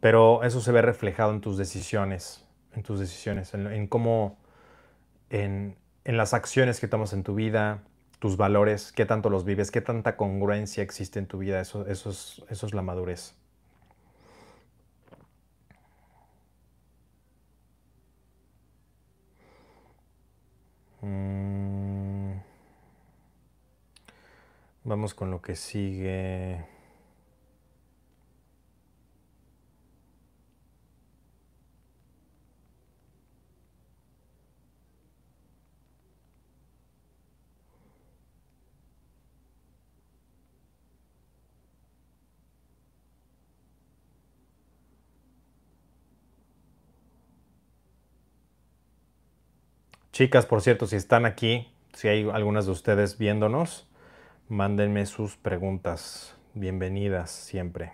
[0.00, 2.42] Pero eso se ve reflejado en tus decisiones,
[2.74, 4.38] en tus decisiones, en, cómo,
[5.28, 7.82] en, las acciones que tomas en tu vida,
[8.18, 11.60] tus valores, qué tanto los vives, qué tanta congruencia existe en tu vida.
[11.60, 13.34] Eso, eso, es, eso es la madurez.
[24.88, 26.64] Vamos con lo que sigue.
[50.12, 53.87] Chicas, por cierto, si están aquí, si hay algunas de ustedes viéndonos,
[54.50, 56.34] Mándenme sus preguntas.
[56.54, 57.92] Bienvenidas siempre.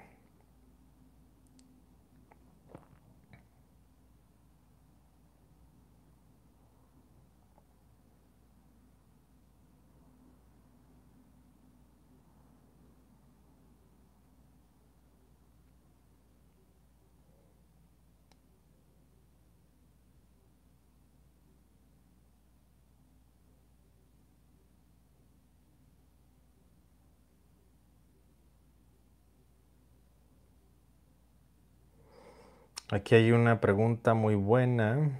[32.90, 35.10] Aquí hay una pregunta muy buena.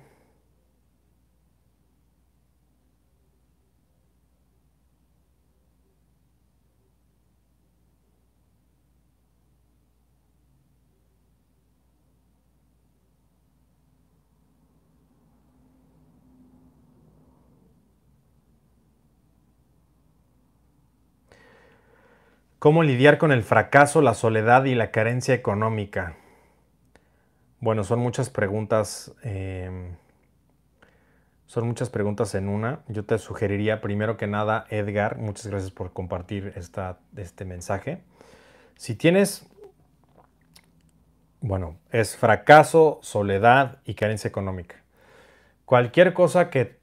[22.59, 26.17] ¿Cómo lidiar con el fracaso, la soledad y la carencia económica?
[27.65, 29.15] Bueno, son muchas preguntas.
[29.23, 29.97] Em,
[31.47, 32.81] son muchas preguntas en una.
[32.89, 38.03] Yo te sugeriría, primero que nada, Edgar, muchas gracias por compartir esta, este mensaje.
[38.77, 39.47] Si tienes,
[41.41, 44.83] bueno, es fracaso, soledad y carencia económica.
[45.65, 46.79] Cualquier cosa que,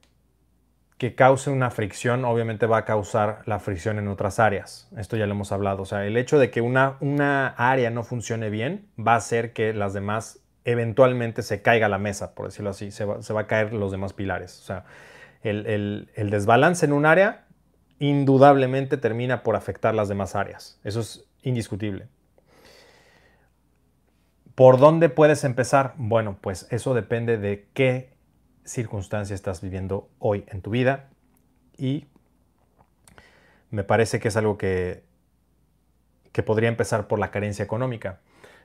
[0.98, 4.90] que cause una fricción, obviamente va a causar la fricción en otras áreas.
[4.98, 5.84] Esto ya lo hemos hablado.
[5.84, 9.54] O sea, el hecho de que una, una área no funcione bien va a hacer
[9.54, 13.74] que las demás eventualmente se caiga la mesa, por decirlo así, se va, a caer
[13.74, 14.60] los demás pilares.
[14.60, 14.86] O sea,
[15.44, 17.46] el, desbalance en un área
[18.00, 20.80] indudablemente termina por afectar las demás áreas.
[20.84, 22.08] Eso es indiscutible.
[24.56, 25.94] ¿Por dónde puedes empezar?
[25.98, 28.14] Bueno, pues eso depende de qué
[28.64, 31.10] circunstancia estás viviendo hoy en tu vida
[31.78, 32.06] y
[33.72, 35.04] me parece que es algo que,
[36.32, 38.20] que podría empezar por la carencia económica.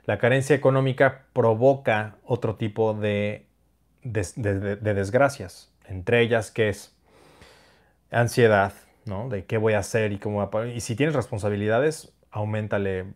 [0.07, 3.45] La carencia económica provoca otro tipo de,
[4.03, 6.95] desgracias, entre ellas que es
[8.09, 8.71] ansiedad,
[9.03, 9.27] ¿no?
[9.27, 13.07] De qué voy a hacer y cómo voy a Y si tienes responsabilidades, aumentale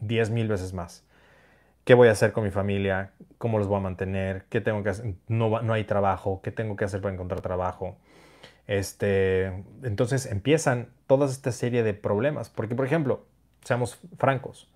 [0.00, 1.06] 10 mil veces más.
[1.84, 3.12] ¿Qué voy a hacer con mi familia?
[3.38, 4.44] ¿Cómo los voy a mantener?
[4.50, 5.14] ¿Qué tengo que hacer?
[5.28, 6.42] No, no hay trabajo.
[6.42, 7.96] ¿Qué tengo que hacer para encontrar trabajo?
[8.66, 9.46] Este,
[9.82, 12.50] entonces empiezan toda esta serie de problemas.
[12.50, 13.24] Porque, por ejemplo,
[13.62, 14.68] seamos francos,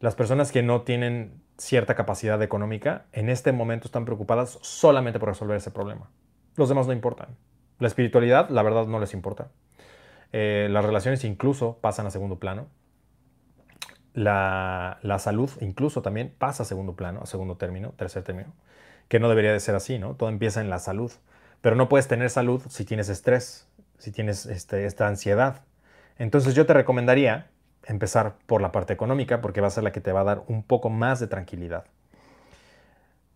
[0.00, 5.28] las personas que no tienen cierta capacidad económica en este momento están preocupadas solamente por
[5.28, 6.10] resolver ese problema.
[6.56, 7.36] Los demás no importan.
[7.78, 9.48] La espiritualidad, la verdad, no les importa.
[10.32, 12.68] Eh, las relaciones incluso pasan a segundo plano.
[14.14, 18.52] La, la, salud incluso también pasa a segundo plano, a segundo término, tercer término,
[19.08, 20.14] que no debería de ser así, ¿no?
[20.14, 21.12] Todo empieza en la salud.
[21.60, 23.68] Pero no puedes tener salud si tienes estrés,
[23.98, 25.62] si tienes este, esta ansiedad.
[26.18, 27.50] Entonces yo te recomendaría
[27.84, 30.42] empezar por la parte económica porque va a ser la que te va a dar
[30.48, 31.84] un poco más de tranquilidad.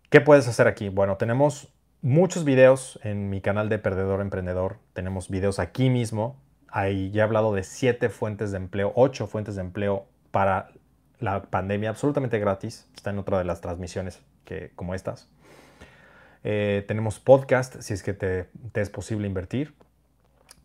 [0.09, 0.89] ¿Qué puedes hacer aquí?
[0.89, 4.77] Bueno, tenemos muchos videos en mi canal de Perdedor Emprendedor.
[4.93, 6.39] Tenemos videos aquí mismo.
[6.69, 10.69] Ahí ya he hablado de siete fuentes de empleo, ocho fuentes de empleo para
[11.19, 12.87] la pandemia, absolutamente gratis.
[12.95, 15.29] Está en otra de las transmisiones que, como estas.
[16.43, 19.73] Eh, tenemos podcast, si es que te, es posible invertir.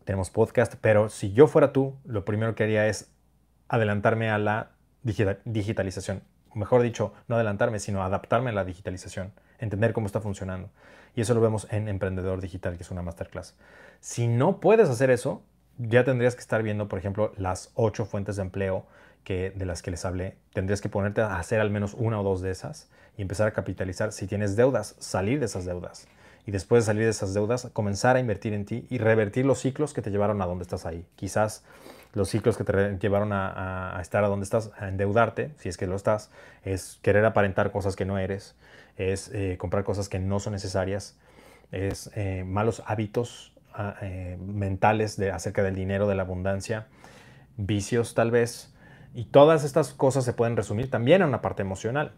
[0.05, 3.09] Tenemos podcast, pero si yo fuera tú, lo primero que haría es
[3.71, 4.71] adelantarme a la
[5.01, 6.21] digitalización.
[6.53, 10.69] Mejor dicho, no adelantarme, sino adaptarme a la digitalización, entender cómo está funcionando.
[11.15, 13.55] Y eso lo vemos en Emprendedor Digital, que es una masterclass.
[14.01, 15.41] Si no puedes hacer eso,
[15.77, 18.85] ya tendrías que estar viendo, por ejemplo, las ocho fuentes de empleo
[19.23, 20.35] que, de las que les hablé.
[20.53, 23.53] Tendrías que ponerte a hacer al menos una o dos de esas y empezar a
[23.53, 24.11] capitalizar.
[24.11, 26.09] Si tienes deudas, salir de esas deudas.
[26.45, 29.59] Y después de salir de esas deudas, comenzar a invertir en ti y revertir los
[29.59, 31.05] ciclos que te llevaron a donde estás ahí.
[31.15, 31.63] Quizás
[32.13, 35.87] los ciclos que te llevaron a, estar a donde estás, a endeudarte, si es que
[35.87, 36.29] lo estás,
[36.63, 38.55] es querer aparentar cosas que no eres,
[38.97, 41.17] es eh, comprar cosas que no son necesarias,
[41.71, 46.87] es eh, malos hábitos ah, eh, mentales de, acerca del dinero, de la abundancia,
[47.55, 48.73] vicios tal vez,
[49.13, 52.13] y todas estas cosas se pueden resumir también a una parte emocional.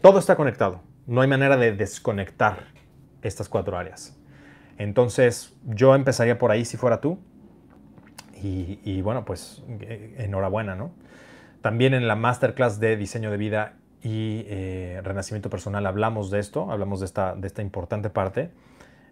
[0.00, 2.66] Todo está conectado, no hay manera de desconectar
[3.22, 4.16] estas cuatro áreas.
[4.76, 7.18] Entonces yo empezaría por ahí si fuera tú,
[8.46, 10.92] y, bueno, pues eh, enhorabuena, ¿no?
[11.62, 16.70] También en la masterclass de diseño de vida y eh, renacimiento personal hablamos de esto,
[16.70, 18.50] hablamos de esta, de esta importante parte.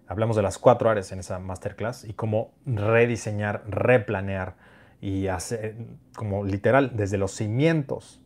[0.06, 4.56] Hablamos de las cuatro áreas en esa masterclass y cómo rediseñar, replanear
[5.00, 5.76] y hacer,
[6.14, 8.20] como literal, desde los cimientos,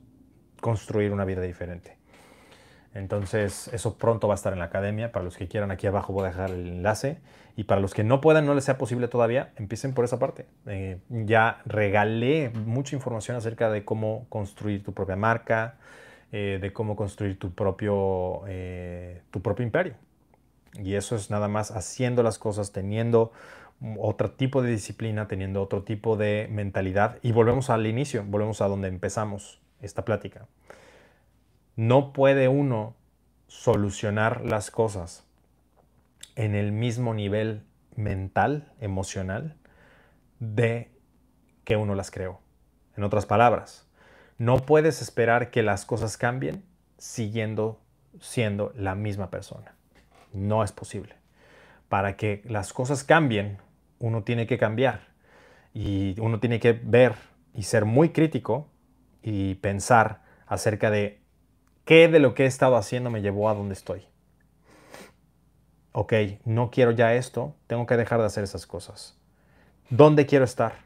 [0.60, 1.96] construir una vida diferente.
[2.96, 5.12] Entonces, eso pronto va a estar en la academia.
[5.12, 7.18] Para los que quieran, aquí abajo voy a dejar el enlace.
[7.54, 10.46] Y para los que no puedan, no les sea posible todavía, empiecen por esa parte.
[10.66, 15.76] Eh, ya regalé mucha información acerca de cómo construir tu propia marca,
[16.32, 19.94] eh, de cómo construir tu propio, eh, tu propio imperio.
[20.74, 23.32] Y eso es nada más haciendo las cosas, teniendo
[23.98, 27.18] otro tipo de disciplina, teniendo otro tipo de mentalidad.
[27.22, 30.46] Y volvemos al inicio, volvemos a donde empezamos esta plática
[31.76, 32.94] no puede uno
[33.46, 35.24] solucionar las cosas
[36.34, 37.62] en el mismo nivel
[37.94, 39.56] mental, emocional,
[40.40, 40.90] de
[41.64, 42.40] que uno las creó.
[42.96, 43.86] En otras palabras,
[44.38, 46.64] no puedes esperar que las cosas cambien
[46.98, 47.80] siguiendo
[48.20, 49.74] siendo la misma persona.
[50.32, 51.14] No es posible.
[51.88, 53.58] Para que las cosas cambien,
[53.98, 55.00] uno tiene que cambiar
[55.72, 57.14] y uno tiene que ver
[57.54, 58.68] y ser muy crítico
[59.22, 61.20] y pensar acerca de
[61.86, 64.02] ¿Qué de lo que he estado haciendo me llevó a donde estoy?
[65.92, 66.12] Ok,
[66.44, 69.16] no quiero ya esto, tengo que dejar de hacer esas cosas.
[69.88, 70.80] ¿Dónde quiero estar?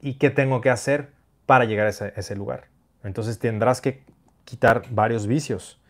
[0.00, 1.12] ¿Y qué tengo que hacer
[1.46, 2.64] para llegar a ese, lugar?
[3.04, 4.02] Entonces tendrás que
[4.44, 5.80] quitar varios vicios.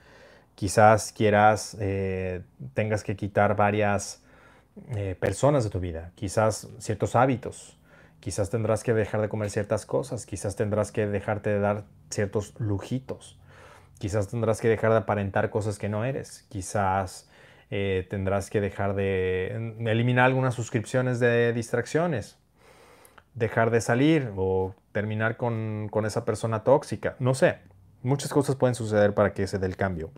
[0.57, 2.43] Quizás quieras, eh,
[2.75, 4.23] tengas que quitar varias
[4.95, 7.79] eh, personas de tu vida, quizás ciertos hábitos,
[8.21, 12.53] quizás tendrás que dejar de comer ciertas cosas, quizás tendrás que dejarte de dar ciertos
[12.59, 13.39] lujitos.
[13.99, 16.47] Quizás tendrás que dejar de aparentar cosas que no eres.
[16.49, 17.29] Quizás
[17.71, 22.37] eh, tendrás que dejar de eliminar algunas suscripciones de distracciones.
[23.35, 27.17] Dejar de salir o terminar con, esa persona tóxica.
[27.19, 27.59] No sé.
[28.03, 30.11] Muchas cosas pueden suceder para que se dé el cambio.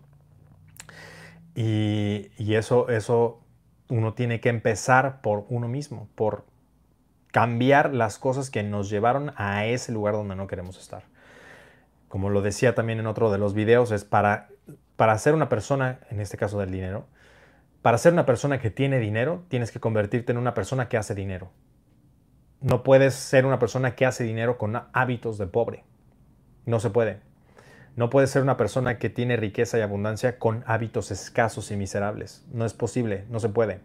[1.55, 3.41] Y, y eso, eso
[3.89, 6.45] uno tiene que empezar por uno mismo, por
[7.31, 11.03] cambiar las cosas que nos llevaron a ese lugar donde no queremos estar
[12.07, 14.49] como lo decía también en otro de los videos, es para,
[14.95, 17.07] para ser una persona, en este caso del dinero,
[17.81, 21.15] para ser una persona que tiene dinero, tienes que convertirte en una persona que hace
[21.15, 21.51] dinero.
[22.59, 25.83] No puedes ser una persona que hace dinero con hábitos de pobre.
[26.65, 27.21] No se puede.
[27.95, 32.45] No puedes ser una persona que tiene riqueza y abundancia con hábitos escasos y miserables.
[32.51, 33.79] No es posible, no se puede.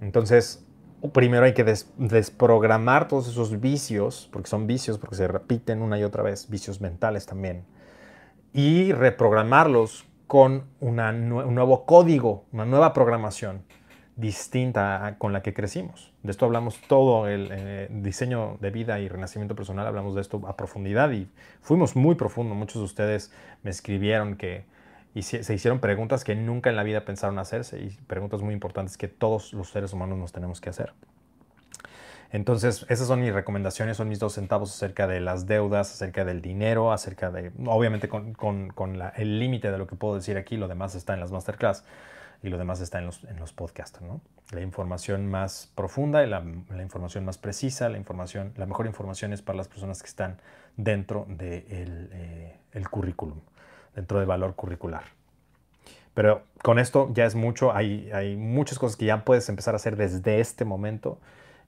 [0.00, 0.66] Entonces,
[1.12, 6.04] primero hay que desprogramar todos esos vicios, porque son vicios, porque se repiten una y
[6.04, 7.64] otra vez, vicios mentales también,
[8.52, 10.96] y reprogramarlos con un
[11.28, 13.62] nuevo código, una nueva programación
[14.16, 16.12] distinta con la que crecimos.
[16.22, 20.40] De esto hablamos todo el eh, diseño de vida y renacimiento personal, hablamos de esto
[20.46, 21.28] a profundidad y
[21.60, 22.54] fuimos muy profundo.
[22.54, 23.32] Muchos de ustedes
[23.62, 24.64] me escribieron que
[25.14, 28.98] y se, hicieron preguntas que nunca en la vida pensaron hacerse y preguntas muy importantes
[28.98, 30.92] que todos los seres humanos nos tenemos que hacer.
[32.32, 36.42] Entonces, esas son mis recomendaciones, son mis dos centavos acerca de las deudas, acerca del
[36.42, 40.96] dinero, acerca de, obviamente con, el límite de lo que puedo decir aquí, lo demás
[40.96, 41.84] está en las masterclass
[42.42, 44.20] y lo demás está en los, en los podcasts, ¿no?
[44.50, 46.42] La información más profunda y la,
[46.82, 50.40] información más precisa, la, información, la mejor información es para las personas que están
[50.76, 53.38] dentro del de eh, el currículum
[53.94, 55.04] dentro del valor curricular.
[56.14, 59.76] Pero con esto ya es mucho, hay, hay muchas cosas que ya puedes empezar a
[59.76, 61.18] hacer desde este momento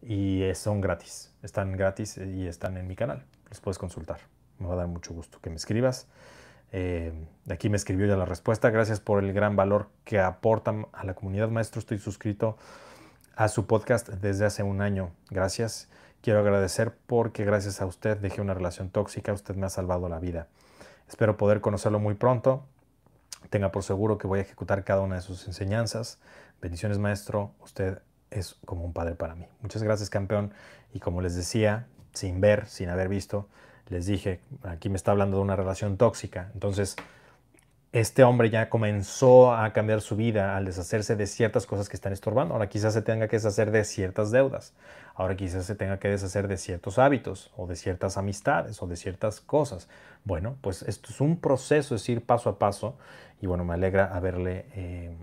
[0.03, 4.21] y son gratis, están gratis y están en mi canal, los puedes consultar.
[4.59, 6.09] Me va a dar mucho gusto que me escribas.
[6.73, 7.13] Eh,
[7.51, 8.71] aquí me escribió ya la respuesta.
[8.71, 11.79] Gracias por el gran valor que aportan a la comunidad maestro.
[11.79, 12.57] Estoy suscrito
[13.35, 15.11] a su podcast desde hace un año.
[15.31, 15.89] Gracias.
[16.23, 19.33] Quiero agradecer porque gracias a usted dejé una relación tóxica.
[19.33, 20.49] Usted me ha salvado la vida.
[21.09, 22.65] Espero poder conocerlo muy pronto.
[23.51, 26.19] Tenga por seguro que voy a ejecutar cada una de sus enseñanzas.
[26.61, 27.53] Bendiciones, maestro.
[27.61, 28.01] Usted
[28.31, 29.47] es como un padre para mí.
[29.61, 30.53] Muchas gracias, campeón.
[30.93, 33.49] Y como les decía, sin ver, sin haber visto,
[33.89, 36.51] les dije, aquí me está hablando de una relación tóxica.
[36.55, 36.97] Entonces,
[37.93, 42.13] este hombre ya comenzó a cambiar su vida al deshacerse de ciertas cosas que están
[42.13, 42.53] estorbando.
[42.53, 44.75] Ahora quizás se tenga que deshacer de ciertas deudas.
[45.15, 48.97] Ahora quizás se tenga que deshacer de ciertos hábitos o de ciertas amistades o de
[48.97, 49.89] ciertas cosas.
[50.27, 52.99] Bueno, pues esto es un proceso, es ir paso a paso.
[53.41, 55.17] Y bueno, me alegra haberle, eh,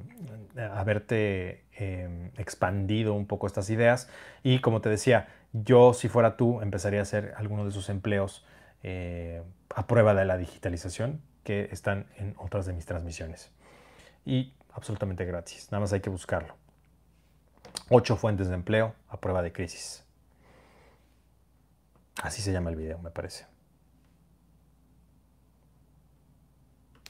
[0.73, 4.07] haberte eh, expandido un poco estas ideas.
[4.43, 8.45] Y como te decía, yo si fuera tú empezaría a hacer alguno de esos empleos
[8.81, 9.43] eh,
[9.75, 13.51] a prueba de la digitalización que están en otras de mis transmisiones.
[14.25, 16.55] Y absolutamente gratis, nada más hay que buscarlo.
[17.89, 20.05] Ocho fuentes de empleo a prueba de crisis.
[22.21, 23.52] Así se llama el video, me parece.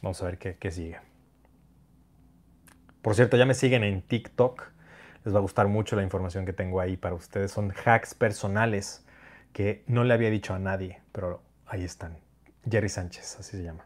[0.03, 0.99] Vamos a ver qué, qué sigue.
[3.01, 4.71] Por cierto, ya me siguen en TikTok.
[5.23, 7.51] Les va a gustar mucho la información que tengo ahí para ustedes.
[7.51, 9.05] Son hacks personales
[9.53, 12.17] que no le había dicho a nadie, pero ahí están.
[12.69, 13.85] Jerry Sánchez, así se llama.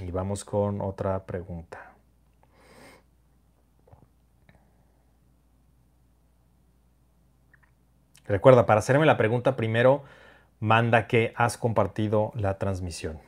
[0.00, 1.89] Y vamos con otra pregunta.
[8.26, 10.02] Recuerda, para hacerme la pregunta primero,
[10.60, 13.18] manda que has compartido la transmisión.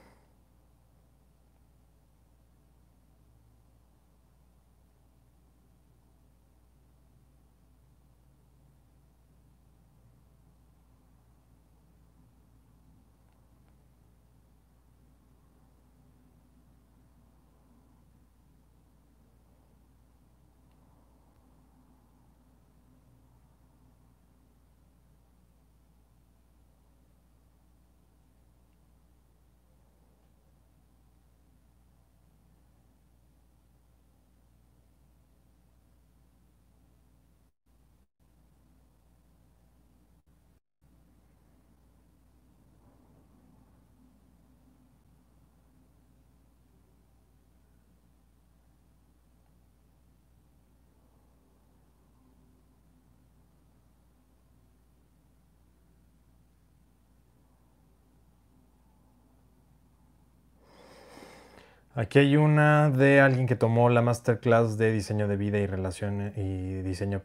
[61.95, 66.33] Aquí hay una de alguien que tomó la masterclass de diseño de vida y relaciones
[66.39, 67.23] y diseño,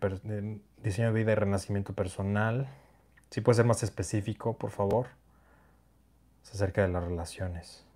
[0.84, 2.68] diseño de vida y renacimiento personal.
[3.30, 5.08] Si puede ser más específico, por favor.
[6.44, 7.87] Es acerca de las relaciones.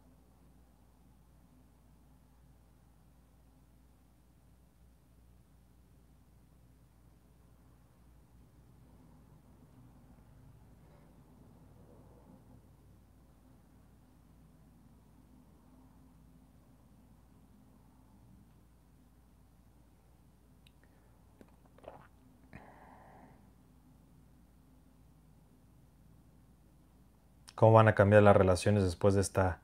[27.61, 29.59] ¿Cómo van a cambiar las relaciones después de esta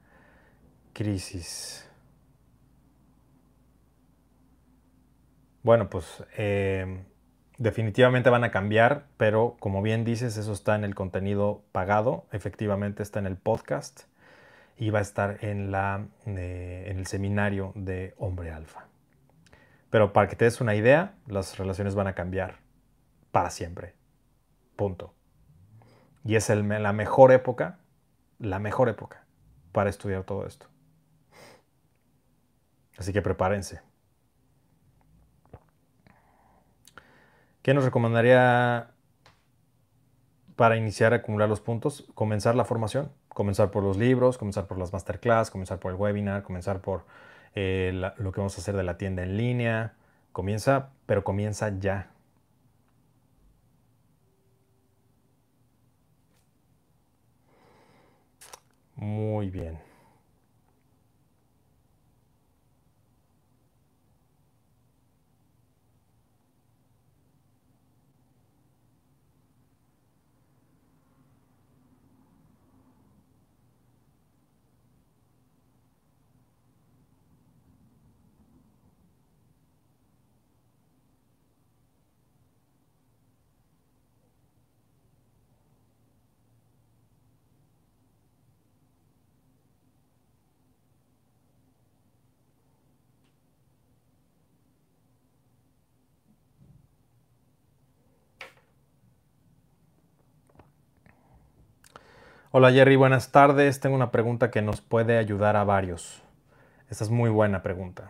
[0.94, 1.90] crisis?
[5.64, 7.06] Bueno, pues em,
[7.57, 13.02] definitivamente van a cambiar, pero como bien dices, eso está en el contenido pagado, efectivamente
[13.02, 14.02] está en el podcast
[14.78, 18.86] y va a estar en, la, eh, en el seminario de Hombre Alfa.
[19.90, 22.57] Pero para que te des una idea, las relaciones van a cambiar
[23.32, 23.95] para siempre.
[24.76, 25.15] Punto.
[26.24, 27.80] Y es la mejor época
[28.39, 29.26] la mejor época
[29.72, 30.68] para estudiar todo esto.
[32.97, 33.81] Así que prepárense.
[37.61, 38.91] ¿Qué nos recomendaría
[40.55, 42.05] para iniciar a acumular los puntos?
[42.15, 46.43] Comenzar la formación, comenzar por los libros, comenzar por las masterclass, comenzar por el webinar,
[46.43, 47.05] comenzar por
[47.55, 49.93] eh, lo que vamos a hacer de la tienda en línea.
[50.31, 52.09] Comienza, pero comienza ya.
[58.98, 59.80] Muy bien.
[102.60, 103.80] Hola Jerry, buenas tardes.
[103.80, 106.24] Tengo una pregunta que nos puede ayudar a varios.
[106.90, 108.10] Esta es muy buena pregunta.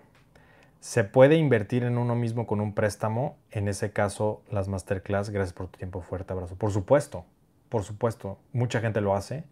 [0.79, 3.35] ¿Se puede invertir en uno mismo con un préstamo?
[3.51, 5.31] En ese caso, las masterclass.
[5.31, 5.99] Gracias por tu tiempo.
[5.99, 6.55] Fuerte abrazo.
[6.55, 7.25] Por supuesto,
[7.67, 8.39] por supuesto.
[8.53, 9.43] Mucha gente lo hace.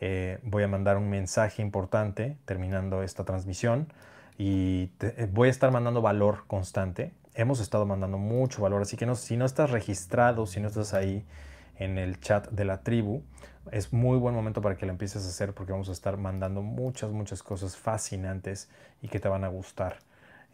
[0.00, 3.90] Eh, voy a mandar un mensaje importante terminando esta transmisión
[4.36, 7.12] y eh, voy a estar mandando valor constante.
[7.34, 10.94] Hemos estado mandando mucho valor, así que no, si no estás registrado, si no estás
[10.94, 11.24] ahí
[11.76, 13.22] en el chat de la tribu,
[13.72, 16.62] es muy buen momento para que lo empieces a hacer porque vamos a estar mandando
[16.62, 18.68] muchas, muchas cosas fascinantes
[19.02, 19.98] y que te van a gustar.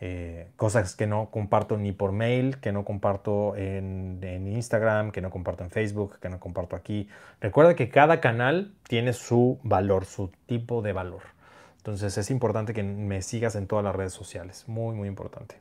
[0.03, 4.19] Eh, cosas que no comparto ni por mail, que no comparto en,
[4.49, 7.09] Instagram, que no comparto en Facebook, que no comparto aquí.
[7.41, 11.23] Recuerda que cada canal tiene su valor, su tipo de valor.
[11.77, 14.65] Entonces es importante que me sigas en todas las redes sociales.
[14.69, 15.57] Muy, muy importante.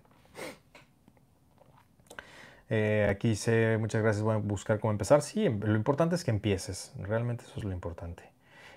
[2.70, 5.22] Eh, aquí dice, muchas gracias, voy a buscar cómo empezar.
[5.22, 6.94] Sí, lo importante es que empieces.
[7.00, 8.24] Realmente eso es lo importante.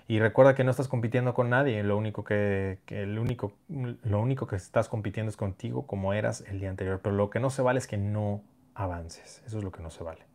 [0.07, 4.47] Y recuerda que no estás compitiendo con nadie, lo único que, el único, lo único
[4.47, 6.99] que estás compitiendo es contigo como eras el día anterior.
[7.01, 8.41] Pero lo que no se vale es que no
[8.75, 9.41] avances.
[9.45, 10.32] Eso es lo que no se vale.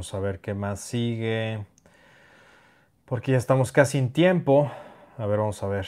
[0.00, 1.66] Vamos a ver qué más sigue.
[3.04, 4.72] Porque ya estamos casi en tiempo.
[5.18, 5.86] A ver, vamos a ver.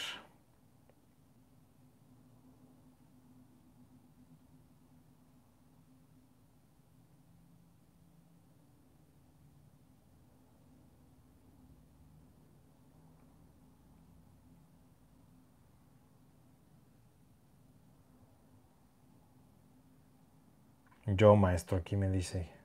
[21.07, 22.62] Yo, maestro, aquí me dice.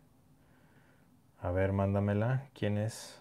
[1.41, 2.49] A ver, mándamela.
[2.53, 3.19] ¿Quién es?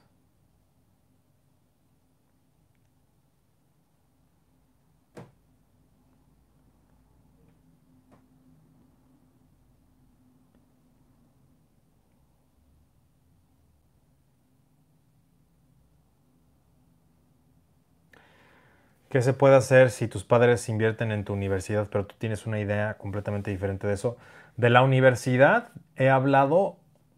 [19.09, 22.59] ¿Qué se puede hacer si tus padres invierten en tu universidad, pero tú tienes una
[22.61, 24.17] idea completamente diferente de eso?
[24.57, 26.77] De la universidad he hablado,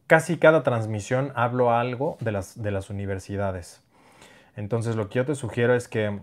[0.08, 3.80] casi cada transmisión hablo algo de las, de las universidades.
[4.56, 6.18] Entonces lo que yo te sugiero es que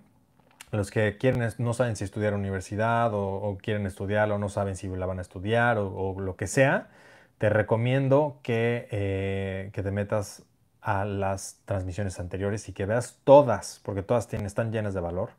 [0.72, 4.88] los que quieren, no saben si estudiar universidad o, quieren estudiar o no saben si
[4.88, 6.90] la van a estudiar o, lo que sea,
[7.38, 10.44] te recomiendo que, eh, que, te metas
[10.82, 15.30] a las transmisiones anteriores y que veas todas, porque todas tienen, están llenas de valor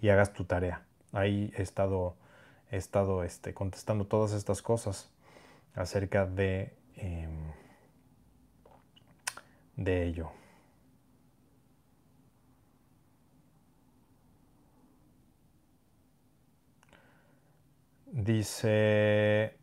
[0.00, 0.82] y hagas tu tarea.
[1.12, 2.14] Ahí he estado,
[2.70, 5.10] he estado este, contestando todas estas cosas
[5.74, 7.43] acerca de, em,
[9.76, 10.30] de ello.
[18.06, 19.58] Dice,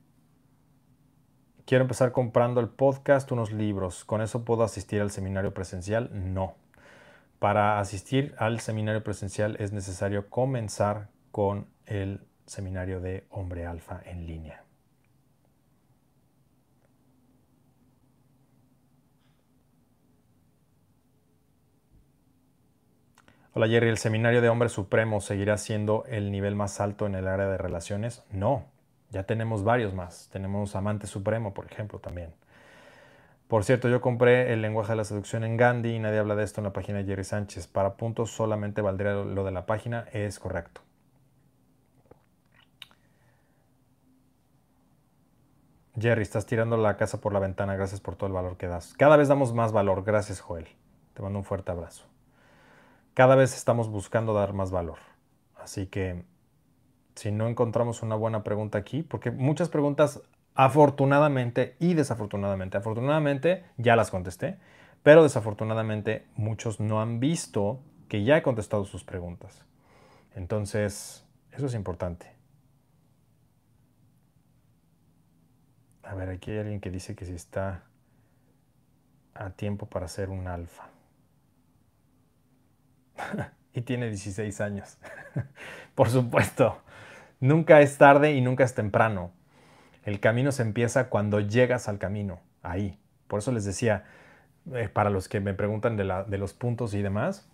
[1.66, 4.04] quiero empezar comprando el podcast, unos libros.
[4.04, 6.10] ¿Con eso puedo asistir al seminario presencial?
[6.34, 6.56] No.
[7.40, 14.28] Para asistir al seminario presencial es necesario comenzar con el seminario de Hombre Alfa en
[14.28, 14.61] línea.
[23.54, 27.28] Hola Jerry, ¿el seminario de hombre supremo seguirá siendo el nivel más alto en el
[27.28, 28.24] área de relaciones?
[28.32, 28.64] No,
[29.10, 30.30] ya tenemos varios más.
[30.32, 32.34] Tenemos amante supremo, por ejemplo, también.
[33.50, 36.46] Por cierto, yo compré el lenguaje de la seducción en Gandhi y nadie habla de
[36.46, 37.68] esto en la página de Jerry Sánchez.
[37.68, 40.80] Para puntos solamente valdría lo de la página, es correcto.
[46.00, 48.94] Jerry, estás tirando la casa por la ventana, gracias por todo el valor que das.
[48.94, 50.70] Cada vez damos más valor, gracias Joel.
[51.14, 52.11] Te mando un fuerte abrazo
[53.14, 55.00] cada vez estamos buscando dar más valor.
[55.56, 56.24] Así que
[57.16, 60.22] si no encontramos una buena pregunta aquí, porque muchas preguntas
[60.56, 64.58] afortunadamente y desafortunadamente, afortunadamente ya las contesté,
[65.04, 69.66] pero desafortunadamente muchos no han visto que ya he contestado sus preguntas.
[70.36, 72.32] Entonces, eso es importante.
[76.04, 77.84] A ver, aquí hay alguien que dice que si está
[79.34, 80.91] a tiempo para hacer un alfa.
[83.74, 84.98] y tiene 16 años.
[85.96, 86.82] Por supuesto,
[87.40, 89.32] nunca es tarde y nunca es temprano.
[90.04, 92.98] El camino se empieza cuando llegas al camino, ahí.
[93.28, 94.06] Por eso les decía,
[94.74, 97.48] eh, para los que me preguntan de, los puntos y demás,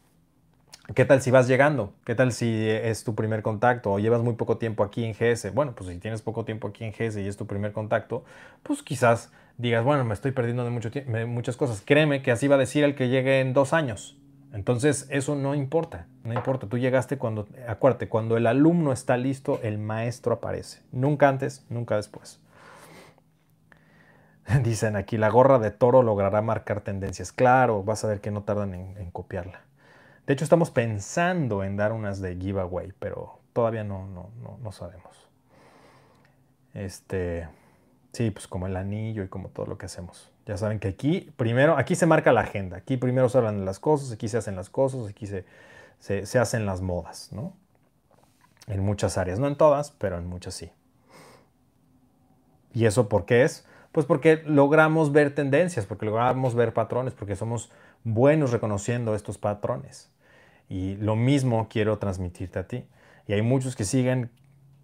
[0.96, 1.94] ¿Qué tal si vas llegando?
[2.06, 5.54] ¿Qué tal si es tu primer contacto o llevas muy poco tiempo aquí en GS?
[5.54, 8.24] Bueno, pues si tienes poco tiempo aquí en GS y es tu primer contacto,
[8.64, 11.84] pues quizás digas, bueno, me estoy perdiendo de muchas cosas.
[11.86, 14.18] Créeme que así va a decir el que llegue en dos años.
[14.58, 16.66] Entonces, eso no importa, no importa.
[16.66, 20.82] Tú llegaste cuando, acuérdate, cuando el alumno está listo, el maestro aparece.
[20.92, 22.42] Nunca antes, nunca después.
[24.64, 27.32] Dicen aquí, la gorra de toro logrará marcar tendencias.
[27.32, 29.62] Claro, vas a ver que no tardan en, copiarla.
[30.26, 34.72] De hecho, estamos pensando en dar unas de giveaway, pero todavía no, no, no, no
[34.72, 35.30] sabemos.
[36.74, 37.48] Este,
[38.12, 40.32] sí, pues como el anillo y como todo lo que hacemos.
[40.48, 43.66] Ya saben que aquí primero, aquí se marca la agenda, aquí primero se hablan de
[43.66, 45.44] las cosas, aquí se hacen las cosas, aquí se,
[46.00, 47.54] se, hacen las modas, ¿no?
[48.68, 50.72] En muchas áreas, no en todas, pero en muchas sí.
[52.74, 53.66] ¿Y eso por qué es?
[53.92, 57.70] Pues porque logramos ver tendencias, porque logramos ver patrones, porque somos
[58.06, 60.10] buenos reconociendo estos patrones.
[60.70, 62.86] Y lo mismo quiero transmitirte a ti.
[63.28, 64.32] Y hay muchos que siguen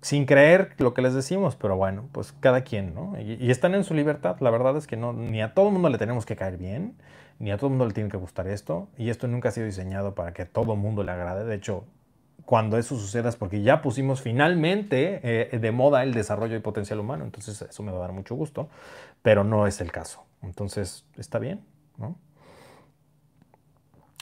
[0.03, 3.17] sin creer lo que les decimos, pero bueno, pues cada quien, ¿no?
[3.21, 4.35] Y, están en su libertad.
[4.41, 6.95] La verdad es que no, ni a todo el mundo le tenemos que caer bien,
[7.39, 9.65] ni a todo el mundo le tiene que gustar esto, y esto nunca ha sido
[9.65, 11.45] diseñado para que todo el mundo le agrade.
[11.45, 11.85] De hecho,
[12.43, 16.99] cuando eso suceda es porque ya pusimos finalmente eh, de moda el desarrollo y potencial
[16.99, 18.67] humano, entonces eso me va a dar mucho gusto,
[19.21, 20.25] pero no es el caso.
[20.41, 21.61] Entonces, está bien,
[21.97, 22.17] ¿no?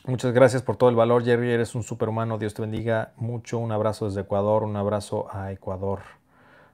[0.07, 1.51] Muchas gracias por todo el valor, Jerry.
[1.51, 2.39] Eres un superhumano.
[2.39, 3.59] Dios te bendiga mucho.
[3.59, 4.63] Un abrazo desde Ecuador.
[4.63, 5.99] Un abrazo a Ecuador.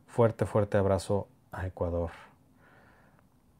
[0.07, 2.11] Fuerte, fuerte abrazo a Ecuador.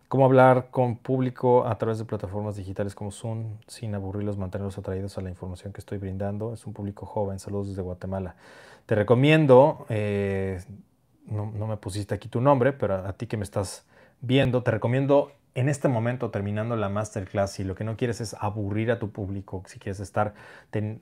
[0.08, 5.18] ¿Cómo hablar con público a través de plataformas digitales como Zoom sin aburrirlos, mantenerlos atraídos
[5.18, 6.54] a la información que estoy brindando?
[6.54, 7.38] Es un público joven.
[7.38, 8.38] Saludos desde Guatemala.
[8.86, 10.64] Te recomiendo, eh,
[11.26, 13.86] no, no me pusiste aquí tu nombre, pero a ti que me estás
[14.22, 18.36] viendo, te recomiendo en este momento terminando la masterclass, si lo que no quieres es
[18.40, 20.36] aburrir a tu público, si quieres estar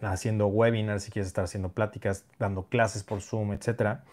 [0.01, 4.05] haciendo webinars, si quieres estar haciendo pláticas, dando clases por Zoom, etcétera,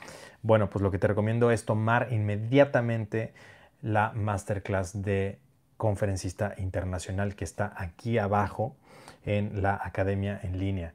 [0.43, 3.35] bueno, pues lo que te recomiendo es tomar inmediatamente
[3.83, 5.39] la masterclass de
[5.77, 8.75] conferencista internacional que está aquí abajo
[9.25, 10.93] en la academia en línea.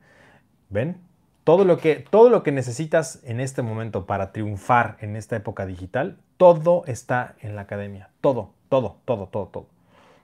[0.69, 0.97] ¿Ven?
[1.45, 5.65] Todo lo, que, todo lo que necesitas en este momento para triunfar en esta época
[5.65, 8.09] digital, todo está en la academia.
[8.19, 9.67] Todo, todo, todo, todo, todo.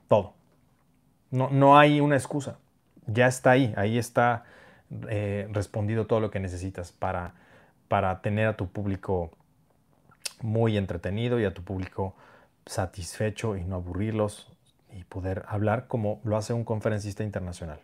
[0.07, 0.33] Todo.
[1.31, 2.59] No, no hay una excusa.
[3.07, 3.73] Ya está ahí.
[3.77, 4.45] Ahí está
[5.09, 7.33] eh, respondido todo lo que necesitas para,
[7.87, 9.31] para tener a tu público
[10.41, 12.15] muy entretenido y a tu público
[12.65, 14.51] satisfecho y no aburrirlos
[14.91, 17.79] y poder hablar como lo hace un conferencista internacional.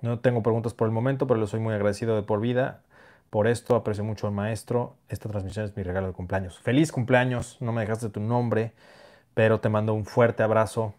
[0.00, 2.82] No tengo preguntas por el momento, pero le soy muy agradecido de por vida.
[3.34, 4.94] Por esto aprecio mucho al maestro.
[5.08, 6.60] Esta transmisión es mi regalo de cumpleaños.
[6.60, 7.56] Feliz cumpleaños.
[7.60, 8.70] No me dejaste tu nombre,
[9.34, 10.94] pero te mando un fuerte abrazo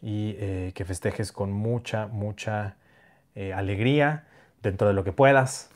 [0.00, 2.74] y eh, que festejes con mucha, mucha
[3.36, 4.26] eh, alegría
[4.60, 5.70] dentro de lo que puedas.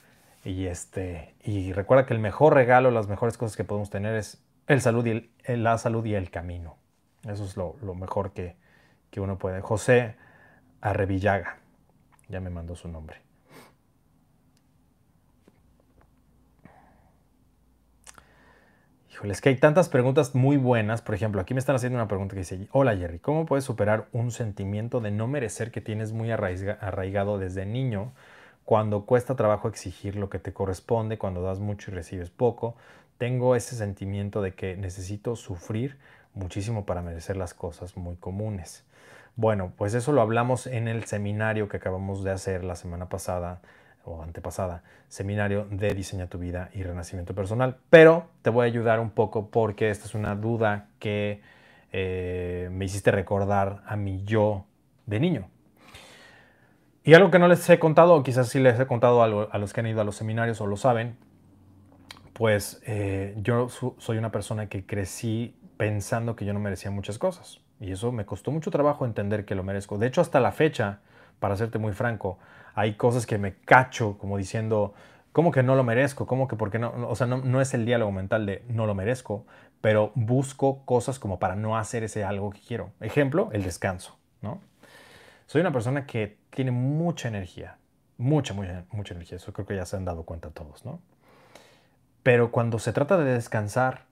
[0.45, 4.43] Y, este, y recuerda que el mejor regalo, las mejores cosas que podemos tener es
[4.67, 6.79] el salud y la salud y el camino.
[7.29, 8.57] Eso es lo, mejor que,
[9.13, 9.61] que, uno puede.
[9.61, 10.17] José
[10.81, 11.59] Arrevillaga,
[12.29, 13.26] ya me mandó su nombre.
[19.17, 21.01] Híjole, es que hay tantas preguntas muy buenas.
[21.01, 24.09] Por ejemplo, aquí me están haciendo una pregunta que dice, hola Jerry, ¿cómo puedes superar
[24.13, 28.13] un sentimiento de no merecer que tienes muy arraigado desde niño
[28.67, 32.77] cuando cuesta trabajo exigir lo que te corresponde, cuando das mucho y recibes poco?
[33.17, 35.97] Tengo ese sentimiento de que necesito sufrir
[36.35, 38.85] muchísimo para merecer las cosas muy comunes.
[39.35, 43.63] Bueno, pues eso lo hablamos en el seminario que acabamos de hacer la semana pasada
[44.07, 47.77] o antepasada, seminario de Diseña tu vida y renacimiento personal.
[47.91, 51.43] Pero te voy a ayudar un poco porque esta es una duda que
[51.93, 54.65] eh, me hiciste recordar a mi yo
[55.07, 55.49] de niño.
[57.05, 59.73] Y algo que no les he contado, o quizás sí les he contado a, los
[59.73, 61.17] que han ido a los seminarios o lo saben,
[62.33, 67.61] pues eh, yo soy una persona que crecí pensando que yo no merecía muchas cosas.
[67.81, 69.99] Y eso me costó mucho trabajo entender que lo merezco.
[69.99, 71.01] De hecho, hasta la fecha,
[71.39, 72.39] para serte muy franco,
[72.77, 74.93] hay cosas que me cacho como diciendo,
[75.33, 76.27] ¿cómo que no lo merezco?
[76.27, 77.09] ¿Cómo que por qué no?
[77.09, 79.47] O sea, no, es el diálogo mental de no lo merezco,
[79.81, 82.93] pero busco cosas como para no hacer ese algo que quiero.
[83.01, 84.61] Ejemplo, el descanso, ¿no?
[85.47, 87.79] Soy una persona que tiene mucha energía,
[88.19, 89.37] mucha, mucha, mucha energía.
[89.37, 91.01] Eso creo que ya se han dado cuenta todos, ¿no?
[92.23, 94.05] Pero cuando se trata de descansar,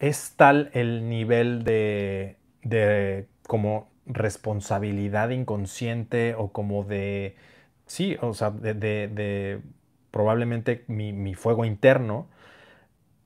[0.00, 7.36] es tal el nivel de, de como responsabilidad inconsciente o como de,
[7.90, 9.60] sí, o sea, de,
[10.12, 12.28] probablemente mi, fuego interno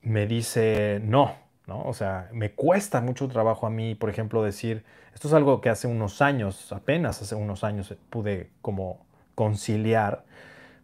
[0.01, 1.35] me dice no,
[1.67, 1.83] ¿no?
[1.83, 4.83] O sea, me cuesta mucho trabajo a mí, por ejemplo, decir,
[5.13, 9.05] esto es algo que hace unos años, apenas hace unos años pude como
[9.35, 10.25] conciliar,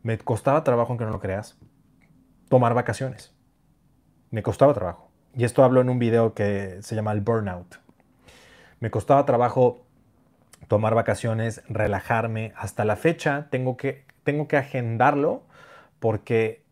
[0.04, 1.58] me costaba trabajo, aunque no lo creas,
[2.50, 3.34] tomar vacaciones.
[4.30, 5.10] Me costaba trabajo.
[5.36, 7.78] Y esto hablo en un video que se llama el burnout.
[8.80, 9.88] Me costaba trabajo
[10.72, 12.54] tomar vacaciones, relajarme.
[12.56, 15.44] Hasta la fecha tengo que, tengo que agendarlo
[16.00, 16.64] porque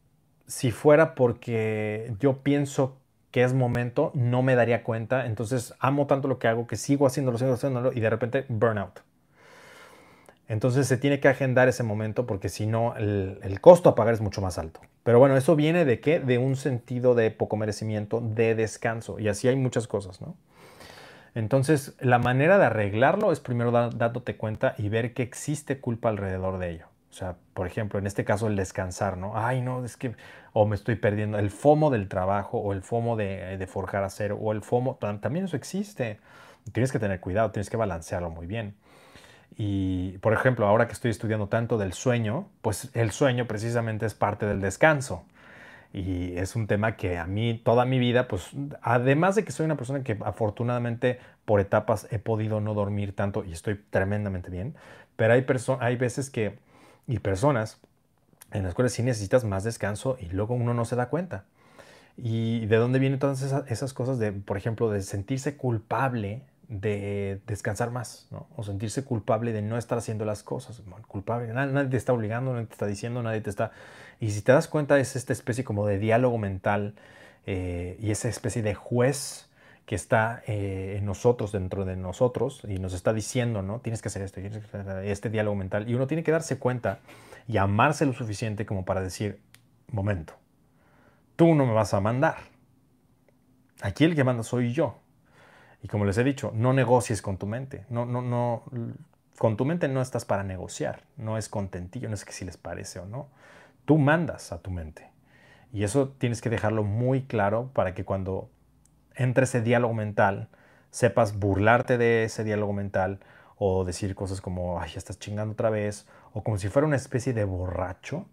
[0.48, 2.96] si fuera porque yo pienso
[3.32, 5.26] que es momento, no me daría cuenta.
[5.26, 9.02] Entonces amo tanto lo que hago que sigo haciéndolo, sigo haciéndolo y de repente burnout.
[10.48, 14.22] Entonces se tiene que agendar ese momento porque si no el, costo a pagar es
[14.22, 14.80] mucho más alto.
[15.04, 16.22] Pero bueno, eso viene de qué?
[16.22, 19.20] De un sentido de poco merecimiento, de descanso.
[19.20, 20.38] Y así hay muchas cosas, ¿no?
[21.36, 26.58] Entonces, la manera de arreglarlo es primero dándote cuenta y ver que existe culpa alrededor
[26.58, 26.88] de ello.
[27.10, 29.34] O sea, por ejemplo, en este caso el descansar, ¿no?
[29.36, 30.16] Ay, no, es que,
[30.54, 34.36] o me estoy perdiendo, el FOMO del trabajo, o el FOMO de, de forjar acero,
[34.38, 36.20] o el FOMO, también eso existe.
[36.72, 38.76] Tienes que tener cuidado, tienes que balancearlo muy bien.
[39.58, 44.14] Y, por ejemplo, ahora que estoy estudiando tanto del sueño, pues el sueño precisamente es
[44.14, 45.26] parte del descanso.
[45.92, 48.52] Y es un tema que a mí toda mi vida, pues
[48.82, 53.44] además de que soy una persona que afortunadamente por etapas he podido no dormir tanto
[53.44, 54.76] y estoy tremendamente bien,
[55.16, 55.46] pero hay,
[55.80, 56.60] hay veces que,
[57.08, 57.80] y personas
[58.52, 61.46] en las cuales sí necesitas más descanso y luego uno no se da cuenta.
[62.18, 67.42] ¿Y de dónde vienen todas esas, esas cosas de, por ejemplo, de sentirse culpable de
[67.48, 68.48] descansar más, ¿no?
[68.56, 70.82] O sentirse culpable de no estar haciendo las cosas.
[71.08, 73.72] culpable, nadie, te está obligando, nadie te está diciendo, nadie te está...
[74.20, 76.96] Y si te das cuenta es esta especie como de diálogo mental
[77.46, 79.50] eh, y esa especie de juez
[79.86, 83.80] que está eh, en nosotros, dentro de nosotros, y nos está diciendo, ¿no?
[83.80, 85.90] Tienes que hacer esto, tienes que hacer este diálogo mental.
[85.90, 87.00] Y uno tiene que darse cuenta
[87.48, 89.40] y amarse lo suficiente como para decir,
[89.88, 90.34] momento,
[91.36, 92.38] tú no me vas a mandar.
[93.82, 95.00] Aquí el que manda soy yo.
[95.82, 97.86] Y como les he dicho, no negocies con tu mente.
[97.90, 98.64] No, no, no,
[99.38, 101.02] con tu mente no estás para negociar.
[101.18, 103.30] No es contentillo, no es que si les parece o no.
[103.90, 105.10] Tú mandas a tu mente.
[105.74, 108.52] Y eso tienes que dejarlo muy claro para que cuando
[109.16, 110.48] entre ese diálogo mental,
[110.92, 113.20] sepas burlarte de ese diálogo mental
[113.58, 116.98] o decir cosas como, ay, ya estás chingando otra vez, o como si fuera una
[116.98, 118.28] especie de borracho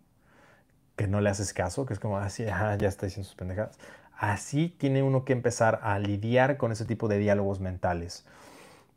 [0.94, 3.78] que no le haces caso, que es como, así, ah, ya está diciendo sus pendejadas.
[4.12, 8.26] Así tiene uno que empezar a lidiar con ese tipo de diálogos mentales.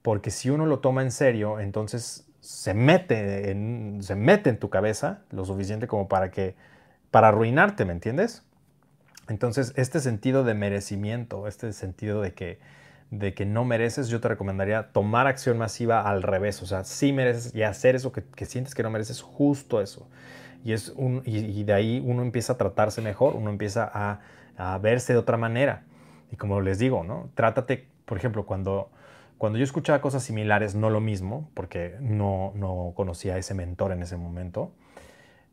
[0.01, 4.71] Porque si uno lo toma en serio, entonces se mete, en, se mete en tu
[4.71, 6.55] cabeza lo suficiente como para que,
[7.11, 8.43] para arruinarte, ¿me entiendes?
[9.27, 12.57] Entonces, este sentido de merecimiento, este sentido de que,
[13.11, 16.63] de que no mereces, yo te recomendaría tomar acción masiva al revés.
[16.63, 20.09] O sea, sí mereces y hacer eso que, sientes que no mereces, justo eso.
[20.65, 24.21] Y, es un, y, de ahí uno empieza a tratarse mejor, uno empieza a,
[24.57, 25.83] a, verse de otra manera.
[26.31, 27.29] Y como les digo, ¿no?
[27.35, 28.89] Trátate, por ejemplo, cuando,
[29.39, 33.93] cuando yo escuchaba cosas similares, no lo mismo, porque no, no conocía a ese mentor
[33.93, 34.73] en ese momento,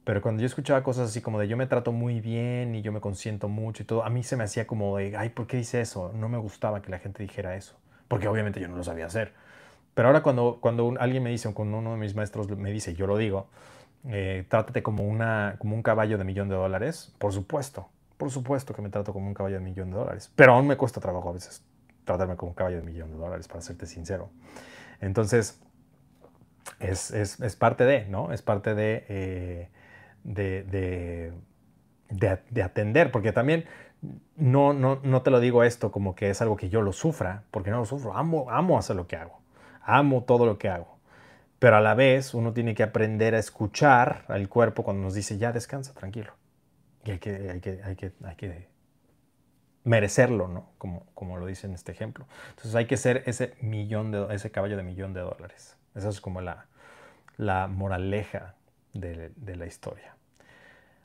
[0.02, 2.90] pero cuando yo escuchaba cosas así como de yo me trato muy bien y yo
[2.90, 5.56] me consiento mucho y todo, a mí se me hacía como de, ay, ¿por qué
[5.58, 6.12] dice eso?
[6.16, 7.76] No me gustaba que la gente dijera eso,
[8.08, 9.34] porque obviamente yo no lo sabía hacer.
[9.94, 12.94] Pero ahora cuando, cuando alguien me dice, o cuando uno de mis maestros me dice,
[12.94, 13.46] yo lo digo,
[14.08, 18.74] eh, trátate como, una, como un caballo de millón de dólares, por supuesto, por supuesto
[18.74, 21.28] que me trato como un caballo de millón de dólares, pero aún me cuesta trabajo
[21.28, 21.62] a veces
[22.06, 24.30] tratarme como un caballo de millón de dólares, para serte sincero.
[25.02, 25.60] Entonces,
[26.80, 28.32] es, es, es parte de, ¿no?
[28.32, 29.04] Es parte de...
[29.10, 29.68] Eh,
[30.26, 31.32] de,
[32.10, 33.64] de, atender, porque también
[34.36, 37.44] no, no, no te lo digo esto como que es algo que yo lo sufra,
[37.50, 39.40] porque no lo sufro, amo, amo hacer lo que hago,
[39.82, 40.98] amo todo lo que hago,
[41.58, 45.38] pero a la vez uno tiene que aprender a escuchar al cuerpo cuando nos dice,
[45.38, 46.32] ya descansa, tranquilo,
[47.04, 48.68] y hay que, hay que, hay que, hay que
[49.86, 50.68] merecerlo, ¿no?
[50.78, 52.26] Como, como lo dice en este ejemplo.
[52.50, 55.76] Entonces hay que ser ese millón de, ese caballo de millón de dólares.
[55.94, 56.66] Esa es como la,
[57.36, 58.56] la moraleja
[58.92, 60.16] de, la historia.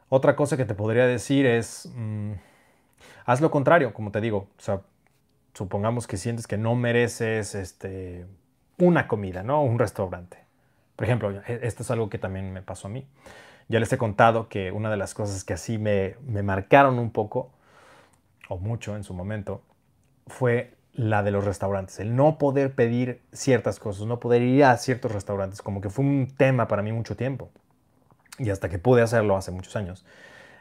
[0.10, 2.32] Otra cosa que te podría decir es, mm,
[3.26, 4.48] haz lo contrario, como te digo.
[4.58, 4.82] O sea,
[5.54, 8.26] supongamos que sientes que no mereces este,
[8.80, 9.64] una comida, ¿no?
[9.64, 10.38] Un restaurante.
[10.96, 13.06] Por ejemplo, e, esto es algo que también me pasó a mí.
[13.70, 17.12] Ya les he contado que una de las cosas que así me, me marcaron un
[17.12, 17.52] poco,
[18.52, 19.62] o mucho en su momento,
[20.28, 22.00] fue la de los restaurantes.
[22.00, 26.04] El no poder pedir ciertas cosas, no poder ir a ciertos restaurantes, como que fue
[26.04, 27.50] un tema para mí mucho tiempo.
[28.40, 30.06] Y hasta que pude hacerlo hace muchos años,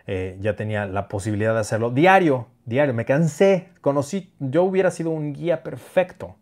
[0.06, 2.94] eh, ya tenía la posibilidad de hacerlo diario, diario.
[2.94, 6.36] Me cansé, conocí, yo hubiera sido un guía perfecto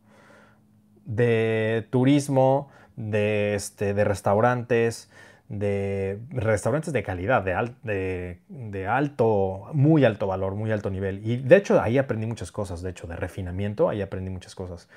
[1.06, 5.10] de turismo, de, este, de restaurantes,
[5.48, 11.26] de restaurantes de calidad, de, de, alto, muy alto valor, muy alto nivel.
[11.26, 14.88] Y de hecho ahí aprendí muchas cosas, de hecho de refinamiento, ahí aprendí muchas cosas.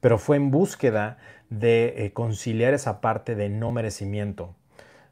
[0.00, 1.18] Pero fue en búsqueda
[1.50, 4.54] de eh, conciliar esa parte de no merecimiento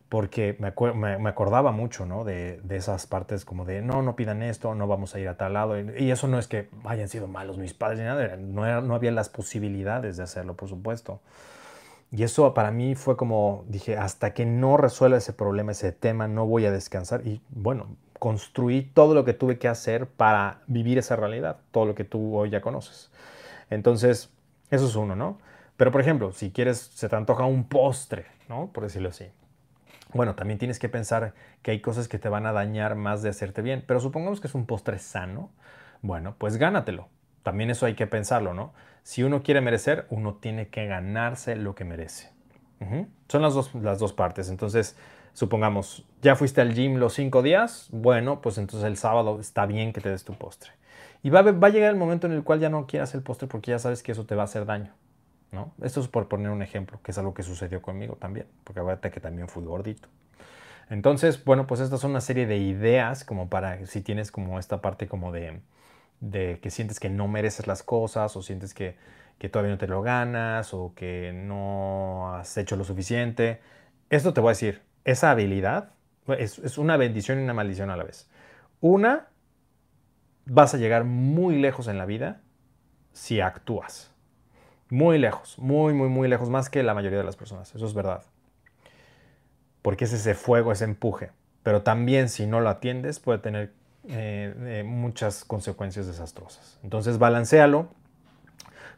[0.09, 2.23] porque me, me, acordaba mucho ¿no?
[2.23, 5.37] de, de, esas partes como de, no, no pidan esto, no vamos a ir a
[5.37, 5.81] tal lado.
[5.81, 9.11] Y eso no es que hayan sido malos mis padres, ni nada, no, no había
[9.11, 11.21] las posibilidades de hacerlo, por supuesto.
[12.11, 16.29] Y eso para mí fue como, dije, hasta que no resuelva ese problema, ese tema,
[16.29, 17.27] no voy a descansar.
[17.27, 21.95] Y bueno, construí todo lo que tuve que hacer para vivir esa realidad, todo lo
[21.95, 23.11] que tú hoy ya conoces.
[23.71, 24.31] Entonces,
[24.71, 25.39] eso es uno, ¿no?
[25.77, 28.71] Pero por ejemplo, si quieres, se te antoja un postre, ¿no?
[28.73, 29.27] Por decirlo así
[30.17, 33.29] bueno, también tienes que pensar que hay cosas que te van a dañar más de
[33.29, 35.51] hacerte bien, pero supongamos que es un postre sano,
[36.03, 37.09] bueno, pues gánatelo.
[37.43, 38.73] También eso hay que pensarlo, ¿no?
[39.07, 42.29] Si uno quiere merecer, uno tiene que ganarse lo que merece.
[43.29, 44.49] Son las dos, las dos partes.
[44.49, 44.97] Entonces,
[45.33, 49.93] supongamos, ya fuiste al gym los cinco días, bueno, pues entonces el sábado está bien
[49.93, 50.73] que te des tu postre.
[51.23, 53.47] Y va, va a llegar el momento en el cual ya no quieras el postre
[53.47, 54.93] porque ya sabes que eso te va a hacer daño.
[55.81, 59.13] Esto es por poner un ejemplo, que es algo que sucedió conmigo también, porque acuérdate
[59.13, 60.09] que también fui gordito.
[60.91, 64.83] Entonces, bueno, pues estas son una serie de ideas como para si tienes como esta
[64.83, 65.61] parte como de,
[66.21, 68.97] de que sientes que no mereces las cosas o sientes que,
[69.39, 73.61] que, todavía no te lo ganas o que no has hecho lo suficiente.
[74.11, 75.91] Esto te voy a decir, esa habilidad
[76.39, 78.29] es, es una bendición y una maldición a la vez.
[78.81, 79.29] Una,
[80.47, 82.41] vas a llegar muy lejos en la vida
[83.13, 84.13] si actúas.
[84.89, 87.75] Muy lejos, muy, muy, muy lejos, más que la mayoría de las personas.
[87.75, 88.23] Eso es verdad.
[89.83, 91.33] Porque es ese fuego, ese empuje.
[91.63, 93.73] Pero también si no lo atiendes puede tener
[94.09, 96.79] eh, eh, muchas consecuencias desastrosas.
[96.83, 97.89] Entonces balancealo.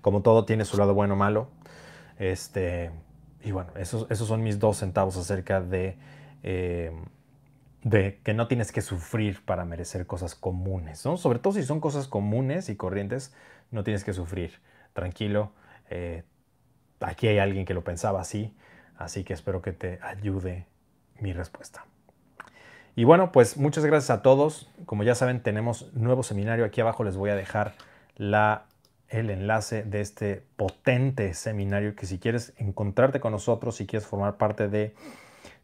[0.00, 1.48] Como todo tiene su lado bueno o malo.
[2.18, 2.90] Este,
[3.42, 5.96] y bueno, esos, esos son mis dos centavos acerca de,
[6.42, 6.92] eh,
[7.82, 11.04] de que no tienes que sufrir para merecer cosas comunes.
[11.04, 11.16] ¿no?
[11.16, 13.34] Sobre todo si son cosas comunes y corrientes,
[13.70, 14.60] no tienes que sufrir.
[14.92, 15.52] Tranquilo
[17.00, 18.54] aquí hay alguien que lo pensaba así,
[18.96, 20.66] así que espero que te ayude
[21.20, 21.84] mi respuesta.
[22.96, 24.68] Y bueno, pues muchas gracias a todos.
[24.86, 26.64] Como ya saben, tenemos nuevo seminario.
[26.64, 27.74] Aquí abajo les voy a dejar
[28.16, 28.64] la,
[29.08, 34.36] el enlace de este potente seminario que si quieres encontrarte con nosotros, si quieres formar
[34.36, 34.94] parte de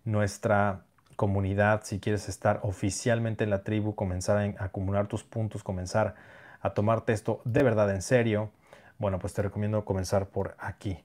[0.04, 0.82] nuestra
[1.16, 6.14] comunidad, si quieres estar oficialmente en la tribu, comenzar a acumular tus puntos, comenzar
[6.60, 8.50] a tomarte esto de verdad en serio,
[8.98, 10.98] bueno, pues te recomiendo comenzar por aquí.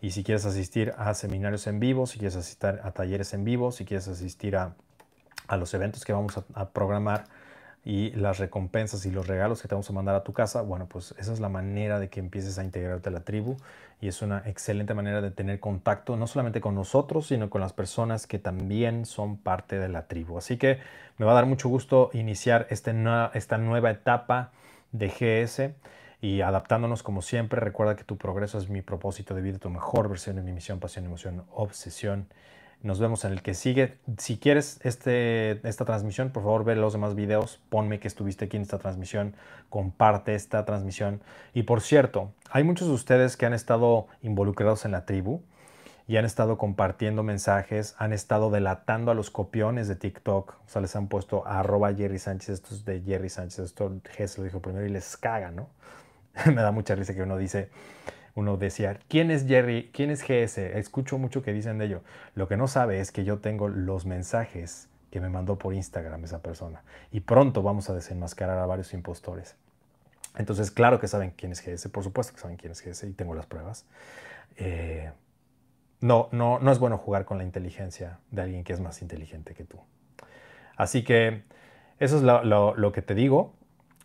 [0.00, 3.72] Y si quieres asistir a seminarios en vivo, si quieres asistir a talleres en vivo,
[3.72, 4.74] si quieres asistir a,
[5.48, 7.24] los eventos que vamos a programar,
[7.84, 10.86] y las recompensas y los regalos que te vamos a mandar a tu casa, bueno,
[10.86, 13.58] pues esa es la manera de que empieces a integrarte a la tribu
[14.00, 17.74] y es una excelente manera de tener contacto no solamente con nosotros, sino con las
[17.74, 20.38] personas que también son parte de la tribu.
[20.38, 20.78] Así que
[21.18, 22.94] me va a dar mucho gusto iniciar este
[23.34, 24.50] esta nueva etapa
[24.92, 25.74] de GS
[26.22, 27.60] y adaptándonos como siempre.
[27.60, 30.80] Recuerda que tu progreso es mi propósito de vida, tu mejor versión de mi misión,
[30.80, 32.28] pasión, emoción, obsesión.
[32.84, 33.96] Nos vemos en el que sigue.
[34.18, 37.58] Si quieres este, esta transmisión, por favor ve los demás videos.
[37.70, 39.34] Ponme que estuviste aquí en esta transmisión.
[39.70, 41.22] Comparte esta transmisión.
[41.54, 45.40] Y por cierto, hay muchos de ustedes que han estado involucrados en la tribu
[46.06, 50.50] y han estado compartiendo mensajes, han estado delatando a los copiones de TikTok.
[50.50, 54.40] O sea, les han puesto arroba Jerry Sánchez, esto es de Jerry Sánchez, esto Jesús
[54.40, 55.70] lo dijo primero y les caga, ¿no?
[56.44, 57.70] Me da mucha risa que uno dice,
[58.34, 59.90] uno decía, ¿quién es Jerry?
[59.92, 60.58] ¿Quién es GS?
[60.58, 62.02] Escucho mucho que dicen de ello.
[62.34, 66.24] Lo que no sabe es que yo tengo los mensajes que me mandó por Instagram
[66.24, 66.82] esa persona.
[67.12, 69.56] Y pronto vamos a desenmascarar a varios impostores.
[70.36, 73.12] Entonces, claro que saben quién es GS, por supuesto que saben quién es GS y
[73.12, 73.86] tengo las pruebas.
[74.56, 75.12] Eh,
[76.00, 79.54] no, no, no es bueno jugar con la inteligencia de alguien que es más inteligente
[79.54, 79.78] que tú.
[80.76, 81.44] Así que
[82.00, 83.54] eso es lo, que te digo.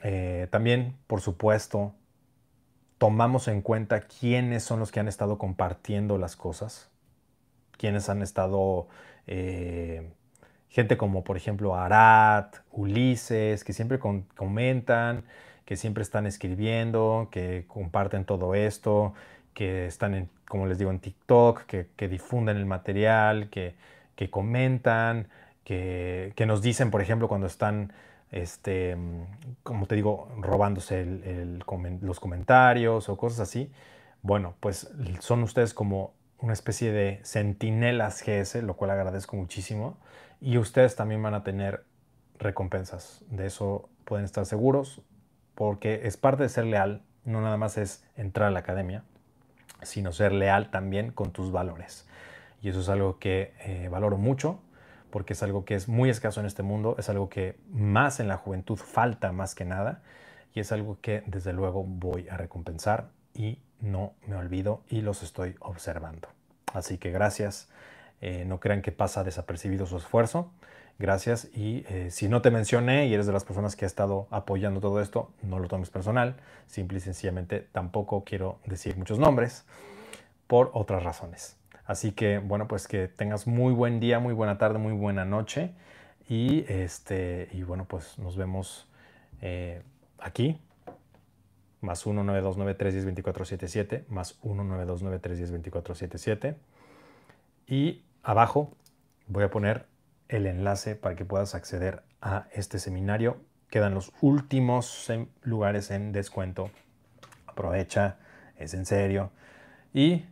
[0.04, 1.94] Eh, también, por supuesto,
[3.00, 6.90] tomamos en cuenta quiénes son los que han estado compartiendo las cosas,
[7.78, 8.88] quiénes han estado,
[9.26, 10.12] eh,
[10.70, 15.24] gente como por ejemplo Arat, Ulises, que siempre comentan,
[15.66, 19.14] que siempre están escribiendo, que comparten todo esto,
[19.54, 23.76] que están, en, como les digo, en TikTok, que, difunden el material, que,
[24.30, 25.28] comentan,
[25.64, 27.94] que, que, nos dicen, por ejemplo, cuando están
[28.32, 28.96] este,
[29.64, 31.06] como te digo, robándose
[32.02, 33.72] los comentarios o cosas así.
[34.22, 39.98] Bueno, pues son ustedes como una especie de centinelas GS, lo cual agradezco muchísimo.
[40.42, 41.84] Y ustedes también van a tener
[42.38, 43.24] recompensas.
[43.30, 45.02] De eso pueden estar seguros,
[45.56, 47.04] porque es parte de ser leal.
[47.26, 49.04] No nada más es entrar a la academia,
[49.82, 52.08] sino ser leal también con tus valores.
[52.62, 54.60] Y eso es algo que eh, valoro mucho
[55.10, 58.28] porque es algo que es muy escaso en este mundo, es algo que más en
[58.28, 60.02] la juventud falta más que nada
[60.54, 65.24] y es algo que desde luego voy a recompensar y no me olvido y los
[65.24, 66.28] estoy observando.
[66.74, 67.70] Así que gracias,
[68.22, 70.52] eh, no crean que pasa desapercibido su esfuerzo,
[70.98, 74.28] gracias y eh, si no te mencioné y eres de las personas que ha estado
[74.32, 76.36] apoyando todo esto, no lo tomes personal,
[76.68, 79.66] simple y sencillamente tampoco quiero decir muchos nombres
[80.48, 81.59] por otras razones.
[81.90, 85.72] Así que, bueno, pues que tengas muy buen día, muy buena tarde, muy buena noche.
[86.28, 88.88] Y, este, y bueno, pues nos vemos
[89.42, 89.82] eh,
[90.20, 90.62] aquí.
[91.82, 94.04] Más 1-929-310-2477.
[94.08, 96.58] Más 1-929-310-2477.
[97.66, 98.72] Y abajo
[99.26, 99.88] voy a poner
[100.28, 103.38] el enlace para que puedas acceder a este seminario.
[103.72, 105.12] Quedan los últimos
[105.42, 106.70] lugares en descuento.
[107.48, 108.18] Aprovecha,
[108.60, 109.32] es en serio.
[109.92, 110.26] Y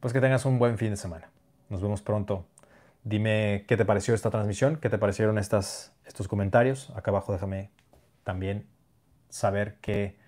[0.00, 1.30] pues que tengas un buen fin de semana.
[1.68, 2.46] Nos vemos pronto.
[3.04, 6.90] Dime qué te pareció esta transmisión, qué te parecieron estas, estos comentarios.
[6.96, 7.70] Acá abajo déjame
[8.24, 8.66] también
[9.28, 10.18] saber qué,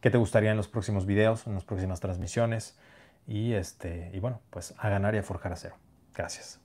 [0.00, 2.78] qué te gustaría en los próximos videos, en las próximas transmisiones.
[3.26, 5.76] Y, este, y bueno, pues a ganar y a forjar a cero.
[6.14, 6.63] Gracias.